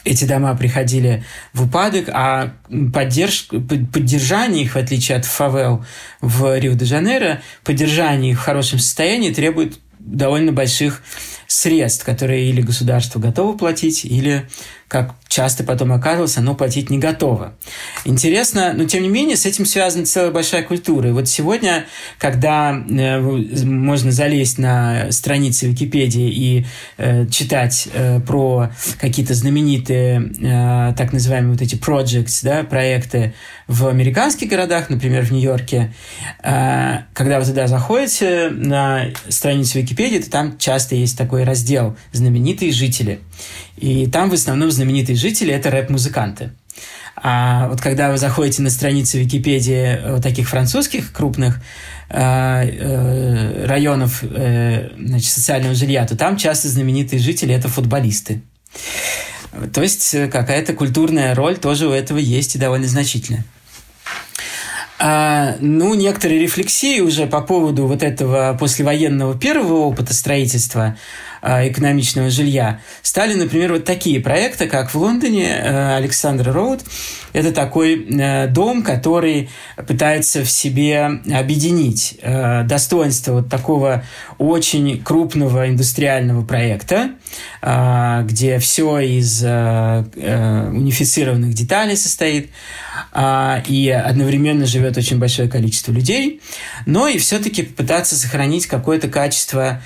эти 0.04 0.26
дома 0.26 0.56
приходили 0.56 1.24
в 1.54 1.64
упадок, 1.64 2.10
а 2.10 2.54
поддерж... 2.94 3.48
поддержание 3.48 4.64
их, 4.64 4.74
в 4.74 4.78
отличие 4.78 5.18
от 5.18 5.26
фавел 5.26 5.86
в 6.22 6.58
Рио-де-Жанейро, 6.58 7.42
поддержание 7.64 8.32
их 8.32 8.40
в 8.40 8.44
хорошем 8.44 8.80
состоянии 8.80 9.34
требует 9.34 9.80
довольно 10.00 10.52
больших 10.52 11.04
средств, 11.52 12.06
которые 12.06 12.50
или 12.50 12.62
государство 12.62 13.20
готово 13.20 13.58
платить, 13.58 14.06
или 14.06 14.48
как 14.88 15.16
часто 15.30 15.64
потом 15.64 15.94
оказывалось, 15.94 16.38
оно 16.38 16.54
платить 16.54 16.90
не 16.90 16.98
готово. 16.98 17.54
Интересно, 18.04 18.74
но 18.76 18.84
тем 18.84 19.04
не 19.04 19.08
менее 19.08 19.38
с 19.38 19.46
этим 19.46 19.66
связана 19.66 20.06
целая 20.06 20.32
большая 20.32 20.64
культура. 20.64 21.08
И 21.08 21.12
вот 21.14 21.30
сегодня, 21.30 21.86
когда 22.18 22.72
э, 22.74 23.22
можно 23.22 24.12
залезть 24.12 24.58
на 24.58 25.10
страницы 25.12 25.68
Википедии 25.68 26.30
и 26.30 26.66
э, 26.98 27.26
читать 27.28 27.88
э, 27.94 28.20
про 28.20 28.72
какие-то 29.00 29.34
знаменитые 29.34 30.34
э, 30.42 30.94
так 30.98 31.14
называемые 31.14 31.54
вот 31.54 31.62
эти 31.62 31.76
projects, 31.76 32.42
да, 32.44 32.64
проекты 32.64 33.34
в 33.68 33.88
американских 33.88 34.50
городах, 34.50 34.90
например, 34.90 35.24
в 35.24 35.32
Нью-Йорке, 35.32 35.94
э, 36.44 36.98
когда 37.14 37.40
вы 37.40 37.46
туда 37.46 37.68
заходите 37.68 38.50
на 38.50 39.06
страницу 39.30 39.80
Википедии, 39.80 40.18
то 40.18 40.30
там 40.30 40.58
часто 40.58 40.96
есть 40.96 41.18
такой 41.18 41.41
раздел 41.44 41.96
«Знаменитые 42.12 42.72
жители». 42.72 43.20
И 43.78 44.08
там 44.08 44.30
в 44.30 44.34
основном 44.34 44.72
знаменитые 44.72 45.16
жители– 45.16 45.54
это 45.54 45.70
рэп-музыканты. 45.70 46.52
А 47.16 47.68
вот 47.68 47.82
когда 47.82 48.10
вы 48.10 48.18
заходите 48.18 48.62
на 48.62 48.70
страницы 48.70 49.20
Википедии 49.20 49.98
э, 49.98 50.14
вот 50.14 50.24
таких 50.24 50.50
французских 50.50 51.12
крупных 51.12 51.62
э, 52.10 52.20
э, 52.20 53.66
районов 53.66 54.24
э, 54.24 54.90
значит, 54.98 55.30
социального 55.30 55.76
жилья, 55.76 56.06
то 56.08 56.16
там 56.16 56.38
часто 56.38 56.70
знаменитые 56.70 57.20
жители– 57.20 57.54
это 57.56 57.68
футболисты. 57.68 58.42
То 59.74 59.82
есть 59.82 60.14
э, 60.14 60.28
какая-то 60.28 60.74
культурная 60.74 61.36
роль 61.36 61.58
тоже 61.58 61.88
у 61.88 61.92
этого 61.92 62.18
есть 62.18 62.56
и 62.56 62.60
довольно 62.60 62.88
значительная. 62.88 63.44
А, 65.04 65.56
ну, 65.60 65.96
некоторые 65.96 66.42
рефлексии 66.42 67.00
уже 67.00 67.26
по 67.26 67.42
поводу 67.42 67.88
вот 67.88 68.04
этого 68.04 68.56
послевоенного 68.60 69.38
первого 69.38 69.80
опыта 69.80 70.14
строительства 70.14 70.96
экономичного 71.42 72.30
жилья 72.30 72.80
стали, 73.02 73.34
например, 73.34 73.74
вот 73.74 73.86
такие 73.86 74.20
проекты, 74.20 74.68
как 74.68 74.94
в 74.94 74.96
Лондоне 74.96 75.48
э, 75.48 75.96
Александр 75.96 76.52
Роуд. 76.52 76.82
Это 77.34 77.52
такой 77.52 78.06
э, 78.06 78.46
дом, 78.48 78.84
который 78.84 79.50
пытается 79.88 80.44
в 80.44 80.52
себе 80.52 81.22
объединить 81.34 82.20
э, 82.22 82.64
достоинство 82.64 83.34
вот 83.34 83.50
такого 83.50 84.04
очень 84.38 85.04
крупного 85.04 85.68
индустриального 85.70 86.46
проекта, 86.46 87.12
а, 87.62 88.24
где 88.24 88.60
все 88.60 89.00
из 89.00 89.42
унифицированных 89.44 91.54
деталей 91.54 91.96
состоит, 91.96 92.50
а, 93.14 93.64
и 93.68 93.90
одновременно 93.90 94.66
живет 94.66 94.98
очень 94.98 95.20
большое 95.20 95.50
количество 95.50 95.92
людей, 95.92 96.42
но 96.86 97.08
и 97.08 97.18
все-таки 97.18 97.64
пытаться 97.64 98.16
сохранить 98.16 98.68
какое-то 98.68 99.08
качество 99.08 99.82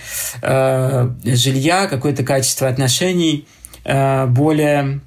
жилья, 1.45 1.87
какое-то 1.87 2.23
качество 2.23 2.67
отношений 2.67 3.47
э, 3.83 4.25
более 4.27 4.99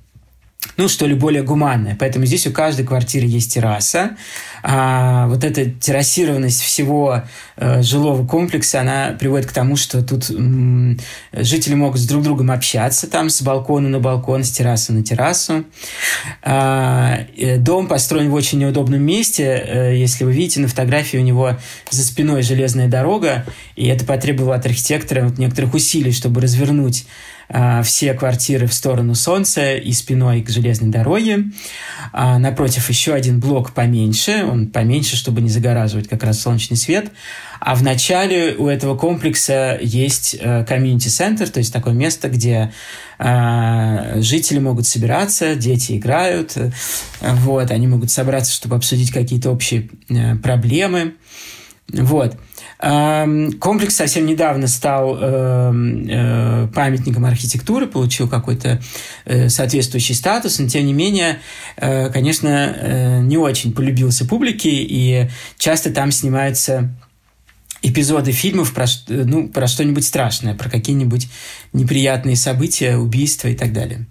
ну, 0.76 0.88
что 0.88 1.06
ли, 1.06 1.14
более 1.14 1.42
гуманное. 1.42 1.96
Поэтому 1.98 2.26
здесь 2.26 2.46
у 2.46 2.52
каждой 2.52 2.86
квартиры 2.86 3.26
есть 3.26 3.54
терраса. 3.54 4.16
А 4.62 5.26
вот 5.28 5.44
эта 5.44 5.70
террасированность 5.70 6.60
всего 6.62 7.22
э, 7.56 7.82
жилого 7.82 8.26
комплекса, 8.26 8.80
она 8.80 9.16
приводит 9.18 9.46
к 9.46 9.52
тому, 9.52 9.76
что 9.76 10.02
тут 10.02 10.30
м, 10.30 10.98
жители 11.32 11.74
могут 11.74 12.00
с 12.00 12.06
друг 12.06 12.22
другом 12.22 12.50
общаться 12.50 13.08
там 13.08 13.30
с 13.30 13.42
балкона 13.42 13.88
на 13.88 14.00
балкон, 14.00 14.44
с 14.44 14.50
террасы 14.50 14.92
на 14.92 15.02
террасу. 15.02 15.64
А, 16.42 17.20
э, 17.36 17.58
дом 17.58 17.86
построен 17.86 18.30
в 18.30 18.34
очень 18.34 18.58
неудобном 18.58 19.02
месте. 19.02 19.44
Э, 19.44 19.96
если 19.96 20.24
вы 20.24 20.32
видите 20.32 20.60
на 20.60 20.68
фотографии, 20.68 21.16
у 21.16 21.22
него 21.22 21.56
за 21.90 22.02
спиной 22.02 22.42
железная 22.42 22.88
дорога, 22.88 23.44
и 23.76 23.86
это 23.86 24.04
потребовало 24.04 24.56
от 24.56 24.66
архитектора 24.66 25.24
вот 25.24 25.38
некоторых 25.38 25.74
усилий, 25.74 26.12
чтобы 26.12 26.40
развернуть 26.40 27.06
а, 27.50 27.82
все 27.82 28.12
квартиры 28.12 28.66
в 28.66 28.74
сторону 28.74 29.14
солнца 29.14 29.74
и 29.74 29.92
спиной 29.92 30.42
к 30.42 30.50
железной 30.50 30.90
дороге. 30.90 31.44
А, 32.12 32.38
напротив 32.38 32.88
еще 32.88 33.14
один 33.14 33.40
блок 33.40 33.72
поменьше, 33.72 34.44
он 34.48 34.68
поменьше, 34.68 35.16
чтобы 35.16 35.40
не 35.40 35.48
загораживать 35.48 36.08
как 36.08 36.22
раз 36.22 36.40
солнечный 36.40 36.76
свет. 36.76 37.10
А 37.60 37.74
в 37.74 37.82
начале 37.82 38.54
у 38.56 38.68
этого 38.68 38.96
комплекса 38.96 39.78
есть 39.80 40.38
комьюнити-центр, 40.38 41.48
то 41.48 41.58
есть 41.58 41.72
такое 41.72 41.92
место, 41.92 42.28
где 42.28 42.72
а, 43.18 44.20
жители 44.20 44.58
могут 44.60 44.86
собираться, 44.86 45.56
дети 45.56 45.96
играют, 45.96 46.56
вот, 47.20 47.70
они 47.70 47.86
могут 47.88 48.10
собраться, 48.10 48.52
чтобы 48.52 48.76
обсудить 48.76 49.10
какие-то 49.10 49.50
общие 49.50 49.90
э, 50.08 50.36
проблемы. 50.36 51.14
Вот. 51.92 52.36
Комплекс 52.80 53.96
совсем 53.96 54.24
недавно 54.24 54.68
стал 54.68 55.18
эм, 55.20 56.06
э, 56.08 56.68
памятником 56.72 57.24
архитектуры, 57.24 57.88
получил 57.88 58.28
какой-то 58.28 58.80
э, 59.24 59.48
соответствующий 59.48 60.14
статус, 60.14 60.60
но 60.60 60.68
тем 60.68 60.86
не 60.86 60.92
менее, 60.92 61.40
э, 61.76 62.08
конечно, 62.10 63.20
не 63.22 63.36
очень 63.36 63.72
полюбился 63.72 64.26
публике, 64.26 64.70
и 64.70 65.28
часто 65.58 65.90
там 65.90 66.12
снимаются 66.12 66.94
эпизоды 67.82 68.30
фильмов 68.30 68.72
про, 68.72 68.86
ну, 69.08 69.48
про 69.48 69.66
что-нибудь 69.66 70.06
страшное, 70.06 70.54
про 70.54 70.70
какие-нибудь 70.70 71.28
неприятные 71.72 72.36
события, 72.36 72.96
убийства 72.96 73.48
и 73.48 73.56
так 73.56 73.72
далее. 73.72 74.06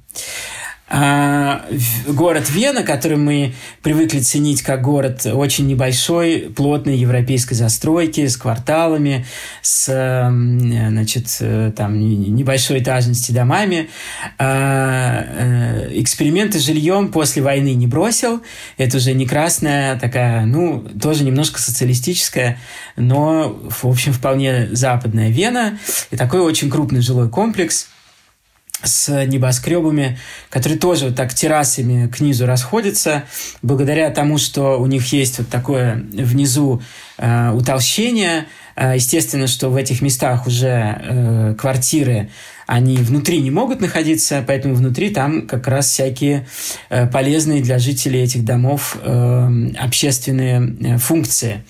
А, 0.89 1.65
город 2.07 2.49
Вена, 2.49 2.83
который 2.83 3.17
мы 3.17 3.53
привыкли 3.81 4.19
ценить 4.19 4.61
как 4.61 4.81
город 4.81 5.25
очень 5.25 5.67
небольшой, 5.67 6.49
плотной 6.55 6.97
европейской 6.97 7.55
застройки, 7.55 8.25
с 8.25 8.37
кварталами, 8.37 9.25
с 9.61 9.87
значит, 10.29 11.37
э, 11.41 11.73
там, 11.75 11.99
небольшой 11.99 12.79
этажности 12.79 13.33
домами. 13.33 13.89
А, 14.37 15.25
э, 15.27 15.89
эксперименты 15.99 16.59
с 16.59 16.63
жильем 16.63 17.09
после 17.09 17.41
войны 17.41 17.73
не 17.73 17.87
бросил. 17.87 18.41
Это 18.77 18.97
уже 18.97 19.13
не 19.13 19.25
красная, 19.25 19.99
такая, 19.99 20.45
ну, 20.45 20.87
тоже 21.01 21.25
немножко 21.25 21.59
социалистическая, 21.59 22.59
но, 22.95 23.59
в 23.69 23.85
общем, 23.85 24.13
вполне 24.13 24.69
западная 24.71 25.29
Вена. 25.29 25.77
И 26.11 26.15
такой 26.15 26.39
очень 26.39 26.69
крупный 26.69 27.01
жилой 27.01 27.29
комплекс– 27.29 27.89
с 28.83 29.25
небоскребами, 29.25 30.19
которые 30.49 30.79
тоже 30.79 31.07
вот 31.07 31.15
так 31.15 31.33
террасами 31.33 32.07
к 32.07 32.19
низу 32.19 32.45
расходятся, 32.45 33.23
благодаря 33.61 34.09
тому, 34.11 34.37
что 34.37 34.79
у 34.79 34.85
них 34.85 35.11
есть 35.13 35.39
вот 35.39 35.49
такое 35.49 35.95
внизу 36.11 36.81
э, 37.17 37.51
утолщение. 37.51 38.45
Э, 38.75 38.93
естественно, 38.95 39.47
что 39.47 39.69
в 39.69 39.75
этих 39.75 40.01
местах 40.01 40.45
уже 40.45 40.67
э, 40.67 41.55
квартиры, 41.57 42.29
они 42.67 42.97
внутри 42.97 43.39
не 43.39 43.49
могут 43.49 43.81
находиться, 43.81 44.43
поэтому 44.45 44.75
внутри 44.75 45.09
там 45.09 45.47
как 45.47 45.67
раз 45.67 45.87
всякие 45.87 46.45
э, 46.89 47.07
полезные 47.07 47.61
для 47.61 47.79
жителей 47.79 48.21
этих 48.21 48.45
домов 48.45 48.97
э, 49.01 49.71
общественные 49.79 50.75
э, 50.81 50.97
функции. 50.97 51.63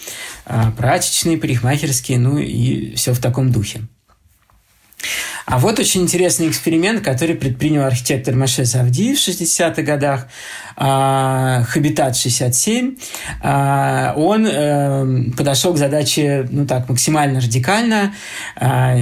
Э, 0.45 0.71
прачечные, 0.75 1.37
парикмахерские, 1.37 2.19
ну 2.19 2.37
и 2.37 2.95
все 2.95 3.13
в 3.13 3.19
таком 3.19 3.51
духе. 3.51 3.81
А 5.45 5.59
вот 5.59 5.79
очень 5.79 6.01
интересный 6.01 6.49
эксперимент, 6.49 7.03
который 7.03 7.35
предпринял 7.35 7.83
архитектор 7.85 8.35
Маше 8.35 8.65
Савди 8.65 9.15
в 9.15 9.17
60-х 9.17 9.81
годах, 9.81 10.27
Хабитат 10.77 12.15
67. 12.15 12.97
А, 13.41 14.13
он 14.15 14.45
э, 14.45 15.31
подошел 15.35 15.73
к 15.73 15.77
задаче, 15.77 16.47
ну 16.51 16.67
так, 16.67 16.87
максимально 16.87 17.39
радикально, 17.39 18.13
а, 18.55 18.95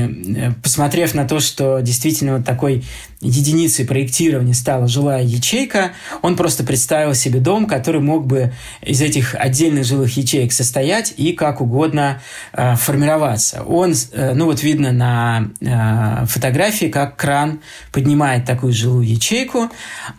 посмотрев 0.63 1.13
на 1.13 1.27
то, 1.27 1.41
что 1.41 1.79
действительно 1.81 2.37
вот 2.37 2.45
такой 2.45 2.85
единицей 3.19 3.85
проектирования 3.85 4.53
стала 4.53 4.87
жилая 4.87 5.23
ячейка, 5.23 5.91
он 6.21 6.37
просто 6.37 6.63
представил 6.63 7.13
себе 7.13 7.39
дом, 7.39 7.65
который 7.65 7.99
мог 7.99 8.25
бы 8.25 8.53
из 8.81 9.01
этих 9.01 9.35
отдельных 9.35 9.83
жилых 9.83 10.15
ячеек 10.15 10.53
состоять 10.53 11.13
и 11.17 11.33
как 11.33 11.59
угодно 11.59 12.21
формироваться. 12.53 13.63
Он, 13.63 13.93
э, 14.13 14.33
ну 14.33 14.45
вот 14.45 14.63
видно 14.63 14.91
на 14.91 16.25
фотографии, 16.27 16.85
как 16.85 17.17
кран 17.17 17.59
поднимает 17.91 18.45
такую 18.45 18.71
жилую 18.71 19.05
ячейку. 19.07 19.69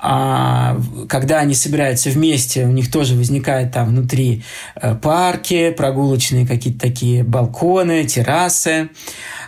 А, 0.01 0.79
когда 1.09 1.45
они 1.47 1.55
собираются 1.55 2.11
вместе, 2.11 2.64
у 2.64 2.70
них 2.70 2.90
тоже 2.90 3.14
возникает 3.14 3.72
там 3.72 3.88
внутри 3.88 4.42
э, 4.74 4.94
парки, 4.97 5.70
прогулочные 5.70 6.47
какие-то 6.47 6.80
такие 6.80 7.22
балконы, 7.22 8.05
террасы. 8.05 8.90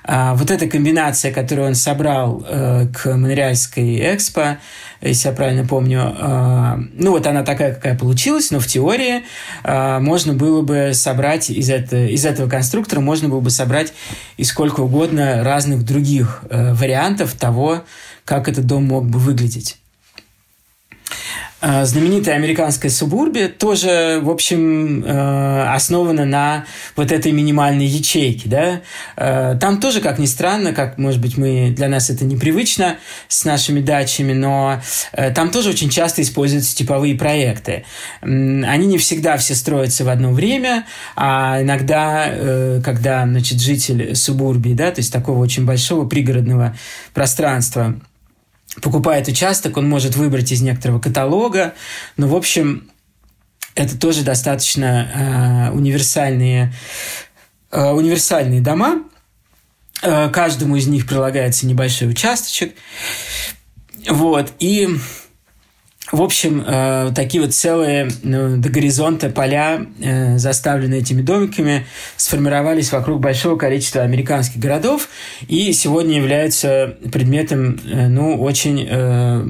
А, 0.05 0.35
вот 0.35 0.51
эта 0.51 0.67
комбинация, 0.67 1.33
которую 1.33 1.69
он 1.69 1.75
собрал 1.75 2.45
э, 2.49 2.87
к 2.95 3.15
Монреальской 3.15 4.15
экспо, 4.15 4.59
если 5.01 5.29
я 5.29 5.35
правильно 5.35 5.67
помню, 5.67 6.15
э, 6.17 6.77
ну 6.95 7.11
вот 7.11 7.27
она 7.27 7.43
такая, 7.43 7.75
какая 7.75 7.99
получилась, 7.99 8.51
но 8.51 8.61
в 8.61 8.67
теории 8.67 9.25
можно 9.65 10.33
было 10.33 10.63
бы 10.63 10.91
собрать 10.93 11.51
из, 11.51 11.69
это, 11.69 11.97
из 12.07 12.25
этого 12.25 12.49
конструктора, 12.49 13.01
можно 13.01 13.29
было 13.29 13.41
бы 13.41 13.51
собрать 13.51 13.93
и 14.37 14.45
сколько 14.45 14.81
угодно 14.81 15.43
разных 15.45 15.85
других 15.85 16.45
вариантов 16.51 17.35
того, 17.35 17.83
как 18.25 18.49
этот 18.49 18.67
дом 18.67 18.85
мог 18.85 19.07
бы 19.07 19.19
выглядеть. 19.19 19.79
Э, 21.61 21.85
знаменитая 21.85 22.37
американская 22.37 22.89
субурбия 22.91 23.49
тоже, 23.49 24.21
в 24.23 24.31
общем, 24.31 25.05
э, 25.05 25.75
основана 25.75 26.25
на 26.25 26.67
вот 26.95 27.11
этой 27.11 27.33
минимальной 27.33 27.87
ячейке. 27.87 28.49
Да? 28.49 28.81
Э, 29.17 29.59
там 29.61 29.81
тоже, 29.81 30.01
как 30.01 30.21
ни 30.21 30.27
странно, 30.27 30.73
как, 30.73 30.99
может 30.99 31.21
быть, 31.21 31.37
мы, 31.37 31.73
для 31.75 31.89
нас 31.89 32.11
это 32.11 32.25
непривычно 32.25 32.99
с 33.27 33.45
нашими 33.45 33.81
дачами, 33.81 34.33
но 34.33 34.81
там 35.35 35.51
тоже 35.51 35.71
очень 35.71 35.91
часто 35.91 36.23
используются 36.23 36.77
типовые 36.77 37.17
проекты. 37.17 37.85
Они 38.21 38.87
не 38.87 38.99
всегда 38.99 39.37
все 39.37 39.55
строятся 39.55 40.05
в 40.05 40.09
одно 40.09 40.33
время, 40.33 40.87
а 41.17 41.61
иногда, 41.61 42.81
когда 42.85 43.25
значит, 43.25 43.61
житель 43.61 44.15
субурбии, 44.15 44.75
да, 44.75 44.91
то 44.91 45.01
есть 45.01 45.13
такого 45.13 45.39
очень 45.39 45.65
большого 45.65 46.07
пригородного 46.07 46.77
пространства, 47.15 47.95
покупает 48.83 49.29
участок, 49.29 49.77
он 49.77 49.89
может 49.89 50.17
выбрать 50.17 50.53
из 50.53 50.61
некоторого 50.63 51.01
каталога. 51.01 51.75
Но, 52.17 52.29
в 52.29 52.35
общем, 52.35 52.91
это 53.75 53.99
тоже 53.99 54.23
достаточно 54.23 55.71
э, 55.71 55.77
универсальные, 55.77 56.73
э, 57.71 57.91
универсальные 57.91 58.61
дома. 58.61 59.05
Э, 60.03 60.29
каждому 60.31 60.77
из 60.77 60.87
них 60.87 61.07
прилагается 61.07 61.67
небольшой 61.67 62.11
участочек. 62.11 62.75
Вот. 64.09 64.53
И 64.59 64.89
в 66.11 66.23
общем, 66.23 66.65
э, 66.67 67.13
такие 67.15 67.43
вот 67.43 67.53
целые 67.53 68.09
ну, 68.23 68.57
до 68.57 68.71
горизонта 68.71 69.29
поля, 69.29 69.87
э, 70.01 70.39
заставленные 70.39 71.01
этими 71.01 71.21
домиками, 71.21 71.87
сформировались 72.17 72.93
вокруг 72.93 73.21
большого 73.21 73.57
количества 73.57 74.03
американских 74.03 74.59
городов 74.59 75.09
и 75.49 75.73
сегодня 75.73 76.17
являются 76.17 76.97
предметом 77.13 77.79
э, 77.85 78.09
ну, 78.09 78.41
очень 78.41 78.87
э, 78.89 79.45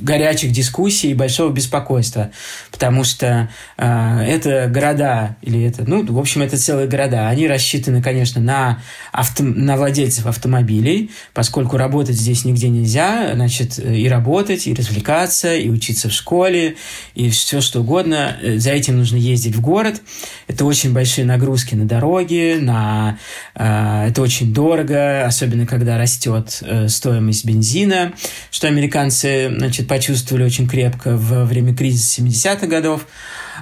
горячих 0.00 0.52
дискуссий 0.52 1.10
и 1.10 1.14
большого 1.14 1.52
беспокойства, 1.52 2.30
потому 2.72 3.04
что 3.04 3.50
э, 3.76 4.20
это 4.26 4.68
города, 4.68 5.36
или 5.42 5.64
это, 5.64 5.84
ну, 5.86 6.04
в 6.04 6.18
общем, 6.18 6.40
это 6.40 6.56
целые 6.56 6.88
города, 6.88 7.28
они 7.28 7.46
рассчитаны, 7.46 8.02
конечно, 8.02 8.40
на, 8.40 8.80
авто, 9.12 9.44
на 9.44 9.76
владельцев 9.76 10.24
автомобилей, 10.26 11.10
поскольку 11.34 11.76
работать 11.76 12.16
здесь 12.16 12.46
нигде 12.46 12.70
нельзя, 12.70 13.32
значит, 13.34 13.78
и 13.78 14.08
работать, 14.08 14.66
и 14.66 14.72
развлекаться, 14.72 15.54
и 15.54 15.73
учиться 15.74 16.08
в 16.08 16.12
школе 16.12 16.76
и 17.14 17.30
все 17.30 17.60
что 17.60 17.80
угодно. 17.80 18.36
Э, 18.42 18.58
за 18.58 18.70
этим 18.70 18.96
нужно 18.98 19.16
ездить 19.16 19.54
в 19.54 19.60
город. 19.60 20.00
Это 20.46 20.64
очень 20.64 20.92
большие 20.92 21.24
нагрузки 21.24 21.74
на 21.74 21.84
дороги, 21.84 22.56
на, 22.60 23.18
э, 23.54 24.06
это 24.08 24.22
очень 24.22 24.52
дорого, 24.54 25.24
особенно 25.26 25.66
когда 25.66 25.98
растет 25.98 26.62
э, 26.62 26.88
стоимость 26.88 27.44
бензина, 27.44 28.12
что 28.50 28.68
американцы 28.68 29.52
значит, 29.54 29.88
почувствовали 29.88 30.44
очень 30.44 30.68
крепко 30.68 31.16
во 31.16 31.44
время 31.44 31.74
кризиса 31.74 32.22
70-х 32.22 32.66
годов. 32.66 33.06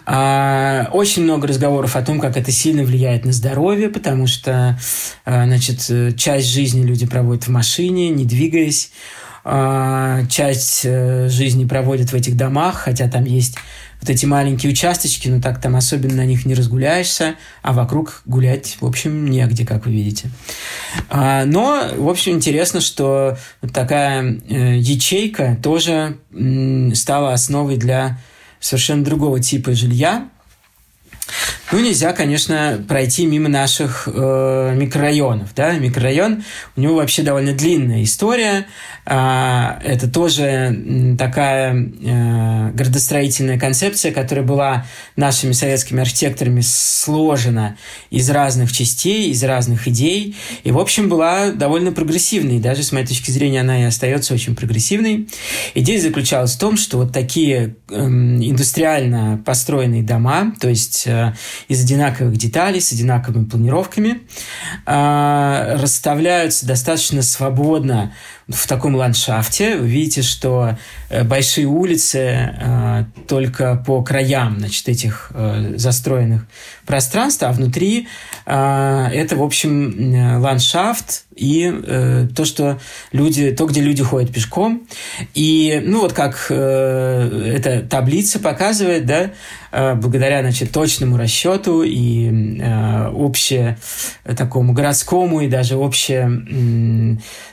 А, 0.07 0.89
очень 0.93 1.23
много 1.25 1.47
разговоров 1.49 1.97
о 1.97 2.03
том, 2.03 2.19
как 2.19 2.37
это 2.37 2.51
сильно 2.51 2.83
влияет 2.83 3.25
на 3.25 3.33
здоровье, 3.33 3.91
потому 3.91 4.27
что 4.27 4.79
значит, 5.27 6.17
часть 6.17 6.49
жизни 6.49 6.83
люди 6.83 7.07
проводят 7.07 7.45
в 7.45 7.51
машине, 7.51 8.09
не 8.09 8.25
двигаясь. 8.25 8.91
А, 9.45 10.25
часть 10.27 10.83
э, 10.85 11.29
жизни 11.29 11.65
проводят 11.65 12.13
в 12.13 12.15
этих 12.15 12.37
домах, 12.37 12.83
хотя 12.85 13.09
там 13.09 13.25
есть 13.25 13.57
вот 14.01 14.09
эти 14.09 14.25
маленькие 14.25 14.71
участочки, 14.71 15.29
но 15.29 15.41
так 15.41 15.61
там 15.61 15.75
особенно 15.75 16.15
на 16.17 16.27
них 16.27 16.47
не 16.47 16.55
разгуляешься, 16.55 17.35
а 17.63 17.73
вокруг 17.73 18.23
гулять, 18.25 18.77
в 18.81 18.87
общем, 18.87 19.27
негде, 19.27 19.67
как 19.67 19.87
вы 19.87 19.93
видите. 19.93 20.31
А, 21.09 21.45
но, 21.45 21.89
в 21.97 22.09
общем, 22.09 22.33
интересно, 22.33 22.81
что 22.81 23.37
такая 23.73 24.23
э, 24.49 24.79
ячейка 24.79 25.59
тоже 25.61 26.19
стала 26.95 27.33
основой 27.33 27.79
для 27.79 28.19
совершенно 28.61 29.05
другого 29.05 29.41
типа 29.41 29.75
жилья, 29.75 30.29
ну, 31.73 31.81
нельзя, 31.81 32.13
конечно, 32.13 32.85
пройти 32.87 33.25
мимо 33.25 33.49
наших 33.49 34.07
э, 34.07 34.75
микрорайонов. 34.77 35.55
Да? 35.55 35.73
Микрорайон, 35.73 36.45
у 36.77 36.81
него 36.81 36.97
вообще 36.97 37.23
довольно 37.23 37.55
длинная 37.55 38.03
история. 38.03 38.67
А, 39.07 39.81
это 39.83 40.09
тоже 40.09 41.17
такая 41.19 41.75
э, 41.75 42.71
градостроительная 42.75 43.59
концепция, 43.59 44.13
которая 44.13 44.45
была 44.45 44.87
нашими 45.17 45.53
советскими 45.53 46.03
архитекторами 46.03 46.61
сложена 46.63 47.79
из 48.11 48.29
разных 48.29 48.71
частей, 48.71 49.31
из 49.31 49.43
разных 49.43 49.89
идей. 49.89 50.37
И, 50.65 50.71
в 50.71 50.79
общем, 50.79 51.09
была 51.09 51.53
довольно 51.53 51.93
прогрессивной. 51.93 52.61
Даже 52.61 52.83
с 52.83 52.93
моей 52.93 53.07
точки 53.07 53.31
зрения 53.31 53.63
она 53.63 53.81
и 53.81 53.85
остается 53.85 54.35
очень 54.35 54.55
прогрессивной. 54.55 55.27
Идея 55.75 56.01
заключалась 56.01 56.55
в 56.55 56.59
том, 56.59 56.77
что 56.77 56.99
вот 56.99 57.13
такие 57.13 57.77
эм, 57.91 58.43
индустриально 58.43 59.43
построенные 59.45 60.03
дома, 60.03 60.55
то 60.61 60.69
есть 60.69 61.05
э, 61.07 61.12
из 61.69 61.83
одинаковых 61.83 62.37
деталей, 62.37 62.81
с 62.81 62.93
одинаковыми 62.93 63.45
планировками, 63.45 64.23
э, 64.87 65.77
расставляются 65.81 66.67
достаточно 66.67 67.23
свободно 67.23 68.13
в 68.55 68.67
таком 68.67 68.95
ландшафте. 68.95 69.77
Вы 69.77 69.89
видите, 69.89 70.23
что 70.23 70.77
э, 71.09 71.25
большие 71.25 71.67
улицы 71.67 72.19
э, 72.19 73.05
только 73.29 73.83
по 73.87 74.03
краям 74.03 74.59
значит, 74.59 74.89
этих 74.89 75.31
э, 75.35 75.75
застроенных 75.77 76.47
пространств, 76.87 77.43
а 77.43 77.53
внутри 77.53 78.09
это, 78.45 79.37
в 79.37 79.43
общем, 79.43 80.41
ландшафт 80.41 81.27
и 81.37 81.73
то, 82.35 82.45
что 82.45 82.81
люди, 83.13 83.53
то, 83.53 83.67
где 83.67 83.81
люди 83.81 84.03
ходят 84.03 84.33
пешком. 84.33 84.83
И, 85.33 85.81
ну, 85.85 86.01
вот 86.01 86.13
как 86.13 86.51
эта 86.51 87.87
таблица 87.89 88.41
показывает, 88.41 89.07
да, 89.07 89.31
благодаря, 89.95 90.43
значит, 90.43 90.73
точному 90.73 91.17
расчету 91.17 91.83
и 91.83 92.59
э, 92.61 93.09
такому 94.37 94.73
городскому 94.73 95.41
и 95.41 95.49
даже 95.49 95.77
обще 95.77 96.31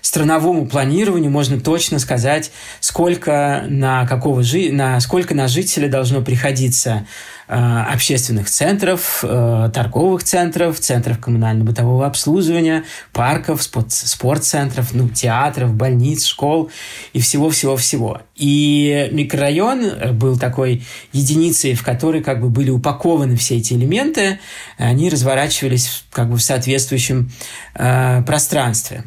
страновому 0.01 0.65
планированию 0.65 0.88
можно 1.29 1.59
точно 1.59 1.99
сказать, 1.99 2.51
сколько 2.79 3.65
на 3.67 4.05
какого 4.07 4.43
жи 4.43 4.71
на 4.71 4.99
сколько 4.99 5.35
на 5.35 5.47
жителя 5.47 5.89
должно 5.89 6.21
приходиться 6.21 7.05
Э, 7.51 7.85
общественных 7.91 8.47
центров, 8.47 9.23
э, 9.23 9.71
торговых 9.73 10.23
центров, 10.23 10.79
центров 10.79 11.17
коммунально-бытового 11.19 12.05
обслуживания, 12.05 12.83
парков, 13.11 13.63
спортцентров, 13.63 14.93
ну, 14.93 15.09
театров, 15.09 15.73
больниц, 15.73 16.25
школ 16.25 16.69
и 17.11 17.19
всего-всего-всего. 17.19 18.21
И 18.35 19.09
микрорайон 19.11 20.13
был 20.15 20.37
такой 20.37 20.83
единицей, 21.11 21.73
в 21.73 21.83
которой 21.83 22.21
как 22.21 22.39
бы 22.39 22.49
были 22.49 22.69
упакованы 22.69 23.35
все 23.35 23.57
эти 23.57 23.73
элементы, 23.73 24.39
они 24.77 25.09
разворачивались 25.09 26.03
как 26.11 26.29
бы 26.29 26.37
в 26.37 26.43
соответствующем 26.43 27.31
э, 27.73 28.21
пространстве. 28.27 29.05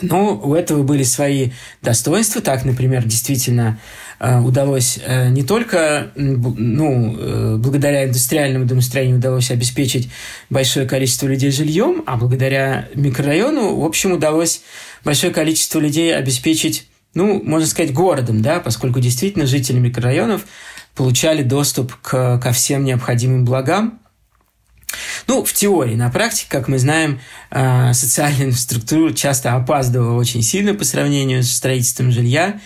Ну, 0.00 0.40
у 0.42 0.54
этого 0.54 0.82
были 0.82 1.02
свои 1.02 1.50
достоинства. 1.82 2.40
Так, 2.40 2.64
например, 2.64 3.04
действительно 3.04 3.78
Э, 4.20 4.40
удалось 4.40 4.98
э, 5.04 5.28
не 5.28 5.44
только, 5.44 6.10
ну, 6.16 7.16
э, 7.16 7.56
благодаря 7.56 8.04
индустриальному 8.04 8.64
домостроению 8.64 9.18
удалось 9.18 9.50
обеспечить 9.50 10.10
большое 10.50 10.88
количество 10.88 11.28
людей 11.28 11.52
жильем, 11.52 12.02
а 12.06 12.16
благодаря 12.16 12.88
микрорайону, 12.94 13.76
в 13.76 13.84
общем, 13.84 14.12
удалось 14.12 14.62
большое 15.04 15.32
количество 15.32 15.78
людей 15.78 16.16
обеспечить, 16.16 16.88
ну, 17.14 17.40
можно 17.44 17.68
сказать, 17.68 17.92
городом, 17.92 18.42
да, 18.42 18.58
поскольку 18.58 18.98
действительно 18.98 19.46
жители 19.46 19.78
микрорайонов 19.78 20.44
получали 20.96 21.44
доступ 21.44 21.94
к, 22.02 22.38
ко 22.38 22.52
всем 22.52 22.84
необходимым 22.84 23.44
благам, 23.44 23.97
ну, 25.26 25.44
в 25.44 25.52
теории, 25.52 25.94
на 25.94 26.10
практике, 26.10 26.46
как 26.48 26.68
мы 26.68 26.78
знаем, 26.78 27.20
социальная 27.50 28.46
инфраструктура 28.46 29.12
часто 29.12 29.54
опаздывала 29.54 30.18
очень 30.18 30.42
сильно 30.42 30.74
по 30.74 30.84
сравнению 30.84 31.42
с 31.42 31.50
строительством 31.50 32.10
жилья, 32.10 32.60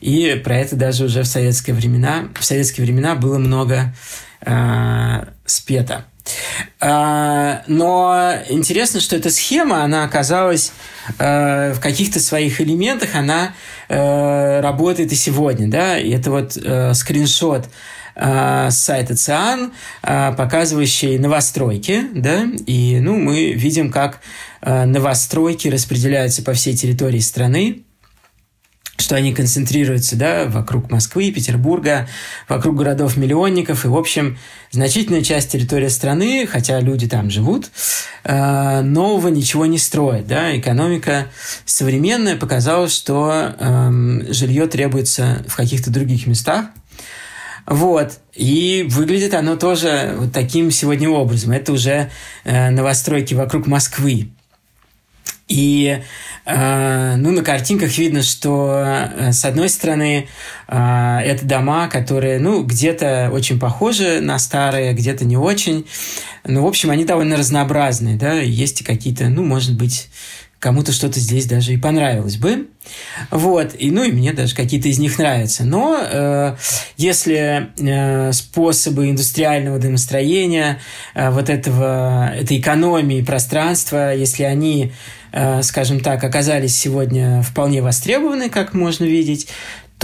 и 0.00 0.40
про 0.44 0.56
это 0.58 0.76
даже 0.76 1.04
уже 1.04 1.22
в 1.22 1.26
советские 1.26 1.74
времена, 1.74 2.28
в 2.38 2.44
советские 2.44 2.84
времена 2.84 3.14
было 3.14 3.38
много 3.38 3.94
э, 4.42 5.24
спето. 5.46 6.04
А, 6.80 7.62
но 7.66 8.34
интересно, 8.48 9.00
что 9.00 9.16
эта 9.16 9.30
схема, 9.30 9.82
она 9.82 10.04
оказалась 10.04 10.72
э, 11.18 11.72
в 11.72 11.80
каких-то 11.80 12.20
своих 12.20 12.60
элементах, 12.60 13.14
она 13.14 13.54
э, 13.88 14.60
работает 14.60 15.12
и 15.12 15.16
сегодня, 15.16 15.68
да, 15.68 15.98
и 15.98 16.10
это 16.10 16.30
вот 16.30 16.56
э, 16.56 16.92
скриншот 16.94 17.68
с 18.16 18.74
сайта 18.76 19.16
ЦИАН, 19.16 19.72
показывающий 20.02 21.18
новостройки, 21.18 22.04
да, 22.14 22.46
и, 22.66 23.00
ну, 23.00 23.16
мы 23.16 23.52
видим, 23.52 23.90
как 23.90 24.20
новостройки 24.62 25.68
распределяются 25.68 26.42
по 26.42 26.52
всей 26.52 26.76
территории 26.76 27.18
страны, 27.18 27.84
что 28.96 29.16
они 29.16 29.34
концентрируются 29.34 30.16
да, 30.16 30.46
вокруг 30.46 30.90
Москвы, 30.90 31.30
Петербурга, 31.32 32.08
вокруг 32.48 32.76
городов-миллионников. 32.76 33.84
И, 33.84 33.88
в 33.88 33.96
общем, 33.96 34.38
значительная 34.70 35.22
часть 35.22 35.50
территории 35.50 35.88
страны, 35.88 36.46
хотя 36.46 36.80
люди 36.80 37.08
там 37.08 37.28
живут, 37.28 37.70
э, 38.22 38.80
нового 38.82 39.28
ничего 39.28 39.66
не 39.66 39.78
строят. 39.78 40.26
Да? 40.26 40.56
Экономика 40.56 41.26
современная 41.64 42.36
показала, 42.36 42.88
что 42.88 43.54
э, 43.58 43.90
жилье 44.30 44.66
требуется 44.68 45.44
в 45.48 45.56
каких-то 45.56 45.90
других 45.90 46.26
местах. 46.26 46.66
Вот. 47.66 48.18
И 48.34 48.84
выглядит 48.88 49.34
оно 49.34 49.56
тоже 49.56 50.14
вот 50.18 50.32
таким 50.32 50.70
сегодня 50.70 51.08
образом. 51.08 51.52
Это 51.52 51.72
уже 51.72 52.10
э, 52.44 52.70
новостройки 52.70 53.34
вокруг 53.34 53.66
Москвы. 53.66 54.28
И 55.46 56.02
э, 56.46 57.16
ну, 57.16 57.30
на 57.30 57.42
картинках 57.42 57.96
видно, 57.98 58.22
что 58.22 58.82
э, 58.82 59.32
с 59.32 59.44
одной 59.44 59.68
стороны 59.68 60.26
э, 60.68 61.18
это 61.22 61.44
дома, 61.44 61.88
которые 61.88 62.38
ну, 62.38 62.62
где-то 62.62 63.30
очень 63.32 63.58
похожи 63.58 64.20
на 64.20 64.38
старые, 64.38 64.94
где-то 64.94 65.26
не 65.26 65.36
очень. 65.36 65.86
Но, 66.44 66.62
в 66.62 66.66
общем, 66.66 66.90
они 66.90 67.04
довольно 67.04 67.36
разнообразные. 67.36 68.16
Да? 68.16 68.34
Есть 68.34 68.84
какие-то, 68.84 69.28
ну, 69.28 69.44
может 69.44 69.76
быть, 69.76 70.08
кому-то 70.64 70.92
что-то 70.92 71.20
здесь 71.20 71.44
даже 71.44 71.74
и 71.74 71.76
понравилось 71.76 72.38
бы. 72.38 72.68
Вот, 73.30 73.74
и, 73.78 73.90
ну 73.90 74.02
и 74.02 74.12
мне 74.12 74.32
даже 74.32 74.54
какие-то 74.54 74.88
из 74.88 74.98
них 74.98 75.18
нравятся. 75.18 75.64
Но 75.64 76.00
э, 76.02 76.56
если 76.96 77.68
э, 77.78 78.32
способы 78.32 79.10
индустриального 79.10 79.78
домостроения, 79.78 80.80
э, 81.14 81.28
вот 81.30 81.50
этого, 81.50 82.32
этой 82.34 82.60
экономии 82.60 83.20
пространства, 83.20 84.14
если 84.14 84.44
они 84.44 84.92
Э, 85.36 85.62
скажем 85.62 85.98
так, 85.98 86.22
оказались 86.22 86.76
сегодня 86.76 87.42
вполне 87.42 87.82
востребованы, 87.82 88.48
как 88.48 88.72
можно 88.72 89.04
видеть, 89.04 89.48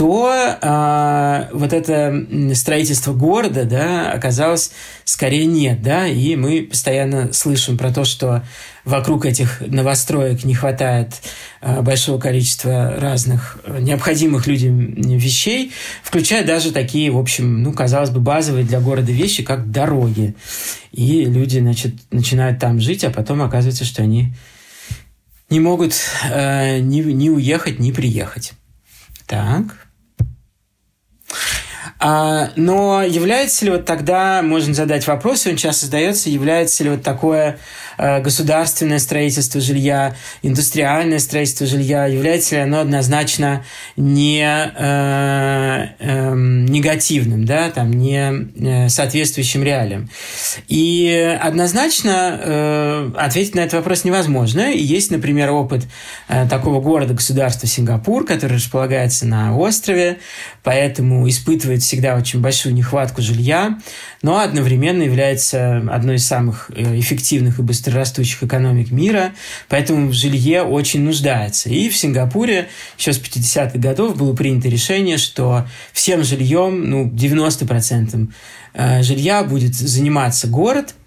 то 0.01 0.33
э, 0.33 1.49
вот 1.53 1.73
это 1.73 2.25
строительство 2.55 3.13
города, 3.13 3.65
да, 3.65 4.11
оказалось 4.11 4.71
скорее 5.05 5.45
нет, 5.45 5.83
да, 5.83 6.07
и 6.07 6.35
мы 6.35 6.63
постоянно 6.63 7.31
слышим 7.33 7.77
про 7.77 7.93
то, 7.93 8.03
что 8.03 8.43
вокруг 8.83 9.27
этих 9.27 9.61
новостроек 9.61 10.43
не 10.43 10.55
хватает 10.55 11.09
э, 11.61 11.83
большого 11.83 12.19
количества 12.19 12.95
разных 12.97 13.59
э, 13.63 13.77
необходимых 13.79 14.47
людям 14.47 14.95
вещей, 14.95 15.71
включая 16.01 16.43
даже 16.43 16.71
такие, 16.71 17.11
в 17.11 17.19
общем, 17.19 17.61
ну, 17.61 17.71
казалось 17.71 18.09
бы, 18.09 18.21
базовые 18.21 18.65
для 18.65 18.79
города 18.79 19.11
вещи, 19.11 19.43
как 19.43 19.69
дороги. 19.69 20.33
И 20.91 21.25
люди, 21.25 21.59
значит, 21.59 21.93
начинают 22.09 22.57
там 22.57 22.79
жить, 22.79 23.03
а 23.03 23.11
потом 23.11 23.43
оказывается, 23.43 23.85
что 23.85 24.01
они 24.01 24.33
не 25.51 25.59
могут 25.59 25.93
э, 26.27 26.79
ни, 26.79 27.01
ни 27.03 27.29
уехать, 27.29 27.77
ни 27.77 27.91
приехать. 27.91 28.53
Так. 29.27 29.90
А, 31.99 32.49
но 32.55 33.03
является 33.03 33.65
ли 33.65 33.71
вот 33.71 33.85
тогда, 33.85 34.41
можно 34.41 34.73
задать 34.73 35.05
вопрос, 35.07 35.45
и 35.45 35.51
он 35.51 35.55
часто 35.55 35.85
задается, 35.85 36.29
является 36.29 36.83
ли 36.83 36.89
вот 36.89 37.03
такое 37.03 37.59
государственное 38.21 38.99
строительство 38.99 39.61
жилья, 39.61 40.15
индустриальное 40.41 41.19
строительство 41.19 41.67
жилья, 41.67 42.05
является 42.05 42.55
ли 42.55 42.61
оно 42.61 42.79
однозначно 42.79 43.63
не 43.95 44.43
э, 44.43 45.87
э, 45.99 46.33
негативным, 46.35 47.45
да, 47.45 47.69
там, 47.69 47.91
не 47.93 48.31
э, 48.55 48.89
соответствующим 48.89 49.63
реалиям? 49.63 50.09
И 50.67 51.37
однозначно 51.39 52.39
э, 52.41 53.11
ответить 53.17 53.55
на 53.55 53.61
этот 53.61 53.73
вопрос 53.73 54.03
невозможно. 54.03 54.71
И 54.71 54.81
есть, 54.81 55.11
например, 55.11 55.51
опыт 55.51 55.83
э, 56.27 56.47
такого 56.47 56.81
города-государства 56.81 57.67
Сингапур, 57.67 58.25
который 58.25 58.57
располагается 58.57 59.25
на 59.27 59.55
острове, 59.55 60.17
поэтому 60.63 61.27
испытывает 61.29 61.81
всегда 61.81 62.15
очень 62.15 62.41
большую 62.41 62.73
нехватку 62.73 63.21
жилья, 63.21 63.79
но 64.21 64.39
одновременно 64.39 65.03
является 65.03 65.77
одной 65.91 66.15
из 66.15 66.25
самых 66.25 66.71
э, 66.75 66.99
эффективных 66.99 67.59
и 67.59 67.63
быстрорастущих 67.91 68.43
экономик 68.43 68.91
мира, 68.91 69.33
поэтому 69.67 70.07
в 70.09 70.13
жилье 70.13 70.63
очень 70.63 71.01
нуждается. 71.01 71.69
И 71.69 71.89
в 71.89 71.97
Сингапуре 71.97 72.69
еще 72.97 73.13
с 73.13 73.19
50-х 73.19 73.77
годов 73.77 74.17
было 74.17 74.33
принято 74.33 74.69
решение, 74.69 75.17
что 75.17 75.67
всем 75.91 76.23
жильем, 76.23 76.89
ну, 76.89 77.09
90% 77.09 78.29
э, 78.73 79.03
жилья 79.03 79.43
будет 79.43 79.75
заниматься 79.75 80.47
город– 80.47 80.95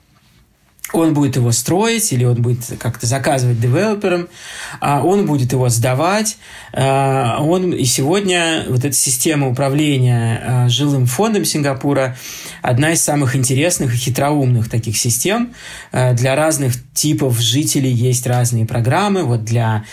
он 0.93 1.15
будет 1.15 1.37
его 1.37 1.51
строить 1.51 2.13
или 2.13 2.25
он 2.25 2.43
будет 2.43 2.79
как-то 2.79 3.07
заказывать 3.07 3.61
девелоперам, 3.61 4.29
а 4.81 5.03
он 5.03 5.27
будет 5.27 5.53
его 5.53 5.69
сдавать. 5.69 6.37
А, 6.73 7.39
он, 7.41 7.73
и 7.73 7.85
сегодня 7.85 8.65
вот 8.69 8.85
эта 8.85 8.95
система 8.95 9.49
управления 9.49 10.43
а, 10.45 10.69
жилым 10.69 11.07
фондом 11.07 11.45
Сингапура 11.45 12.17
одна 12.63 12.93
из 12.93 13.03
самых 13.03 13.35
интересных 13.35 13.95
и 13.95 13.97
хитроумных 13.97 14.71
таких 14.71 14.97
систем. 14.97 15.53
Для 15.93 16.35
разных 16.35 16.75
типов 16.95 17.39
жителей 17.39 17.91
есть 17.91 18.27
разные 18.27 18.65
программы. 18.65 19.25
Вот 19.25 19.45
для 19.45 19.85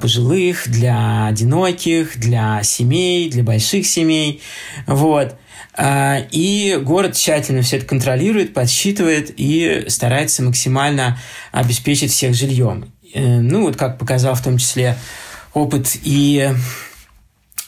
пожилых, 0.00 0.68
для 0.68 1.26
одиноких, 1.26 2.18
для 2.18 2.62
семей, 2.62 3.30
для 3.30 3.42
больших 3.42 3.86
семей. 3.86 4.40
Вот. 4.86 5.36
А, 5.76 6.18
и 6.30 6.78
город 6.80 7.14
тщательно 7.14 7.62
все 7.62 7.78
это 7.78 7.86
контролирует, 7.86 8.54
подсчитывает 8.54 9.32
и 9.36 9.84
старается 9.88 10.42
максимально 10.42 11.18
обеспечить 11.50 12.12
всех 12.12 12.34
жильем. 12.34 12.92
Э, 13.12 13.40
ну, 13.40 13.62
вот 13.62 13.76
как 13.76 13.98
показал 13.98 14.34
в 14.34 14.42
том 14.42 14.58
числе 14.58 14.96
опыт 15.52 15.96
и 16.02 16.50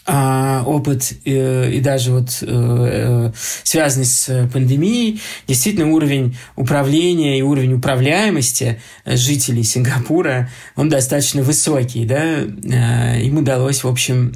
а, 0.09 0.63
опыт 0.65 1.15
э, 1.25 1.71
и 1.73 1.81
даже 1.81 2.13
вот 2.13 2.39
э, 2.41 2.47
э, 2.47 3.33
связанный 3.65 4.07
с 4.07 4.49
пандемией, 4.53 5.21
действительно 5.49 5.91
уровень 5.91 6.37
управления 6.55 7.41
и 7.41 7.43
уровень 7.43 7.75
управляемости 7.75 8.81
жителей 9.05 9.65
Сингапура, 9.65 10.49
он 10.77 10.89
достаточно 10.89 11.43
высокий, 11.43 12.05
да, 12.05 13.17
им 13.17 13.39
удалось, 13.39 13.83
в 13.83 13.89
общем, 13.89 14.33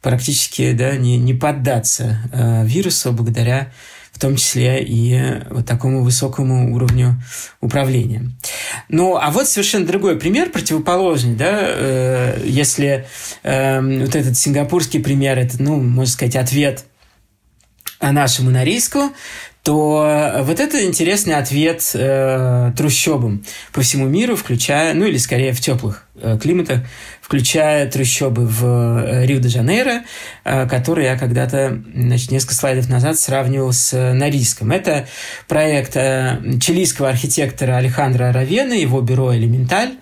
практически, 0.00 0.72
да, 0.72 0.96
не, 0.96 1.18
не 1.18 1.34
поддаться 1.34 2.18
вирусу 2.64 3.12
благодаря 3.12 3.70
в 4.12 4.18
том 4.18 4.36
числе 4.36 4.82
и 4.82 5.42
вот 5.50 5.66
такому 5.66 6.02
высокому 6.02 6.74
уровню 6.74 7.22
управления. 7.60 8.30
Ну, 8.88 9.16
а 9.16 9.30
вот 9.30 9.48
совершенно 9.48 9.86
другой 9.86 10.18
пример, 10.18 10.50
противоположный, 10.50 11.34
да, 11.34 11.60
э, 11.60 12.42
если 12.44 13.06
э, 13.42 13.80
вот 13.80 14.16
этот 14.16 14.36
сингапурский 14.36 15.00
пример, 15.00 15.38
это, 15.38 15.62
ну, 15.62 15.80
можно 15.80 16.12
сказать, 16.12 16.36
ответ 16.36 16.84
нашему 18.00 18.50
Норильску, 18.50 19.12
то 19.68 20.44
вот 20.44 20.60
это 20.60 20.82
интересный 20.82 21.34
ответ 21.34 21.90
э, 21.92 22.72
трущобам 22.74 23.44
по 23.74 23.82
всему 23.82 24.06
миру, 24.06 24.34
включая, 24.34 24.94
ну 24.94 25.04
или 25.04 25.18
скорее 25.18 25.52
в 25.52 25.60
теплых 25.60 26.06
э, 26.14 26.38
климатах, 26.40 26.80
включая 27.20 27.86
трущобы 27.90 28.46
в 28.46 28.64
э, 28.64 29.26
Рио-де-Жанейро, 29.26 30.04
э, 30.44 30.66
которые 30.70 31.08
я 31.08 31.18
когда-то, 31.18 31.82
значит, 31.94 32.30
несколько 32.30 32.54
слайдов 32.54 32.88
назад 32.88 33.18
сравнивал 33.18 33.74
с 33.74 33.92
Норильском. 34.14 34.70
Это 34.70 35.06
проект 35.48 35.96
э, 35.96 36.40
чилийского 36.62 37.10
архитектора 37.10 37.76
Алехандро 37.76 38.32
Равена, 38.32 38.72
его 38.72 39.02
бюро 39.02 39.36
«Элементаль». 39.36 39.96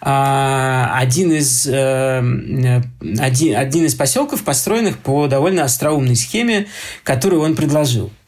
А, 0.00 0.98
один 0.98 1.30
из, 1.32 1.66
один, 1.66 3.56
один 3.56 3.84
из 3.84 3.94
поселков, 3.94 4.44
построенных 4.44 4.96
по 4.96 5.26
довольно 5.26 5.64
остроумной 5.64 6.16
схеме, 6.16 6.68
которую 7.04 7.42
он 7.42 7.54
предложил– 7.54 8.10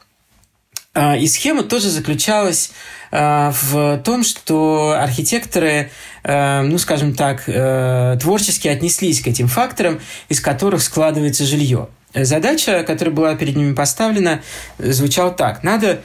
и 0.97 1.27
схема 1.27 1.63
тоже 1.63 1.89
заключалась 1.89 2.71
а, 3.11 3.53
в 3.61 3.99
том, 4.03 4.23
что 4.23 4.95
архитекторы, 4.99 5.91
а, 6.23 6.63
ну, 6.63 6.77
скажем 6.77 7.13
так, 7.13 7.43
э, 7.47 8.17
творчески 8.19 8.67
отнеслись 8.67 9.21
к 9.21 9.27
этим 9.27 9.47
факторам, 9.47 9.99
из 10.29 10.41
которых 10.41 10.81
складывается 10.81 11.45
жилье. 11.45 11.89
Задача, 12.13 12.83
которая 12.83 13.13
была 13.13 13.35
перед 13.35 13.55
ними 13.55 13.73
поставлена, 13.73 14.41
звучала 14.79 15.31
так. 15.31 15.63
Надо 15.63 16.01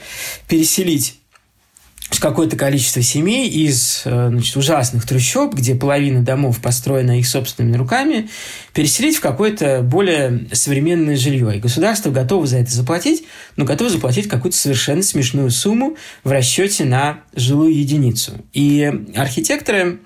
переселить 0.49 1.22
какое-то 2.21 2.57
количество 2.57 3.03
семей 3.03 3.49
из 3.49 4.03
э, 4.05 4.29
значит, 4.29 4.57
ужасных 4.57 5.07
трущоб, 5.07 5.55
где 5.55 5.75
половина 5.75 6.23
домов 6.23 6.61
построена 6.61 7.19
их 7.19 7.27
собственными 7.27 7.77
руками, 7.77 8.29
переселить 8.75 9.17
в 9.17 9.21
какое-то 9.21 9.83
более 9.83 10.47
современное 10.53 11.17
жилье. 11.17 11.57
И 11.57 11.61
государство 11.61 12.11
готово 12.11 12.47
за 12.47 12.59
это 12.59 12.73
заплатить, 12.73 13.25
но 13.57 13.65
готово 13.65 13.91
заплатить 13.91 14.29
какую-то 14.29 14.57
совершенно 14.57 15.03
смешную 15.03 15.51
сумму 15.51 15.97
в 16.25 16.31
расчете 16.31 16.85
на 16.85 17.21
жилую 17.35 17.77
единицу. 17.77 18.33
И 18.53 18.93
архитекторы 19.15 20.01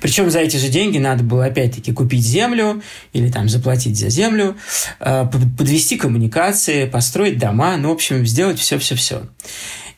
причем 0.00 0.30
за 0.30 0.40
эти 0.40 0.56
же 0.56 0.68
деньги 0.68 0.98
надо 0.98 1.22
было 1.22 1.46
опять-таки 1.46 1.92
купить 1.92 2.24
землю 2.24 2.82
или 3.12 3.30
там 3.30 3.48
заплатить 3.48 3.98
за 3.98 4.08
землю, 4.08 4.56
э, 4.98 5.26
подвести 5.56 5.96
коммуникации, 5.96 6.86
построить 6.86 7.38
дома, 7.38 7.76
ну, 7.76 7.90
в 7.90 7.92
общем, 7.92 8.26
сделать 8.26 8.58
все-все-все. 8.58 9.22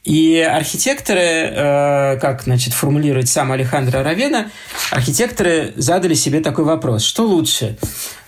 И 0.05 0.39
архитекторы, 0.39 1.21
э, 1.21 2.19
как 2.21 2.43
значит, 2.43 2.75
формулирует 2.75 3.29
сам 3.29 3.53
Алехандро 3.53 4.03
Равена, 4.03 4.51
архитекторы 4.91 5.73
задали 5.77 6.15
себе 6.15 6.41
такой 6.41 6.65
вопрос. 6.65 7.05
Что 7.05 7.25
лучше? 7.25 7.77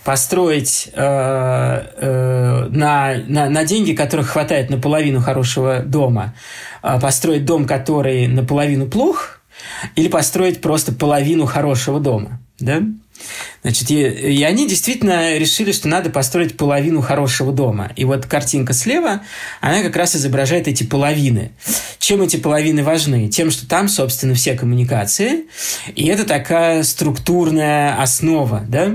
Построить 0.05 0.89
э, 0.93 1.01
э, 1.97 2.67
на, 2.69 3.15
на, 3.27 3.49
на 3.49 3.63
деньги, 3.65 3.93
которых 3.93 4.29
хватает 4.29 4.69
на 4.69 4.77
половину 4.77 5.19
хорошего 5.19 5.79
дома, 5.79 6.33
э, 6.81 6.97
построить 7.01 7.43
дом, 7.43 7.65
который 7.65 8.27
наполовину 8.27 8.87
плох, 8.87 9.39
или 9.95 10.07
построить 10.07 10.61
просто 10.61 10.93
половину 10.93 11.45
хорошего 11.45 11.99
дома? 11.99 12.39
Да? 12.57 12.83
Значит, 13.61 13.89
и, 13.91 14.01
и 14.03 14.43
они 14.43 14.67
действительно 14.67 15.37
решили, 15.37 15.71
что 15.71 15.87
надо 15.87 16.09
построить 16.09 16.57
половину 16.57 17.01
хорошего 17.01 17.51
дома. 17.51 17.91
И 17.95 18.05
вот 18.05 18.25
картинка 18.25 18.73
слева, 18.73 19.21
она 19.61 19.81
как 19.81 19.95
раз 19.95 20.15
изображает 20.15 20.67
эти 20.67 20.83
половины. 20.83 21.51
Чем 21.99 22.21
эти 22.21 22.37
половины 22.37 22.83
важны? 22.83 23.29
Тем, 23.29 23.51
что 23.51 23.67
там, 23.67 23.89
собственно, 23.89 24.35
все 24.35 24.53
коммуникации, 24.53 25.45
и 25.95 26.05
это 26.07 26.25
такая 26.25 26.83
структурная 26.83 28.01
основа, 28.01 28.63
да? 28.67 28.91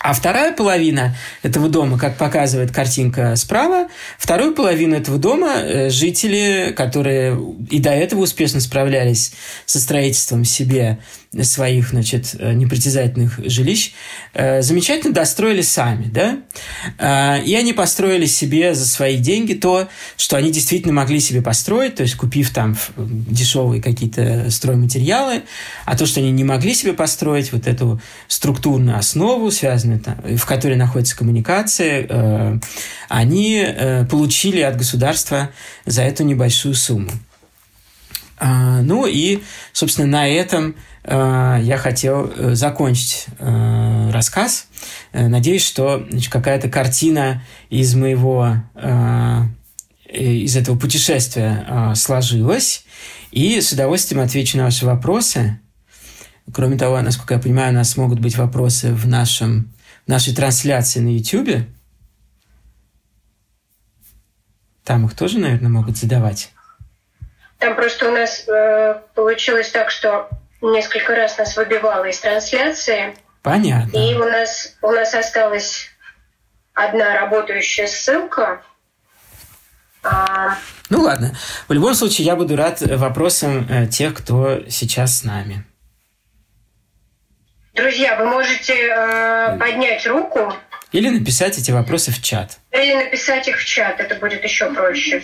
А 0.00 0.12
вторая 0.12 0.52
половина 0.52 1.16
этого 1.42 1.68
дома, 1.68 1.98
как 1.98 2.16
показывает 2.16 2.70
картинка 2.70 3.34
справа, 3.34 3.88
вторую 4.16 4.54
половину 4.54 4.94
этого 4.94 5.18
дома 5.18 5.54
э, 5.56 5.90
жители, 5.90 6.72
которые 6.76 7.36
и 7.68 7.80
до 7.80 7.90
этого 7.90 8.20
успешно 8.20 8.60
справлялись 8.60 9.32
со 9.66 9.80
строительством 9.80 10.44
себе 10.44 11.00
своих, 11.44 11.90
значит, 11.90 12.34
э, 12.38 12.52
непритязательных 12.52 13.38
жилищ, 13.44 13.92
э, 14.34 14.62
замечательно 14.62 15.12
достроили 15.12 15.62
сами, 15.62 16.06
да, 16.06 16.38
э, 16.98 17.42
и 17.44 17.54
они 17.54 17.72
построили 17.72 18.26
себе 18.26 18.74
за 18.74 18.86
свои 18.86 19.16
деньги 19.16 19.54
то, 19.54 19.88
что 20.16 20.36
они 20.36 20.50
действительно 20.50 20.92
могли 20.92 21.20
себе 21.20 21.42
построить, 21.42 21.96
то 21.96 22.02
есть 22.02 22.16
купив 22.16 22.50
там 22.50 22.76
дешевые 22.96 23.82
какие-то 23.82 24.50
стройматериалы, 24.50 25.42
а 25.84 25.96
то, 25.96 26.06
что 26.06 26.20
они 26.20 26.30
не 26.30 26.44
могли 26.44 26.74
себе 26.74 26.92
построить, 26.92 27.52
вот 27.52 27.66
эту 27.66 28.00
структурную 28.28 28.98
основу, 28.98 29.50
связанную, 29.50 30.00
там, 30.00 30.16
в 30.36 30.44
которой 30.46 30.76
находится 30.76 31.16
коммуникация, 31.16 32.60
они 33.08 33.66
получили 34.10 34.60
от 34.60 34.76
государства 34.76 35.50
за 35.86 36.02
эту 36.02 36.24
небольшую 36.24 36.74
сумму. 36.74 37.10
Ну 38.40 39.06
и, 39.06 39.40
собственно, 39.72 40.06
на 40.06 40.28
этом 40.28 40.74
я 41.10 41.78
хотел 41.78 42.30
э, 42.30 42.54
закончить 42.54 43.26
э, 43.38 44.10
рассказ. 44.10 44.68
Надеюсь, 45.12 45.64
что 45.64 46.06
какая-то 46.30 46.68
картина 46.68 47.42
из 47.70 47.94
моего 47.94 48.56
из 50.08 50.56
этого 50.56 50.78
путешествия 50.78 51.92
сложилась. 51.94 52.84
И 53.30 53.60
с 53.60 53.72
удовольствием 53.72 54.22
отвечу 54.22 54.56
на 54.56 54.64
ваши 54.64 54.86
вопросы. 54.86 55.60
Кроме 56.52 56.78
того, 56.78 57.00
насколько 57.00 57.34
я 57.34 57.40
понимаю, 57.40 57.70
у 57.72 57.74
нас 57.74 57.96
могут 57.96 58.20
быть 58.20 58.36
вопросы 58.36 58.92
в, 58.94 59.06
нашем, 59.06 59.74
в 60.06 60.08
нашей 60.08 60.34
трансляции 60.34 61.00
на 61.00 61.08
YouTube. 61.08 61.66
Там 64.84 65.04
их 65.04 65.14
тоже, 65.14 65.38
наверное, 65.38 65.68
могут 65.68 65.98
задавать. 65.98 66.50
Там 67.58 67.76
просто 67.76 68.08
у 68.08 68.12
нас 68.12 68.48
э, 68.48 69.00
получилось 69.14 69.70
так, 69.70 69.90
что 69.90 70.30
несколько 70.60 71.14
раз 71.14 71.38
нас 71.38 71.56
выбивало 71.56 72.04
из 72.04 72.18
трансляции. 72.20 73.16
Понятно. 73.42 73.96
И 73.96 74.14
у 74.14 74.24
нас, 74.24 74.76
у 74.82 74.90
нас 74.90 75.14
осталась 75.14 75.88
одна 76.74 77.14
работающая 77.14 77.86
ссылка. 77.86 78.62
А... 80.02 80.56
Ну 80.90 81.02
ладно. 81.02 81.34
В 81.68 81.72
любом 81.72 81.94
случае, 81.94 82.26
я 82.26 82.36
буду 82.36 82.56
рад 82.56 82.80
вопросам 82.80 83.66
э, 83.68 83.86
тех, 83.86 84.14
кто 84.14 84.68
сейчас 84.68 85.18
с 85.18 85.24
нами. 85.24 85.64
Друзья, 87.74 88.16
вы 88.16 88.26
можете 88.26 88.74
э, 88.74 89.58
поднять 89.58 90.06
руку. 90.06 90.52
Или 90.90 91.10
написать 91.10 91.58
эти 91.58 91.70
вопросы 91.70 92.10
в 92.10 92.22
чат. 92.22 92.58
Или 92.72 92.94
написать 92.94 93.46
их 93.46 93.58
в 93.58 93.64
чат, 93.64 94.00
это 94.00 94.14
будет 94.16 94.42
еще 94.42 94.72
проще. 94.72 95.22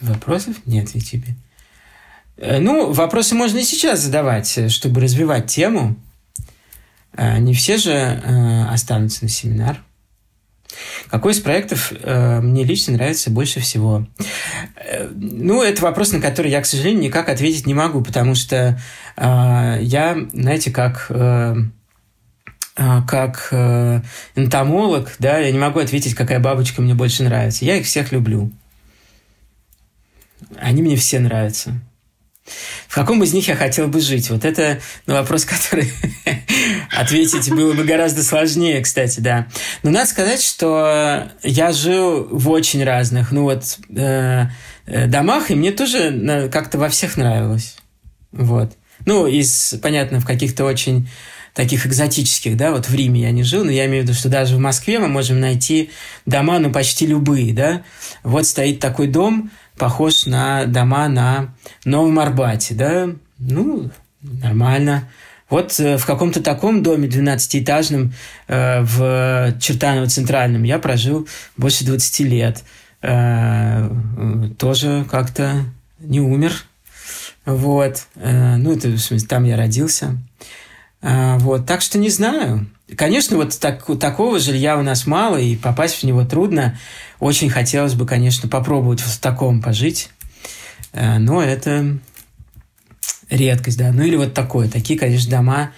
Вопросов 0.00 0.56
нет 0.66 0.88
в 0.88 1.04
тебе. 1.04 1.34
Э, 2.38 2.58
ну, 2.58 2.92
вопросы 2.92 3.34
можно 3.34 3.58
и 3.58 3.64
сейчас 3.64 4.00
задавать, 4.00 4.56
э, 4.56 4.68
чтобы 4.68 5.00
развивать 5.00 5.46
тему. 5.46 5.96
Э, 7.16 7.38
не 7.38 7.52
все 7.52 7.76
же 7.76 8.22
останутся 8.70 9.24
на 9.24 9.28
семинар. 9.28 9.78
Какой 11.10 11.32
из 11.32 11.40
проектов 11.40 11.92
мне 12.04 12.62
лично 12.62 12.92
нравится 12.92 13.30
больше 13.30 13.58
всего? 13.58 14.06
Ну, 15.14 15.62
это 15.62 15.82
вопрос, 15.82 16.12
на 16.12 16.20
который 16.20 16.50
я, 16.50 16.60
к 16.60 16.66
сожалению, 16.66 17.02
никак 17.04 17.30
ответить 17.30 17.66
не 17.66 17.72
могу, 17.72 18.02
потому 18.02 18.34
что 18.34 18.78
я, 19.16 20.16
знаете, 20.32 20.70
как 20.70 21.10
как 22.76 23.48
энтомолог, 24.36 25.16
да, 25.18 25.38
я 25.38 25.50
не 25.50 25.58
могу 25.58 25.80
ответить, 25.80 26.14
какая 26.14 26.38
бабочка 26.38 26.82
мне 26.82 26.94
больше 26.94 27.24
нравится. 27.24 27.64
Я 27.64 27.76
их 27.76 27.86
всех 27.86 28.12
люблю. 28.12 28.52
Они 30.56 30.82
мне 30.82 30.96
все 30.96 31.18
нравятся. 31.18 31.80
В 32.86 32.94
каком 32.94 33.22
из 33.22 33.34
них 33.34 33.48
я 33.48 33.56
хотел 33.56 33.88
бы 33.88 34.00
жить? 34.00 34.30
Вот 34.30 34.44
это 34.44 34.80
ну, 35.06 35.14
вопрос, 35.14 35.44
который 35.44 35.92
ответить 36.96 37.50
было 37.50 37.74
бы 37.74 37.84
гораздо 37.84 38.22
сложнее, 38.22 38.80
кстати, 38.80 39.20
да. 39.20 39.48
Но 39.82 39.90
надо 39.90 40.08
сказать, 40.08 40.42
что 40.42 41.30
я 41.42 41.72
жил 41.72 42.26
в 42.30 42.48
очень 42.48 42.82
разных, 42.84 43.32
ну 43.32 43.42
вот, 43.42 43.78
э, 43.94 44.46
э 44.86 45.06
домах, 45.06 45.50
и 45.50 45.54
мне 45.54 45.72
тоже 45.72 46.48
как-то 46.50 46.78
во 46.78 46.88
всех 46.88 47.16
нравилось. 47.16 47.76
Вот. 48.32 48.72
Ну, 49.06 49.26
из, 49.26 49.74
понятно, 49.82 50.20
в 50.20 50.26
каких-то 50.26 50.64
очень 50.64 51.08
таких 51.54 51.86
экзотических, 51.86 52.56
да, 52.56 52.70
вот 52.70 52.88
в 52.88 52.94
Риме 52.94 53.22
я 53.22 53.30
не 53.32 53.42
жил, 53.42 53.64
но 53.64 53.70
я 53.70 53.86
имею 53.86 54.04
в 54.04 54.06
виду, 54.06 54.16
что 54.16 54.28
даже 54.28 54.56
в 54.56 54.60
Москве 54.60 54.98
мы 55.00 55.08
можем 55.08 55.40
найти 55.40 55.90
дома, 56.24 56.58
ну, 56.60 56.70
почти 56.70 57.06
любые, 57.06 57.52
да. 57.52 57.82
Вот 58.22 58.46
стоит 58.46 58.78
такой 58.78 59.08
дом, 59.08 59.50
похож 59.78 60.26
на 60.26 60.66
дома 60.66 61.08
на 61.08 61.54
Новом 61.84 62.18
Арбате, 62.18 62.74
да? 62.74 63.08
Ну, 63.38 63.90
нормально. 64.20 65.08
Вот 65.50 65.80
э, 65.80 65.96
в 65.96 66.04
каком-то 66.04 66.42
таком 66.42 66.82
доме 66.82 67.08
12-этажном 67.08 68.12
э, 68.48 68.82
в 68.82 69.54
Чертаново-Центральном 69.58 70.62
я 70.64 70.78
прожил 70.78 71.26
больше 71.56 71.84
20 71.84 72.20
лет. 72.20 72.64
Э, 73.00 73.88
тоже 74.58 75.06
как-то 75.10 75.64
не 76.00 76.20
умер. 76.20 76.52
Вот. 77.46 78.06
Ну, 78.14 78.72
это, 78.72 78.88
в 78.88 78.98
смысле, 78.98 79.26
там 79.26 79.44
я 79.44 79.56
родился. 79.56 80.18
Вот. 81.00 81.64
Так 81.64 81.80
что 81.80 81.96
не 81.96 82.10
знаю. 82.10 82.66
Конечно, 82.96 83.36
вот 83.36 83.58
так, 83.58 83.84
такого 83.98 84.38
жилья 84.38 84.78
у 84.78 84.82
нас 84.82 85.06
мало, 85.06 85.36
и 85.36 85.56
попасть 85.56 85.96
в 85.96 86.02
него 86.04 86.24
трудно. 86.24 86.78
Очень 87.20 87.50
хотелось 87.50 87.94
бы, 87.94 88.06
конечно, 88.06 88.48
попробовать 88.48 89.00
в 89.00 89.20
таком 89.20 89.60
пожить, 89.60 90.10
э, 90.92 91.18
но 91.18 91.42
это 91.42 91.98
редкость, 93.28 93.78
да. 93.78 93.92
Ну 93.92 94.02
или 94.04 94.16
вот 94.16 94.32
такое, 94.32 94.70
такие, 94.70 94.98
конечно, 94.98 95.30
дома. 95.30 95.72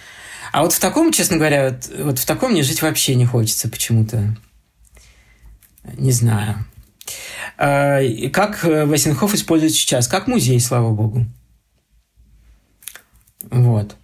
А 0.52 0.62
вот 0.62 0.72
в 0.72 0.78
таком, 0.78 1.12
честно 1.12 1.36
говоря, 1.36 1.70
вот, 1.70 1.90
вот 1.98 2.18
в 2.18 2.26
таком 2.26 2.52
мне 2.52 2.62
жить 2.62 2.82
вообще 2.82 3.14
не 3.16 3.26
хочется 3.26 3.68
почему-то. 3.68 4.36
Не 5.96 6.12
знаю. 6.12 6.64
А, 7.56 8.00
как 8.32 8.62
Васенхоф 8.62 9.34
использует 9.34 9.72
сейчас? 9.72 10.06
Как 10.06 10.28
музей, 10.28 10.60
слава 10.60 10.92
богу. 10.92 11.26
Вот. 13.50 13.96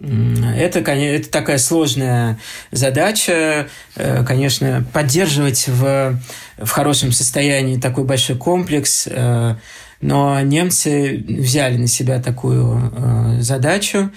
Это, 0.00 0.78
это 0.78 1.28
такая 1.28 1.58
сложная 1.58 2.38
задача, 2.70 3.68
э, 3.96 4.24
конечно, 4.24 4.84
поддерживать 4.92 5.66
в, 5.66 6.16
в 6.56 6.70
хорошем 6.70 7.10
состоянии 7.10 7.80
такой 7.80 8.04
большой 8.04 8.36
комплекс, 8.36 9.08
э, 9.10 9.56
но 10.00 10.40
немцы 10.40 11.24
взяли 11.28 11.78
на 11.78 11.88
себя 11.88 12.22
такую 12.22 12.92
э, 12.94 13.40
задачу, 13.40 14.10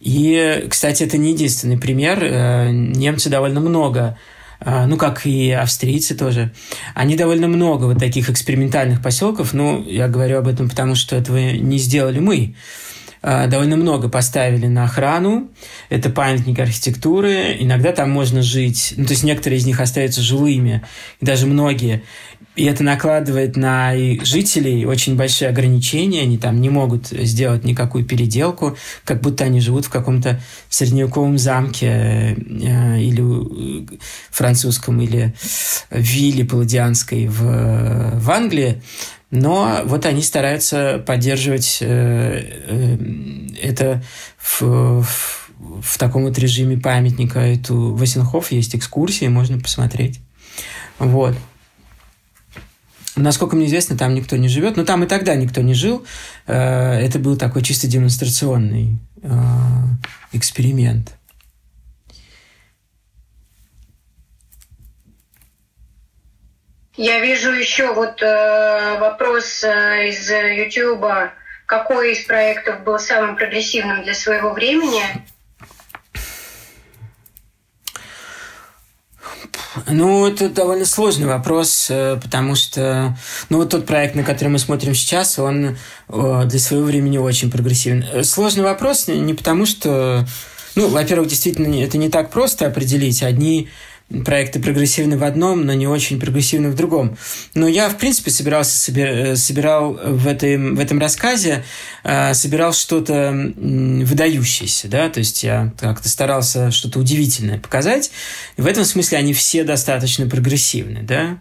И, 0.00 0.66
кстати, 0.70 1.02
это 1.04 1.18
не 1.18 1.32
единственный 1.32 1.78
пример. 1.78 2.70
Немцы 2.70 3.28
довольно 3.28 3.60
много 3.60 4.16
ну, 4.64 4.96
как 4.96 5.26
и 5.26 5.50
австрийцы 5.50 6.14
тоже, 6.14 6.50
они 6.94 7.14
довольно 7.14 7.46
много 7.46 7.84
вот 7.84 7.98
таких 7.98 8.30
экспериментальных 8.30 9.02
поселков, 9.02 9.52
ну, 9.52 9.84
я 9.86 10.08
говорю 10.08 10.38
об 10.38 10.48
этом 10.48 10.70
потому, 10.70 10.94
что 10.94 11.14
этого 11.14 11.36
не 11.36 11.76
сделали 11.76 12.20
мы, 12.20 12.54
довольно 13.26 13.76
много 13.76 14.08
поставили 14.08 14.66
на 14.66 14.84
охрану. 14.84 15.50
Это 15.88 16.10
памятники 16.10 16.60
архитектуры. 16.60 17.56
Иногда 17.58 17.90
там 17.90 18.10
можно 18.10 18.40
жить. 18.40 18.94
Ну, 18.96 19.04
то 19.04 19.12
есть 19.12 19.24
некоторые 19.24 19.58
из 19.58 19.66
них 19.66 19.80
остаются 19.80 20.22
жилыми, 20.22 20.82
и 21.20 21.26
даже 21.26 21.46
многие. 21.46 22.02
И 22.54 22.64
это 22.64 22.82
накладывает 22.82 23.56
на 23.56 23.94
жителей 24.24 24.86
очень 24.86 25.16
большие 25.16 25.48
ограничения. 25.48 26.22
Они 26.22 26.38
там 26.38 26.60
не 26.60 26.70
могут 26.70 27.08
сделать 27.08 27.64
никакую 27.64 28.04
переделку, 28.04 28.76
как 29.04 29.20
будто 29.20 29.44
они 29.44 29.60
живут 29.60 29.86
в 29.86 29.90
каком-то 29.90 30.40
средневековом 30.70 31.36
замке 31.36 31.86
э, 31.86 33.00
или 33.00 33.86
французском, 34.30 35.00
или 35.00 35.34
вилле 35.90 36.44
паладианской 36.44 37.26
в, 37.26 38.20
в 38.20 38.30
Англии. 38.30 38.80
Но 39.36 39.82
вот 39.84 40.06
они 40.06 40.22
стараются 40.22 41.02
поддерживать 41.06 41.78
э, 41.82 42.42
э, 42.68 42.96
это 43.60 44.02
в, 44.38 44.62
в, 45.02 45.50
в 45.82 45.98
таком 45.98 46.24
вот 46.24 46.38
режиме 46.38 46.78
памятника. 46.78 47.40
Эту 47.40 47.94
Васенхоф 47.94 48.50
есть 48.50 48.74
экскурсии, 48.74 49.28
можно 49.28 49.58
посмотреть. 49.58 50.20
Вот. 50.98 51.36
Насколько 53.14 53.56
мне 53.56 53.66
известно, 53.66 53.98
там 53.98 54.14
никто 54.14 54.36
не 54.38 54.48
живет. 54.48 54.78
Но 54.78 54.84
там 54.86 55.04
и 55.04 55.06
тогда 55.06 55.34
никто 55.34 55.60
не 55.60 55.74
жил. 55.74 56.02
Э, 56.46 56.94
это 56.94 57.18
был 57.18 57.36
такой 57.36 57.62
чисто 57.62 57.86
демонстрационный 57.86 58.98
эксперимент. 60.32 61.15
Я 66.96 67.20
вижу 67.20 67.52
еще 67.52 67.92
вот 67.92 68.22
э, 68.22 68.98
вопрос 68.98 69.62
э, 69.64 70.08
из 70.08 70.30
YouTube. 70.30 71.04
Какой 71.66 72.12
из 72.12 72.24
проектов 72.24 72.84
был 72.84 72.98
самым 72.98 73.36
прогрессивным 73.36 74.02
для 74.02 74.14
своего 74.14 74.52
времени? 74.52 75.02
Ну, 79.88 80.26
это 80.26 80.48
довольно 80.48 80.86
сложный 80.86 81.26
вопрос, 81.26 81.88
э, 81.90 82.18
потому 82.22 82.54
что, 82.54 83.16
ну, 83.50 83.58
вот 83.58 83.70
тот 83.70 83.84
проект, 83.84 84.14
на 84.14 84.22
который 84.22 84.48
мы 84.48 84.58
смотрим 84.58 84.94
сейчас, 84.94 85.38
он 85.38 85.76
э, 86.08 86.42
для 86.46 86.58
своего 86.58 86.86
времени 86.86 87.18
очень 87.18 87.50
прогрессивен. 87.50 88.04
Э, 88.10 88.22
сложный 88.24 88.64
вопрос 88.64 89.06
не 89.08 89.34
потому, 89.34 89.66
что, 89.66 90.26
ну, 90.76 90.88
во-первых, 90.88 91.28
действительно, 91.28 91.82
это 91.82 91.98
не 91.98 92.08
так 92.08 92.30
просто 92.30 92.66
определить. 92.66 93.22
Одни 93.22 93.68
проекты 94.24 94.60
прогрессивны 94.60 95.18
в 95.18 95.24
одном, 95.24 95.66
но 95.66 95.74
не 95.74 95.86
очень 95.86 96.20
прогрессивны 96.20 96.70
в 96.70 96.74
другом. 96.74 97.16
Но 97.54 97.66
я, 97.66 97.88
в 97.88 97.96
принципе, 97.96 98.30
собирался, 98.30 98.78
собирал 99.36 99.94
в, 99.94 100.26
этой, 100.26 100.56
в 100.56 100.78
этом 100.78 101.00
рассказе, 101.00 101.64
э, 102.04 102.32
собирал 102.34 102.72
что-то 102.72 103.32
выдающееся, 103.56 104.88
да, 104.88 105.08
то 105.08 105.18
есть 105.18 105.42
я 105.42 105.72
как-то 105.80 106.08
старался 106.08 106.70
что-то 106.70 107.00
удивительное 107.00 107.58
показать. 107.58 108.10
И 108.56 108.62
в 108.62 108.66
этом 108.66 108.84
смысле 108.84 109.18
они 109.18 109.32
все 109.32 109.64
достаточно 109.64 110.28
прогрессивны, 110.28 111.02
да. 111.02 111.38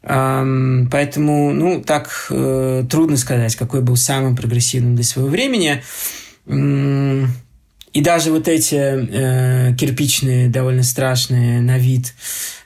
Поэтому, 0.00 1.52
ну, 1.52 1.82
так 1.82 2.28
э, 2.30 2.84
трудно 2.88 3.16
сказать, 3.16 3.56
какой 3.56 3.82
был 3.82 3.96
самым 3.96 4.36
прогрессивным 4.36 4.94
для 4.94 5.04
своего 5.04 5.28
времени. 5.28 5.82
И 7.92 8.00
даже 8.00 8.30
вот 8.32 8.48
эти 8.48 8.74
э, 8.74 9.74
кирпичные, 9.74 10.48
довольно 10.48 10.82
страшные 10.82 11.60
на 11.60 11.78
вид 11.78 12.14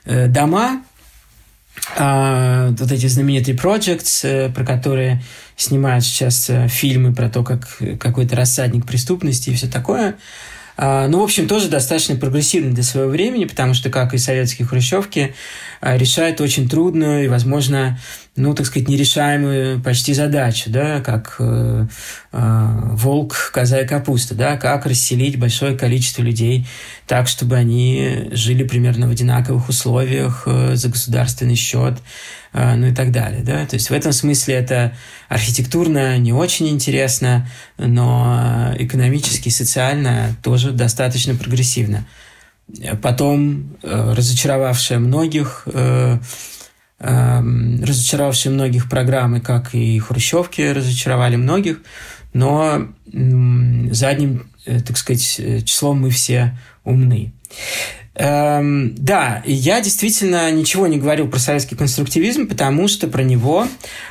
э, 0.05 0.27
дома, 0.27 0.83
э, 1.97 2.75
вот 2.77 2.91
эти 2.91 3.07
знаменитые 3.07 3.55
projects, 3.55 4.27
э, 4.27 4.49
про 4.49 4.65
которые 4.65 5.23
снимают 5.55 6.03
сейчас 6.03 6.49
э, 6.49 6.67
фильмы 6.67 7.13
про 7.13 7.29
то, 7.29 7.43
как 7.43 7.67
какой-то 7.99 8.35
рассадник 8.35 8.85
преступности 8.85 9.49
и 9.49 9.53
все 9.53 9.67
такое, 9.67 10.15
э, 10.77 11.07
ну, 11.07 11.19
в 11.19 11.23
общем, 11.23 11.47
тоже 11.47 11.69
достаточно 11.69 12.15
прогрессивный 12.15 12.73
для 12.73 12.83
своего 12.83 13.09
времени, 13.09 13.45
потому 13.45 13.73
что, 13.73 13.89
как 13.89 14.13
и 14.13 14.17
советские 14.17 14.67
хрущевки, 14.67 15.33
решает 15.83 16.39
очень 16.39 16.69
трудную 16.69 17.25
и, 17.25 17.27
возможно, 17.27 17.99
ну, 18.35 18.55
так 18.55 18.65
сказать, 18.65 18.87
нерешаемую 18.87 19.81
почти 19.81 20.13
задачу, 20.13 20.69
да, 20.69 21.01
как 21.01 21.35
э, 21.39 21.85
э, 22.31 22.79
волк, 22.93 23.51
коза 23.53 23.81
и 23.81 23.87
капуста, 23.87 24.33
да, 24.33 24.57
как 24.57 24.85
расселить 24.85 25.37
большое 25.37 25.77
количество 25.77 26.21
людей 26.21 26.65
так, 27.05 27.27
чтобы 27.27 27.57
они 27.57 28.29
жили 28.31 28.63
примерно 28.63 29.07
в 29.07 29.11
одинаковых 29.11 29.69
условиях 29.69 30.43
э, 30.45 30.75
за 30.75 30.89
государственный 30.89 31.55
счет, 31.55 31.99
э, 32.53 32.75
ну 32.75 32.87
и 32.87 32.95
так 32.95 33.11
далее, 33.11 33.43
да. 33.43 33.65
То 33.65 33.75
есть 33.75 33.89
в 33.89 33.93
этом 33.93 34.13
смысле 34.13 34.55
это 34.55 34.95
архитектурно 35.27 36.17
не 36.17 36.31
очень 36.31 36.69
интересно, 36.69 37.47
но 37.77 38.73
экономически 38.79 39.49
и 39.49 39.51
социально 39.51 40.35
тоже 40.41 40.71
достаточно 40.71 41.35
прогрессивно. 41.35 42.05
Потом, 43.01 43.77
э, 43.83 44.13
разочаровавшая 44.13 44.99
многих, 44.99 45.63
э, 45.65 46.19
Эм, 47.05 47.83
разочаровавшие 47.83 48.53
многих 48.53 48.89
программы, 48.89 49.41
как 49.41 49.75
и 49.75 49.99
хрущевки 49.99 50.61
разочаровали 50.61 51.35
многих, 51.35 51.81
но 52.31 52.87
задним, 53.05 54.47
э, 54.65 54.79
так 54.79 54.95
сказать, 54.95 55.65
числом 55.65 55.99
мы 55.99 56.09
все 56.11 56.57
умны. 56.85 57.33
Эм, 58.15 58.93
да, 58.95 59.41
я 59.43 59.81
действительно 59.81 60.51
ничего 60.51 60.85
не 60.85 60.97
говорил 60.97 61.27
про 61.27 61.39
советский 61.39 61.75
конструктивизм, 61.75 62.47
потому 62.47 62.87
что 62.87 63.07
про 63.07 63.23
него 63.23 63.67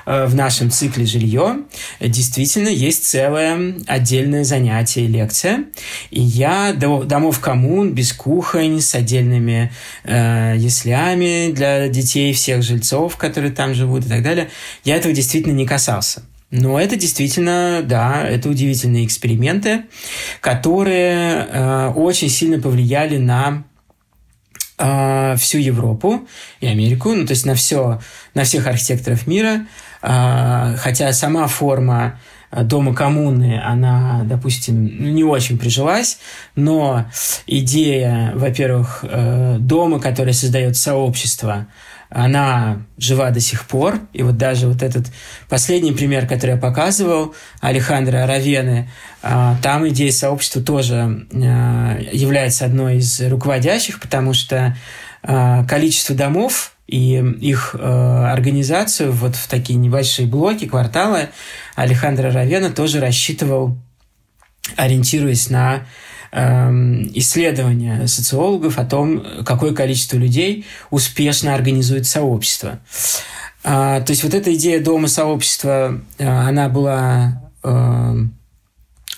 э, 0.06 0.26
в 0.26 0.34
нашем 0.34 0.72
цикле 0.72 1.06
«Жилье» 1.06 1.58
действительно 2.00 2.68
есть 2.68 3.04
целое 3.06 3.76
отдельное 3.86 4.42
занятие, 4.42 5.06
лекция. 5.06 5.66
И 6.10 6.20
я 6.20 6.72
домов 6.72 7.38
коммун, 7.38 7.92
без 7.92 8.12
кухонь, 8.12 8.80
с 8.80 8.96
отдельными 8.96 9.70
э, 10.02 10.54
яслями 10.56 11.52
для 11.52 11.86
детей 11.86 12.32
всех 12.32 12.64
жильцов, 12.64 13.16
которые 13.16 13.52
там 13.52 13.72
живут 13.72 14.06
и 14.06 14.08
так 14.08 14.24
далее, 14.24 14.50
я 14.82 14.96
этого 14.96 15.14
действительно 15.14 15.52
не 15.52 15.66
касался. 15.66 16.24
Но 16.52 16.78
это 16.78 16.96
действительно, 16.96 17.80
да, 17.82 18.28
это 18.28 18.50
удивительные 18.50 19.06
эксперименты, 19.06 19.84
которые 20.42 21.46
э, 21.50 21.88
очень 21.96 22.28
сильно 22.28 22.60
повлияли 22.60 23.16
на 23.16 23.64
э, 24.76 25.36
всю 25.38 25.56
Европу 25.56 26.28
и 26.60 26.66
Америку, 26.66 27.14
ну, 27.14 27.24
то 27.24 27.30
есть 27.30 27.46
на, 27.46 27.54
все, 27.54 28.00
на 28.34 28.44
всех 28.44 28.66
архитекторов 28.66 29.26
мира, 29.26 29.66
э, 30.02 30.76
хотя 30.76 31.10
сама 31.14 31.46
форма 31.46 32.20
дома 32.52 32.94
коммуны, 32.94 33.58
она, 33.64 34.22
допустим, 34.24 35.14
не 35.14 35.24
очень 35.24 35.58
прижилась, 35.58 36.18
но 36.54 37.06
идея, 37.46 38.32
во-первых, 38.34 39.04
э, 39.08 39.56
дома, 39.58 40.00
который 40.00 40.34
создает 40.34 40.76
сообщество, 40.76 41.66
она 42.14 42.82
жива 42.98 43.30
до 43.30 43.40
сих 43.40 43.66
пор. 43.66 43.98
И 44.12 44.22
вот 44.22 44.36
даже 44.36 44.68
вот 44.68 44.82
этот 44.82 45.06
последний 45.48 45.92
пример, 45.92 46.26
который 46.26 46.52
я 46.52 46.56
показывал, 46.56 47.34
Алехандро 47.60 48.22
Аравены, 48.22 48.90
а, 49.22 49.56
там 49.62 49.88
идея 49.88 50.12
сообщества 50.12 50.62
тоже 50.62 51.26
а, 51.32 51.98
является 52.12 52.66
одной 52.66 52.96
из 52.98 53.20
руководящих, 53.20 54.00
потому 54.00 54.34
что 54.34 54.76
а, 55.22 55.64
количество 55.64 56.14
домов 56.14 56.72
и 56.86 57.14
их 57.40 57.74
организацию 57.74 59.12
вот 59.12 59.34
в 59.34 59.48
такие 59.48 59.78
небольшие 59.78 60.28
блоки, 60.28 60.66
кварталы 60.66 61.30
Алехандро 61.74 62.30
Равена 62.30 62.70
тоже 62.70 63.00
рассчитывал, 63.00 63.78
ориентируясь 64.76 65.48
на 65.48 65.86
исследования 66.32 68.06
социологов 68.06 68.78
о 68.78 68.84
том, 68.86 69.22
какое 69.44 69.74
количество 69.74 70.16
людей 70.16 70.64
успешно 70.90 71.54
организует 71.54 72.06
сообщество. 72.06 72.80
А, 73.64 74.00
то 74.00 74.10
есть 74.10 74.24
вот 74.24 74.34
эта 74.34 74.54
идея 74.54 74.82
дома 74.82 75.08
сообщества, 75.08 76.00
э, 76.18 76.26
она 76.26 76.68
была 76.68 77.42
эм, 77.62 78.34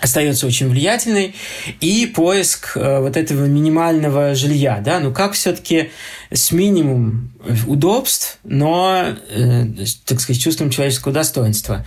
остается 0.01 0.47
очень 0.47 0.69
влиятельной, 0.69 1.35
и 1.81 2.07
поиск 2.07 2.77
э, 2.77 3.01
вот 3.01 3.17
этого 3.17 3.47
минимального 3.47 4.35
жилья, 4.35 4.81
да, 4.85 5.01
ну 5.01 5.13
как 5.13 5.33
все-таки 5.33 5.91
с 6.31 6.53
минимум 6.53 7.33
удобств, 7.67 8.39
но, 8.45 9.17
э, 9.31 9.65
так 10.05 10.21
сказать, 10.21 10.43
чувством 10.43 10.71
человеческого 10.71 11.15
достоинства. 11.15 11.87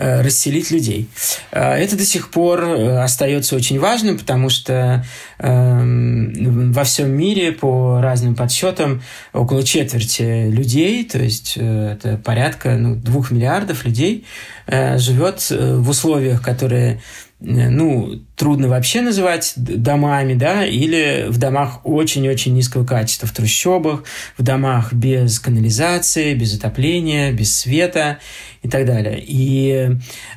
Э, 0.00 0.20
расселить 0.20 0.70
людей. 0.70 1.08
Э, 1.50 1.72
это 1.72 1.96
до 1.96 2.04
сих 2.04 2.30
пор 2.30 2.62
э, 2.62 3.02
остается 3.02 3.56
очень 3.56 3.80
важным, 3.80 4.16
потому 4.16 4.48
что 4.48 5.04
эм, 5.40 6.72
во 6.72 6.84
всем 6.84 7.10
мире 7.10 7.50
по 7.50 8.00
разным 8.00 8.36
подсчетам 8.36 9.02
около 9.32 9.64
четверти 9.64 10.50
людей, 10.50 11.02
то 11.02 11.18
есть 11.18 11.56
это 11.56 12.16
порядка 12.16 12.76
ну, 12.76 12.94
двух 12.94 13.32
миллиардов 13.32 13.84
людей, 13.84 14.24
живет 14.68 15.50
в 15.50 15.88
условиях, 15.88 16.42
которые 16.42 17.00
ну, 17.40 18.20
трудно 18.34 18.68
вообще 18.68 19.00
называть 19.00 19.52
домами, 19.56 20.34
да, 20.34 20.66
или 20.66 21.26
в 21.28 21.38
домах 21.38 21.80
очень-очень 21.84 22.52
низкого 22.52 22.84
качества, 22.84 23.28
в 23.28 23.32
трущобах, 23.32 24.02
в 24.36 24.42
домах 24.42 24.92
без 24.92 25.38
канализации, 25.38 26.34
без 26.34 26.56
отопления, 26.56 27.32
без 27.32 27.56
света 27.56 28.18
и 28.62 28.68
так 28.68 28.86
далее. 28.86 29.22
И, 29.24 29.90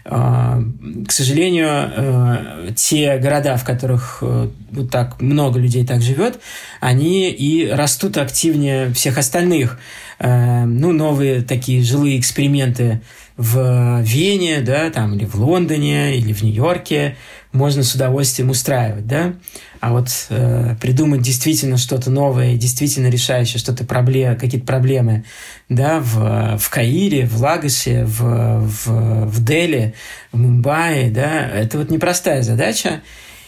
а, 0.05 0.61
к 1.07 1.11
сожалению, 1.11 1.67
э, 1.69 2.71
те 2.75 3.17
города, 3.17 3.57
в 3.57 3.63
которых 3.63 4.19
э, 4.21 4.49
вот 4.69 4.91
так 4.91 5.19
много 5.21 5.59
людей 5.59 5.85
так 5.85 6.01
живет, 6.01 6.39
они 6.81 7.31
и 7.31 7.67
растут 7.67 8.17
активнее 8.17 8.93
всех 8.93 9.17
остальных. 9.17 9.79
Э, 10.19 10.65
ну, 10.65 10.91
новые 10.91 11.41
такие 11.41 11.81
жилые 11.81 12.19
эксперименты 12.19 13.01
в 13.37 14.01
Вене, 14.01 14.61
да, 14.61 14.89
там, 14.89 15.13
или 15.15 15.25
в 15.25 15.35
Лондоне, 15.35 16.17
или 16.17 16.33
в 16.33 16.41
Нью-Йорке 16.43 17.17
можно 17.53 17.83
с 17.83 17.95
удовольствием 17.95 18.49
устраивать, 18.49 19.07
да. 19.07 19.33
А 19.79 19.91
вот 19.93 20.09
э, 20.29 20.75
придумать 20.79 21.21
действительно 21.21 21.77
что-то 21.77 22.11
новое, 22.11 22.55
действительно 22.55 23.07
решающее 23.07 23.59
что-то 23.59 23.83
проблем, 23.83 24.37
какие-то 24.37 24.65
проблемы, 24.65 25.23
да, 25.69 25.99
в, 25.99 26.57
в 26.57 26.69
Каире, 26.69 27.25
в 27.25 27.41
Лагосе, 27.41 28.05
в, 28.05 28.21
в, 28.61 29.25
в 29.25 29.43
Дели, 29.43 29.95
в 30.31 30.37
Мумбаи, 30.37 31.09
да, 31.09 31.47
это 31.47 31.77
вот 31.77 31.89
непростая 31.89 32.43
задача. 32.43 33.01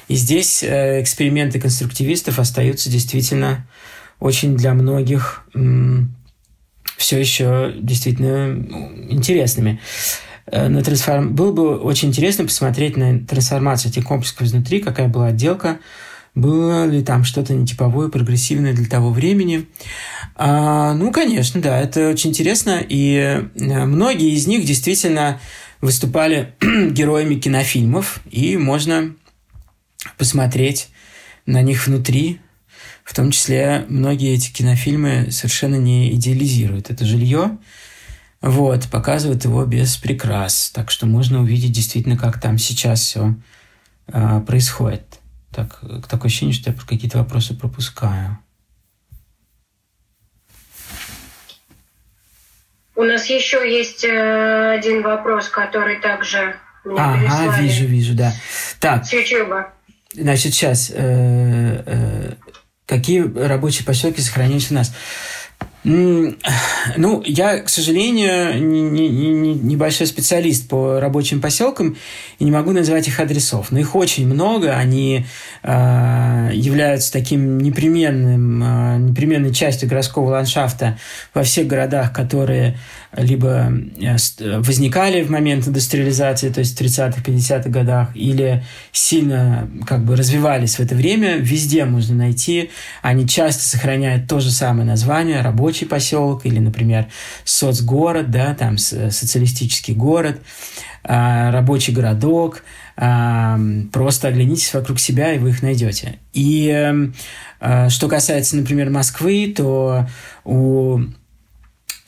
И 0.08 0.16
здесь 0.16 0.64
э, 0.64 1.02
эксперименты 1.02 1.60
конструктивистов 1.60 2.40
остаются 2.40 2.90
действительно 2.90 3.68
очень 4.20 4.56
для 4.56 4.74
многих 4.74 5.44
м- 5.54 6.16
все 6.98 7.20
еще 7.20 7.74
действительно 7.78 8.48
ну, 8.48 8.92
интересными. 9.10 9.80
Э, 10.46 10.68
на 10.68 10.84
трансформ... 10.84 11.34
Было 11.34 11.52
бы 11.52 11.78
очень 11.78 12.10
интересно 12.10 12.46
посмотреть 12.46 12.98
на 12.98 13.20
трансформацию 13.20 13.92
этих 13.92 14.06
комплексов 14.06 14.42
изнутри, 14.42 14.80
какая 14.80 15.08
была 15.08 15.28
отделка, 15.28 15.80
было 16.36 16.86
ли 16.86 17.04
там 17.04 17.24
что-то 17.24 17.54
нетиповое, 17.54 18.10
прогрессивное 18.10 18.74
для 18.74 18.88
того 18.88 19.12
времени. 19.12 19.68
А, 20.36 20.94
ну, 20.94 21.12
конечно, 21.12 21.62
да, 21.62 21.80
это 21.80 22.10
очень 22.10 22.32
интересно. 22.32 22.84
И 22.88 23.16
э, 23.56 23.86
многие 23.86 24.34
из 24.34 24.48
них 24.48 24.66
действительно 24.66 25.40
выступали 25.82 26.54
героями 26.62 27.36
кинофильмов, 27.36 28.22
и 28.32 28.58
можно 28.58 29.14
посмотреть 30.18 30.90
на 31.46 31.62
них 31.62 31.88
внутри, 31.88 32.40
в 33.04 33.14
том 33.14 33.32
числе 33.32 33.86
многие 33.88 34.34
эти 34.34 34.52
кинофильмы 34.52 35.32
совершенно 35.32 35.76
не 35.76 36.14
идеализируют 36.14 36.90
это 36.90 37.06
жилье, 37.06 37.58
вот, 38.42 38.90
показывают 38.90 39.46
его 39.46 39.66
без 39.66 39.96
прикрас. 39.98 40.70
Так 40.74 40.92
что 40.92 41.06
можно 41.06 41.42
увидеть 41.42 41.72
действительно, 41.72 42.18
как 42.18 42.42
там 42.42 42.58
сейчас 42.58 43.02
все 43.02 43.36
а, 44.12 44.42
происходит. 44.42 45.20
Так, 45.52 45.80
такое 46.10 46.28
ощущение, 46.28 46.54
что 46.54 46.72
я 46.72 46.76
какие-то 46.76 47.20
вопросы 47.20 47.56
пропускаю. 47.56 48.38
У 52.96 53.04
нас 53.04 53.28
еще 53.28 53.58
есть 53.58 54.04
э, 54.04 54.76
один 54.78 55.02
вопрос, 55.02 55.50
который 55.50 56.00
также 56.00 56.56
мне 56.84 57.00
ага, 57.00 57.20
прислали. 57.20 57.64
вижу, 57.64 57.86
вижу, 57.86 58.14
да. 58.14 58.34
Так. 58.80 59.06
С 59.06 59.14
YouTube. 59.14 59.68
Значит, 60.14 60.54
сейчас. 60.54 60.92
Э, 60.94 61.84
э, 61.86 62.34
какие 62.94 63.22
рабочие 63.22 63.86
поселки 63.86 64.22
сохранились 64.22 64.70
у 64.70 64.76
нас? 64.76 64.94
Ну, 65.84 67.24
я, 67.26 67.60
к 67.60 67.68
сожалению, 67.68 68.64
не, 68.64 68.82
не, 68.82 69.10
не, 69.10 69.54
небольшой 69.54 70.08
специалист 70.08 70.70
по 70.70 71.00
рабочим 71.02 71.42
поселкам 71.42 71.98
и 72.40 72.46
не 72.46 72.52
могу 72.52 72.72
назвать 72.72 73.08
их 73.10 73.20
адресов. 73.20 73.68
Но 73.72 73.80
их 73.80 73.94
очень 73.94 74.26
много, 74.26 74.78
они 74.78 75.26
э, 75.62 76.50
являются 76.54 77.12
таким 77.12 77.58
непременным, 77.58 78.64
э, 78.64 78.98
непременной 79.00 79.54
частью 79.54 79.90
городского 79.90 80.30
ландшафта 80.30 80.98
во 81.34 81.44
всех 81.44 81.68
городах, 81.68 82.14
которые 82.14 82.78
либо 83.16 83.72
э, 84.00 84.60
возникали 84.60 85.24
в 85.24 85.30
момент 85.30 85.68
индустриализации, 85.68 86.50
то 86.50 86.60
есть 86.60 86.78
в 86.78 86.82
30-х, 86.82 87.22
50-х 87.22 87.70
годах, 87.70 88.10
или 88.16 88.64
сильно 88.92 89.70
как 89.86 90.04
бы 90.04 90.16
развивались 90.16 90.76
в 90.76 90.80
это 90.80 90.96
время, 90.96 91.38
везде 91.38 91.86
можно 91.86 92.16
найти. 92.16 92.72
Они 93.02 93.28
часто 93.28 93.64
сохраняют 93.64 94.28
то 94.28 94.40
же 94.40 94.52
самое 94.52 94.88
название, 94.88 95.42
рабочий 95.42 95.86
поселок, 95.86 96.46
или, 96.46 96.60
например, 96.60 97.08
соцгород, 97.44 98.32
да, 98.32 98.56
там 98.56 98.78
социалистический 98.78 99.94
город, 99.94 100.40
а, 101.04 101.52
рабочий 101.52 101.94
городок. 101.94 102.64
А, 102.96 103.60
просто 103.92 104.28
оглянитесь 104.28 104.74
вокруг 104.74 105.00
себя, 105.00 105.34
и 105.34 105.40
вы 105.40 105.50
их 105.50 105.64
найдете. 105.64 106.20
И 106.32 106.68
эм, 106.68 107.16
а, 107.60 107.90
что 107.90 108.08
касается, 108.08 108.56
например, 108.56 108.90
Москвы, 108.90 109.52
то 109.56 110.08
у 110.46 111.00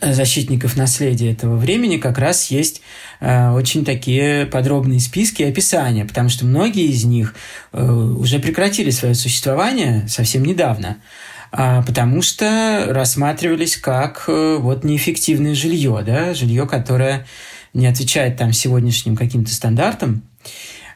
защитников 0.02 0.76
наследия 0.76 1.32
этого 1.32 1.56
времени 1.56 1.98
как 1.98 2.18
раз 2.18 2.52
есть 2.52 2.82
э, 3.22 3.50
очень 3.52 3.86
такие 3.86 4.46
подробные 4.46 5.00
списки 5.00 5.42
и 5.42 5.46
описания, 5.46 6.06
потому 6.06 6.30
что 6.30 6.46
многие 6.46 6.88
из 6.88 7.06
них 7.06 7.34
э, 7.72 7.84
уже 7.84 8.40
прекратили 8.40 8.90
свое 8.90 9.16
существование 9.16 10.06
совсем 10.08 10.44
недавно, 10.44 10.98
э, 11.52 11.82
потому 11.86 12.22
что 12.22 12.88
рассматривались 12.90 13.78
как 13.78 14.26
э, 14.28 14.58
вот 14.60 14.84
неэффективное 14.84 15.56
жилье, 15.56 16.04
да, 16.06 16.34
жилье, 16.34 16.68
которое 16.68 17.26
не 17.74 17.88
отвечает 17.88 18.38
там 18.38 18.52
сегодняшним 18.52 19.16
каким-то 19.16 19.54
стандартам, 19.54 20.24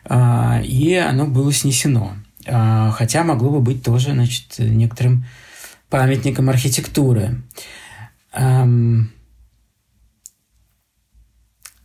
э, 0.09 0.63
и 0.63 0.95
оно 0.95 1.25
было 1.25 1.53
снесено. 1.53 2.15
Э, 2.45 2.91
хотя 2.93 3.23
могло 3.23 3.49
бы 3.49 3.61
быть 3.61 3.81
тоже, 3.81 4.11
значит, 4.11 4.55
некоторым 4.57 5.25
памятником 5.89 6.49
архитектуры. 6.49 7.41
Эм, 8.31 9.11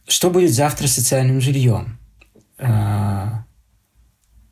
что 0.06 0.30
будет 0.30 0.52
завтра 0.52 0.86
с 0.86 0.94
социальным 0.94 1.40
жильем? 1.40 1.98
Э, 2.58 3.28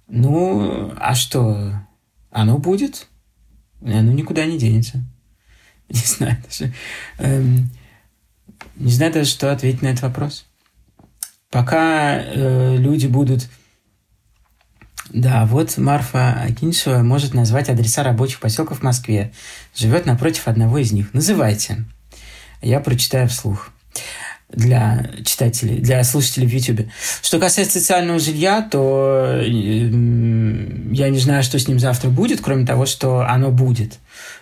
ну, 0.08 0.92
а 0.98 1.14
что? 1.14 1.86
Оно 2.30 2.58
будет? 2.58 3.08
Оно 3.80 4.12
никуда 4.12 4.46
не 4.46 4.58
денется. 4.58 5.02
Не 5.88 5.98
знаю 5.98 6.42
даже. 6.42 6.72
Эм, 7.18 7.70
не 8.76 8.92
знаю 8.92 9.12
даже, 9.12 9.28
что 9.30 9.52
ответить 9.52 9.82
на 9.82 9.88
этот 9.88 10.02
вопрос. 10.02 10.46
Пока 11.50 12.18
э, 12.18 12.76
люди 12.76 13.06
будут 13.06 13.48
да, 15.12 15.44
вот 15.44 15.76
Марфа 15.76 16.32
Акиншева 16.42 17.02
может 17.02 17.34
назвать 17.34 17.68
адреса 17.68 18.02
рабочих 18.02 18.40
поселков 18.40 18.78
в 18.78 18.82
Москве. 18.82 19.32
Живет 19.74 20.06
напротив 20.06 20.48
одного 20.48 20.78
из 20.78 20.92
них. 20.92 21.12
Называйте. 21.12 21.84
Я 22.62 22.80
прочитаю 22.80 23.28
вслух 23.28 23.70
для 24.48 25.10
читателей, 25.24 25.78
для 25.80 26.02
слушателей 26.04 26.46
в 26.46 26.52
YouTube. 26.52 26.86
Что 27.22 27.38
касается 27.38 27.78
социального 27.78 28.18
жилья, 28.18 28.62
то 28.62 29.40
я 29.42 31.08
не 31.08 31.18
знаю, 31.18 31.42
что 31.42 31.58
с 31.58 31.68
ним 31.68 31.78
завтра 31.78 32.08
будет, 32.08 32.40
кроме 32.40 32.66
того, 32.66 32.86
что 32.86 33.26
оно 33.26 33.50
будет. 33.50 33.98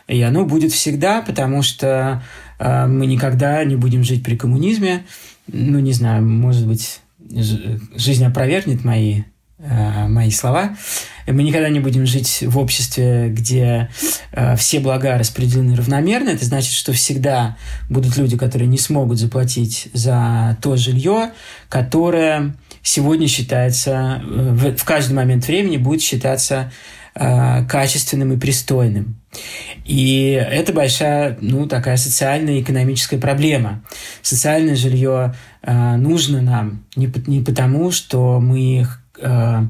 И 0.07 0.21
оно 0.23 0.45
будет 0.45 0.73
всегда, 0.73 1.23
потому 1.23 1.63
что 1.63 2.23
э, 2.59 2.87
мы 2.87 3.07
никогда 3.07 3.65
не 3.65 3.77
будем 3.77 4.03
жить 4.03 4.25
при 4.25 4.37
коммунизме. 4.37 5.05
Ну, 5.47 5.79
не 5.79 5.93
знаю, 5.93 6.25
может 6.27 6.67
быть, 6.67 7.01
жизнь 7.97 8.25
опровергнет 8.25 8.85
мои 8.85 9.23
Э, 9.63 10.09
мои 10.09 10.31
слова. 10.31 10.75
Мы 11.27 11.43
никогда 11.43 11.69
не 11.69 11.81
будем 11.81 12.07
жить 12.07 12.45
в 12.47 12.59
обществе, 12.59 13.29
где 13.29 13.91
э, 14.33 14.57
все 14.57 14.81
блага 14.81 15.19
распределены 15.19 15.77
равномерно. 15.77 16.31
Это 16.31 16.47
значит, 16.47 16.73
что 16.73 16.95
всегда 16.95 17.59
будут 17.91 18.17
люди, 18.17 18.39
которые 18.39 18.69
не 18.69 18.79
смогут 18.79 19.19
заплатить 19.19 19.89
за 19.93 20.57
то 20.63 20.77
жилье, 20.77 21.33
которое 21.69 22.55
сегодня 22.83 23.29
считается, 23.29 24.23
э, 24.23 24.53
в, 24.53 24.77
в 24.79 24.85
каждый 24.85 25.13
момент 25.13 25.47
времени 25.47 25.77
будет 25.77 26.01
считаться 26.01 26.73
э, 27.15 27.65
качественным 27.67 28.33
и 28.33 28.39
пристойным. 28.39 29.21
И 29.85 30.31
это 30.31 30.73
большая, 30.73 31.37
ну, 31.43 31.67
такая 31.67 31.99
социальная 31.99 32.55
и 32.55 32.63
экономическая 32.63 33.19
проблема. 33.19 33.83
Социальное 34.23 34.75
жилье 34.75 35.35
э, 35.61 35.97
нужно 35.97 36.41
нам 36.41 36.87
не, 36.97 37.13
не 37.27 37.45
потому, 37.45 37.91
что 37.91 38.41
мы 38.41 38.87
э, 39.21 39.67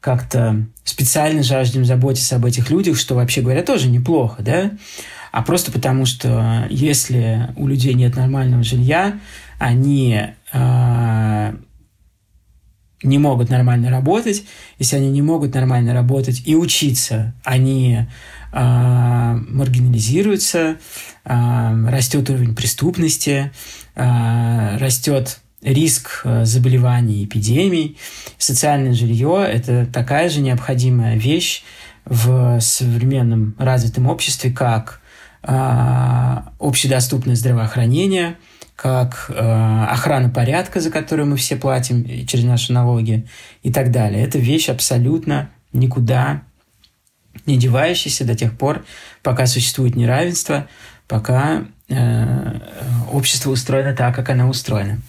как-то 0.00 0.66
специально 0.84 1.42
жаждем 1.42 1.84
заботиться 1.84 2.36
об 2.36 2.44
этих 2.44 2.70
людях, 2.70 2.96
что, 2.98 3.14
вообще 3.14 3.40
говоря, 3.40 3.62
тоже 3.62 3.88
неплохо, 3.88 4.42
да? 4.42 4.72
А 5.32 5.42
просто 5.42 5.72
потому, 5.72 6.06
что 6.06 6.66
если 6.70 7.48
у 7.56 7.66
людей 7.66 7.94
нет 7.94 8.14
нормального 8.14 8.62
жилья, 8.62 9.18
они 9.58 10.20
э, 10.52 11.54
не 13.04 13.18
могут 13.18 13.50
нормально 13.50 13.90
работать. 13.90 14.44
Если 14.78 14.96
они 14.96 15.10
не 15.10 15.22
могут 15.22 15.54
нормально 15.54 15.92
работать 15.94 16.42
и 16.44 16.56
учиться, 16.56 17.34
они 17.44 18.06
э, 18.52 19.34
маргинализируются, 19.48 20.76
э, 21.24 21.86
растет 21.88 22.28
уровень 22.30 22.54
преступности, 22.54 23.52
э, 23.94 24.76
растет 24.78 25.40
риск 25.64 26.20
э, 26.24 26.44
заболеваний, 26.44 27.24
эпидемий. 27.24 27.98
Социальное 28.38 28.92
жилье– 28.92 29.46
это 29.52 29.86
такая 29.86 30.28
же 30.28 30.40
необходимая 30.40 31.16
вещь 31.16 31.64
в 32.04 32.60
современном 32.60 33.56
развитом 33.58 34.06
обществе, 34.06 34.50
как 34.50 35.00
а, 35.42 36.52
общедоступное 36.58 37.34
здравоохранение, 37.34 38.36
как 38.76 39.26
э, 39.28 39.84
охрана 39.90 40.30
порядка, 40.30 40.80
за 40.80 40.90
которую 40.90 41.28
мы 41.28 41.36
все 41.36 41.56
платим 41.56 42.26
через 42.26 42.44
наши 42.44 42.72
налоги 42.72 43.26
и 43.62 43.72
так 43.72 43.90
далее. 43.90 44.24
Это 44.24 44.38
вещь 44.38 44.68
абсолютно 44.68 45.50
никуда 45.72 46.42
не 47.46 47.56
девающаяся 47.58 48.24
до 48.24 48.34
тех 48.34 48.56
пор, 48.56 48.84
пока 49.22 49.46
существует 49.46 49.96
неравенство, 49.96 50.66
пока 51.06 51.58
э, 51.60 51.64
общество 53.12 53.50
устроено 53.50 53.94
так, 53.94 54.14
как 54.14 54.30
оно 54.30 54.48
устроено. 54.48 55.00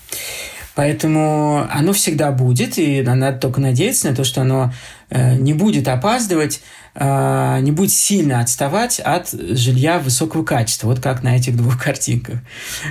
Поэтому 0.75 1.65
оно 1.71 1.93
всегда 1.93 2.31
будет, 2.31 2.77
и 2.77 3.01
надо 3.01 3.37
только 3.37 3.61
надеяться 3.61 4.09
на 4.09 4.15
то, 4.15 4.25
что 4.25 4.41
оно 4.41 4.73
э, 5.09 5.35
не 5.35 5.53
будет 5.53 5.87
опаздывать, 5.87 6.59
э, 6.95 7.59
не 7.61 7.71
будет 7.71 7.91
сильно 7.91 8.41
отставать 8.41 8.99
от 8.99 9.29
жилья 9.31 9.99
высокого 9.99 10.43
качества. 10.43 10.87
Вот 10.87 10.99
как 10.99 11.23
на 11.23 11.37
этих 11.37 11.55
двух 11.55 11.81
картинках, 11.81 12.39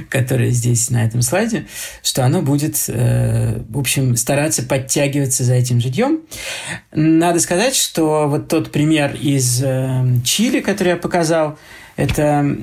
которые 0.09 0.51
здесь 0.51 0.89
на 0.89 1.05
этом 1.05 1.21
слайде, 1.21 1.67
что 2.03 2.25
оно 2.25 2.41
будет, 2.41 2.83
э, 2.89 3.61
в 3.69 3.79
общем, 3.79 4.17
стараться 4.17 4.63
подтягиваться 4.63 5.45
за 5.45 5.53
этим 5.53 5.79
жильем. 5.79 6.21
Надо 6.91 7.39
сказать, 7.39 7.77
что 7.77 8.29
вот 8.29 8.49
тот 8.49 8.73
пример 8.73 9.15
из 9.15 9.63
Чили, 10.25 10.61
который 10.61 10.89
я 10.89 10.97
показал, 10.97 11.59
это 11.97 12.57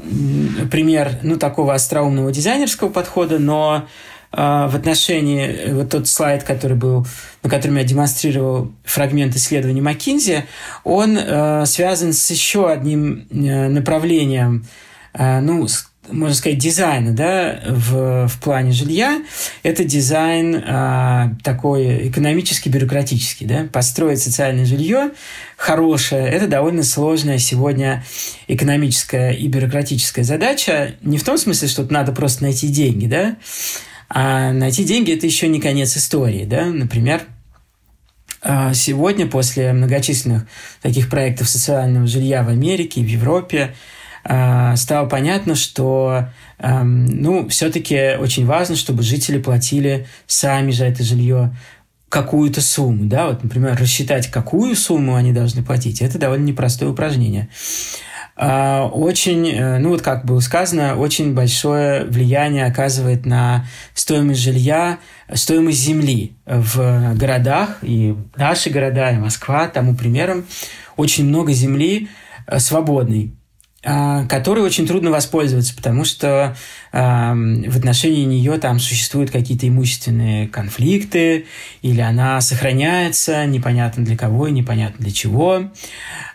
пример, 0.70 1.20
ну, 1.24 1.38
такого 1.38 1.74
остроумного 1.74 2.32
дизайнерского 2.32 2.90
подхода, 2.90 3.40
но 3.40 3.88
а, 4.34 4.70
в 4.70 4.76
отношении, 4.76 5.46
э, 5.46 5.74
вот 5.74 5.90
тот 5.90 6.08
слайд, 6.08 6.44
который 6.44 6.78
был, 6.78 7.06
на 7.44 7.50
котором 7.50 7.76
я 7.76 7.84
демонстрировал 7.84 8.72
фрагмент 8.86 9.36
исследования 9.36 9.82
Маккинзи, 9.82 10.46
он 10.86 11.18
э, 11.18 11.66
связан 11.66 12.14
с 12.14 12.30
еще 12.30 12.70
одним 12.70 13.28
э, 13.30 13.68
направлением, 13.68 14.66
э, 15.14 15.42
ну, 15.42 15.68
можно 16.10 16.36
сказать, 16.36 16.58
дизайна 16.58 17.12
да, 17.12 17.62
в, 17.68 18.28
в 18.28 18.40
плане 18.40 18.72
жилья. 18.72 19.24
Это 19.64 19.84
дизайн 19.84 20.56
э, 20.56 21.36
такой 21.44 22.10
экономически 22.10 22.70
бюрократический. 22.70 23.46
Да? 23.46 23.68
Построить 23.72 24.22
социальное 24.22 24.66
жилье 24.66 25.12
хорошее– 25.58 26.28
это 26.32 26.48
довольно 26.48 26.84
сложная 26.84 27.38
сегодня 27.38 28.04
экономическая 28.48 29.32
и 29.32 29.48
бюрократическая 29.48 30.24
задача. 30.24 30.96
Не 31.02 31.18
в 31.18 31.24
том 31.24 31.38
смысле, 31.38 31.68
что 31.68 31.84
надо 31.84 32.12
просто 32.12 32.44
найти 32.44 32.68
деньги, 32.68 33.06
да? 33.06 33.38
А 34.10 34.52
найти 34.52 34.84
деньги– 34.84 35.14
это 35.16 35.28
еще 35.28 35.48
не 35.48 35.62
конец 35.62 35.96
истории. 35.96 36.46
Да? 36.46 36.66
Например, 36.66 37.22
а, 38.42 38.74
сегодня 38.74 39.28
после 39.28 39.72
многочисленных 39.72 40.48
таких 40.82 41.10
проектов 41.10 41.48
социального 41.48 42.08
жилья 42.08 42.42
в 42.42 42.50
Америке, 42.50 43.02
в 43.02 43.08
Европе, 43.08 43.64
а, 43.66 43.76
стало 44.24 45.08
понятно, 45.08 45.56
что 45.56 46.30
ну, 46.60 47.50
все-таки 47.50 48.18
очень 48.20 48.46
важно, 48.46 48.76
чтобы 48.76 49.02
жители 49.04 49.40
платили 49.40 50.08
сами 50.28 50.72
за 50.72 50.86
это 50.86 51.04
жилье 51.04 51.52
какую-то 52.12 52.62
сумму. 52.62 53.06
Да? 53.06 53.28
Вот, 53.28 53.42
например, 53.42 53.78
рассчитать, 53.80 54.28
какую 54.30 54.76
сумму 54.76 55.16
они 55.16 55.32
должны 55.32 55.64
платить, 55.64 56.02
это 56.02 56.20
довольно 56.20 56.44
непростое 56.44 56.92
упражнение. 56.92 57.50
А, 58.36 58.88
очень, 58.88 59.48
э, 59.48 59.78
ну 59.78 59.90
вот 59.90 60.02
как 60.02 60.26
было 60.26 60.40
сказано, 60.40 60.98
очень 60.98 61.34
большое 61.34 62.06
влияние 62.06 62.66
оказывает 62.66 63.26
на 63.26 63.66
стоимость 63.94 64.42
жилья, 64.42 65.00
стоимость 65.34 65.80
земли 65.80 66.34
в 66.46 67.14
городах, 67.16 67.78
и 67.82 68.16
наши 68.36 68.70
города, 68.70 69.12
и 69.12 69.18
Москва, 69.18 69.68
тому 69.68 69.96
примером, 69.96 70.46
очень 70.98 71.26
много 71.28 71.52
земли 71.52 72.10
э, 72.48 72.60
свободной, 72.60 73.32
а, 73.32 73.41
которой 73.84 74.60
очень 74.60 74.86
трудно 74.86 75.10
воспользоваться, 75.10 75.76
потому 75.76 76.06
что 76.06 76.56
э, 76.92 76.98
в 76.98 77.78
отношении 77.78 78.26
нее 78.26 78.58
там 78.60 78.80
существуют 78.80 79.32
какие-то 79.32 79.68
имущественные 79.68 80.48
конфликты, 80.48 81.46
или 81.82 82.00
она 82.00 82.40
сохраняется 82.42 83.46
непонятно 83.46 84.06
для 84.06 84.16
кого 84.16 84.48
и 84.48 84.52
непонятно 84.52 85.04
для 85.04 85.12
чего. 85.12 85.72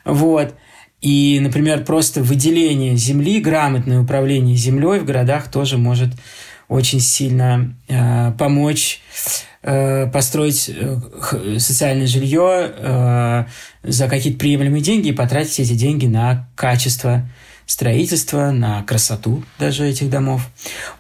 Вот. 0.04 0.56
И, 1.00 1.38
например, 1.40 1.84
просто 1.84 2.22
выделение 2.22 2.96
земли, 2.96 3.40
грамотное 3.40 4.00
управление 4.00 4.56
землей 4.56 4.98
в 4.98 5.04
городах 5.04 5.50
тоже 5.50 5.78
может 5.78 6.10
очень 6.68 7.00
сильно 7.00 7.76
э, 7.86 8.32
помочь 8.32 9.00
построить 10.12 10.70
э, 10.72 10.96
социальное 11.58 12.06
жилье 12.06 12.72
э, 12.76 13.44
за 13.82 14.08
какие-то 14.08 14.38
приемлемые 14.38 14.82
деньги 14.82 15.08
и 15.08 15.12
потратить 15.12 15.58
эти 15.58 15.72
деньги 15.72 16.06
на 16.06 16.48
качество 16.54 17.28
строительства, 17.66 18.52
на 18.52 18.82
красоту 18.84 19.42
даже 19.58 19.86
этих 19.86 20.08
домов. 20.08 20.48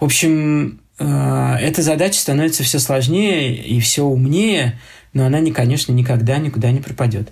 В 0.00 0.04
общем, 0.04 0.80
э, 0.98 1.56
эта 1.60 1.82
задача 1.82 2.18
становится 2.18 2.64
все 2.64 2.78
сложнее 2.78 3.56
и 3.56 3.78
все 3.80 4.04
умнее, 4.04 4.78
но 5.12 5.24
она, 5.24 5.40
не, 5.40 5.52
конечно, 5.52 5.92
никогда 5.92 6.38
никуда 6.38 6.70
не 6.72 6.80
пропадет. 6.80 7.30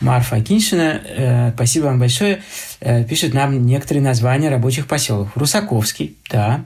Марфа 0.00 0.36
Акиншина, 0.36 1.02
э, 1.04 1.52
спасибо 1.54 1.86
вам 1.86 1.98
большое, 1.98 2.40
э, 2.80 3.04
пишет 3.04 3.34
нам 3.34 3.66
некоторые 3.66 4.02
названия 4.02 4.48
рабочих 4.48 4.86
поселков. 4.86 5.36
Русаковский, 5.36 6.16
да. 6.30 6.64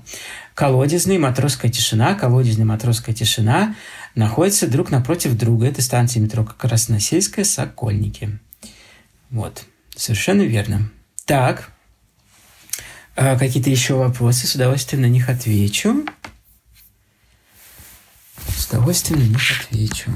Колодезный, 0.55 1.16
Матросская 1.16 1.70
тишина, 1.70 2.14
Колодезный, 2.14 2.66
Матросская 2.66 3.14
тишина 3.14 3.74
находятся 4.14 4.66
друг 4.66 4.90
напротив 4.90 5.36
друга. 5.36 5.66
Это 5.66 5.82
станция 5.82 6.20
метро 6.20 6.44
Красносельская, 6.44 7.44
Сокольники. 7.44 8.39
Вот, 9.30 9.64
совершенно 9.97 10.43
верно. 10.43 10.90
Так, 11.24 11.70
а 13.14 13.39
какие-то 13.39 13.70
еще 13.70 13.94
вопросы, 13.94 14.47
с 14.47 14.55
удовольствием 14.55 15.02
на 15.02 15.06
них 15.06 15.28
отвечу. 15.28 16.05
С 18.48 18.66
удовольствием 18.68 19.20
на 19.20 19.28
них 19.28 19.40
отвечу. 19.60 20.10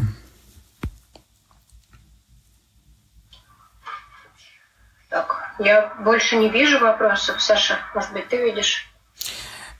Я 5.58 5.94
больше 6.04 6.36
не 6.36 6.50
вижу 6.50 6.78
вопросов. 6.78 7.40
Саша, 7.40 7.78
может 7.94 8.12
быть, 8.12 8.28
ты 8.28 8.36
видишь? 8.42 8.86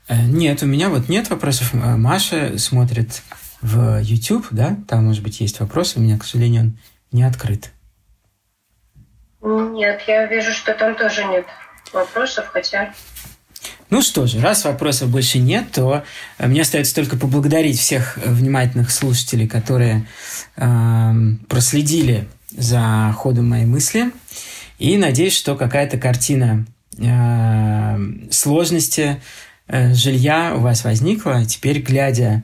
Э, 0.09 0.23
нет, 0.23 0.63
у 0.63 0.67
меня 0.67 0.89
вот 0.89 1.09
нет 1.09 1.29
вопросов. 1.29 1.75
Э, 1.75 1.97
Маша 1.97 2.57
смотрит 2.59 3.23
в 3.63 4.01
YouTube, 4.01 4.47
да? 4.51 4.77
Там, 4.89 5.07
может 5.07 5.23
быть, 5.23 5.41
есть 5.41 5.61
вопросы. 5.61 5.99
У 5.99 6.03
меня, 6.03 6.19
к 6.19 6.25
сожалению, 6.25 6.63
он 6.63 6.79
не 7.13 7.23
открыт. 7.23 7.73
Нет, 9.43 10.03
я 10.07 10.27
вижу, 10.27 10.53
что 10.53 10.75
там 10.75 10.97
тоже 10.97 11.25
нет 11.25 11.47
вопросов, 11.93 12.47
хотя... 12.53 12.93
Ну 13.89 14.03
что 14.03 14.27
же, 14.27 14.41
раз 14.41 14.65
вопросов 14.65 15.11
больше 15.11 15.39
нет, 15.39 15.71
то 15.73 16.03
э, 16.39 16.47
мне 16.49 16.63
остается 16.63 16.95
только 16.95 17.17
поблагодарить 17.17 17.79
всех 17.79 18.17
внимательных 18.17 18.91
слушателей, 18.91 19.47
которые 19.47 20.07
э, 20.57 21.13
проследили 21.49 22.27
за 22.51 23.15
ходом 23.17 23.49
моей 23.49 23.67
мысли. 23.67 24.11
И 24.79 24.97
надеюсь, 24.99 25.37
что 25.37 25.55
какая-то 25.55 25.99
картина 25.99 26.67
э, 26.99 27.97
сложности 28.31 29.21
э, 29.69 29.95
жилья 29.95 30.55
у 30.57 30.61
вас 30.61 30.83
возникла. 30.83 31.45
Теперь, 31.45 31.81
глядя 31.81 32.43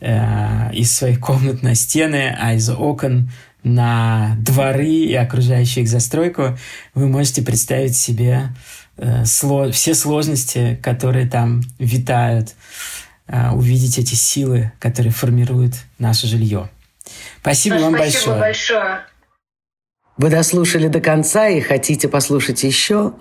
э, 0.00 0.72
из 0.72 0.94
своих 0.94 1.20
комнат 1.20 1.62
на 1.62 1.74
стены, 1.74 2.36
а 2.38 2.54
из 2.54 2.68
окон 2.70 3.30
на 3.62 4.36
дворы 4.38 4.88
и 4.88 5.14
окружающую 5.14 5.84
их 5.84 5.90
застройку, 5.90 6.56
вы 6.94 7.08
можете 7.08 7.42
представить 7.42 7.96
себе 7.96 8.48
э, 8.96 9.24
сло 9.24 9.70
все 9.70 9.94
сложности, 9.94 10.78
которые 10.82 11.28
там 11.28 11.62
витают, 11.78 12.54
э, 13.26 13.50
увидеть 13.50 13.98
эти 13.98 14.14
силы, 14.14 14.72
которые 14.78 15.12
формируют 15.12 15.74
наше 15.98 16.26
жилье. 16.26 16.70
Спасибо 17.40 17.74
вам 17.74 17.92
большое. 17.92 18.10
Спасибо 18.10 18.38
большое. 18.38 19.00
Вы 20.16 20.28
дослушали 20.28 20.88
до 20.88 21.00
конца 21.00 21.48
и 21.48 21.60
хотите 21.60 22.08
послушать 22.08 22.62
еще? 22.62 23.14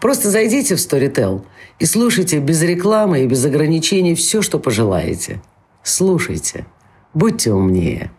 Просто 0.00 0.30
зайдите 0.30 0.76
в 0.76 0.78
Storytel 0.78 1.46
и 1.78 1.86
слушайте 1.86 2.38
без 2.38 2.60
рекламы 2.62 3.24
и 3.24 3.26
без 3.26 3.44
ограничений 3.44 4.14
все, 4.14 4.42
что 4.42 4.58
пожелаете. 4.58 5.40
Слушайте. 5.84 6.66
Будьте 7.12 7.52
умнее. 7.52 8.10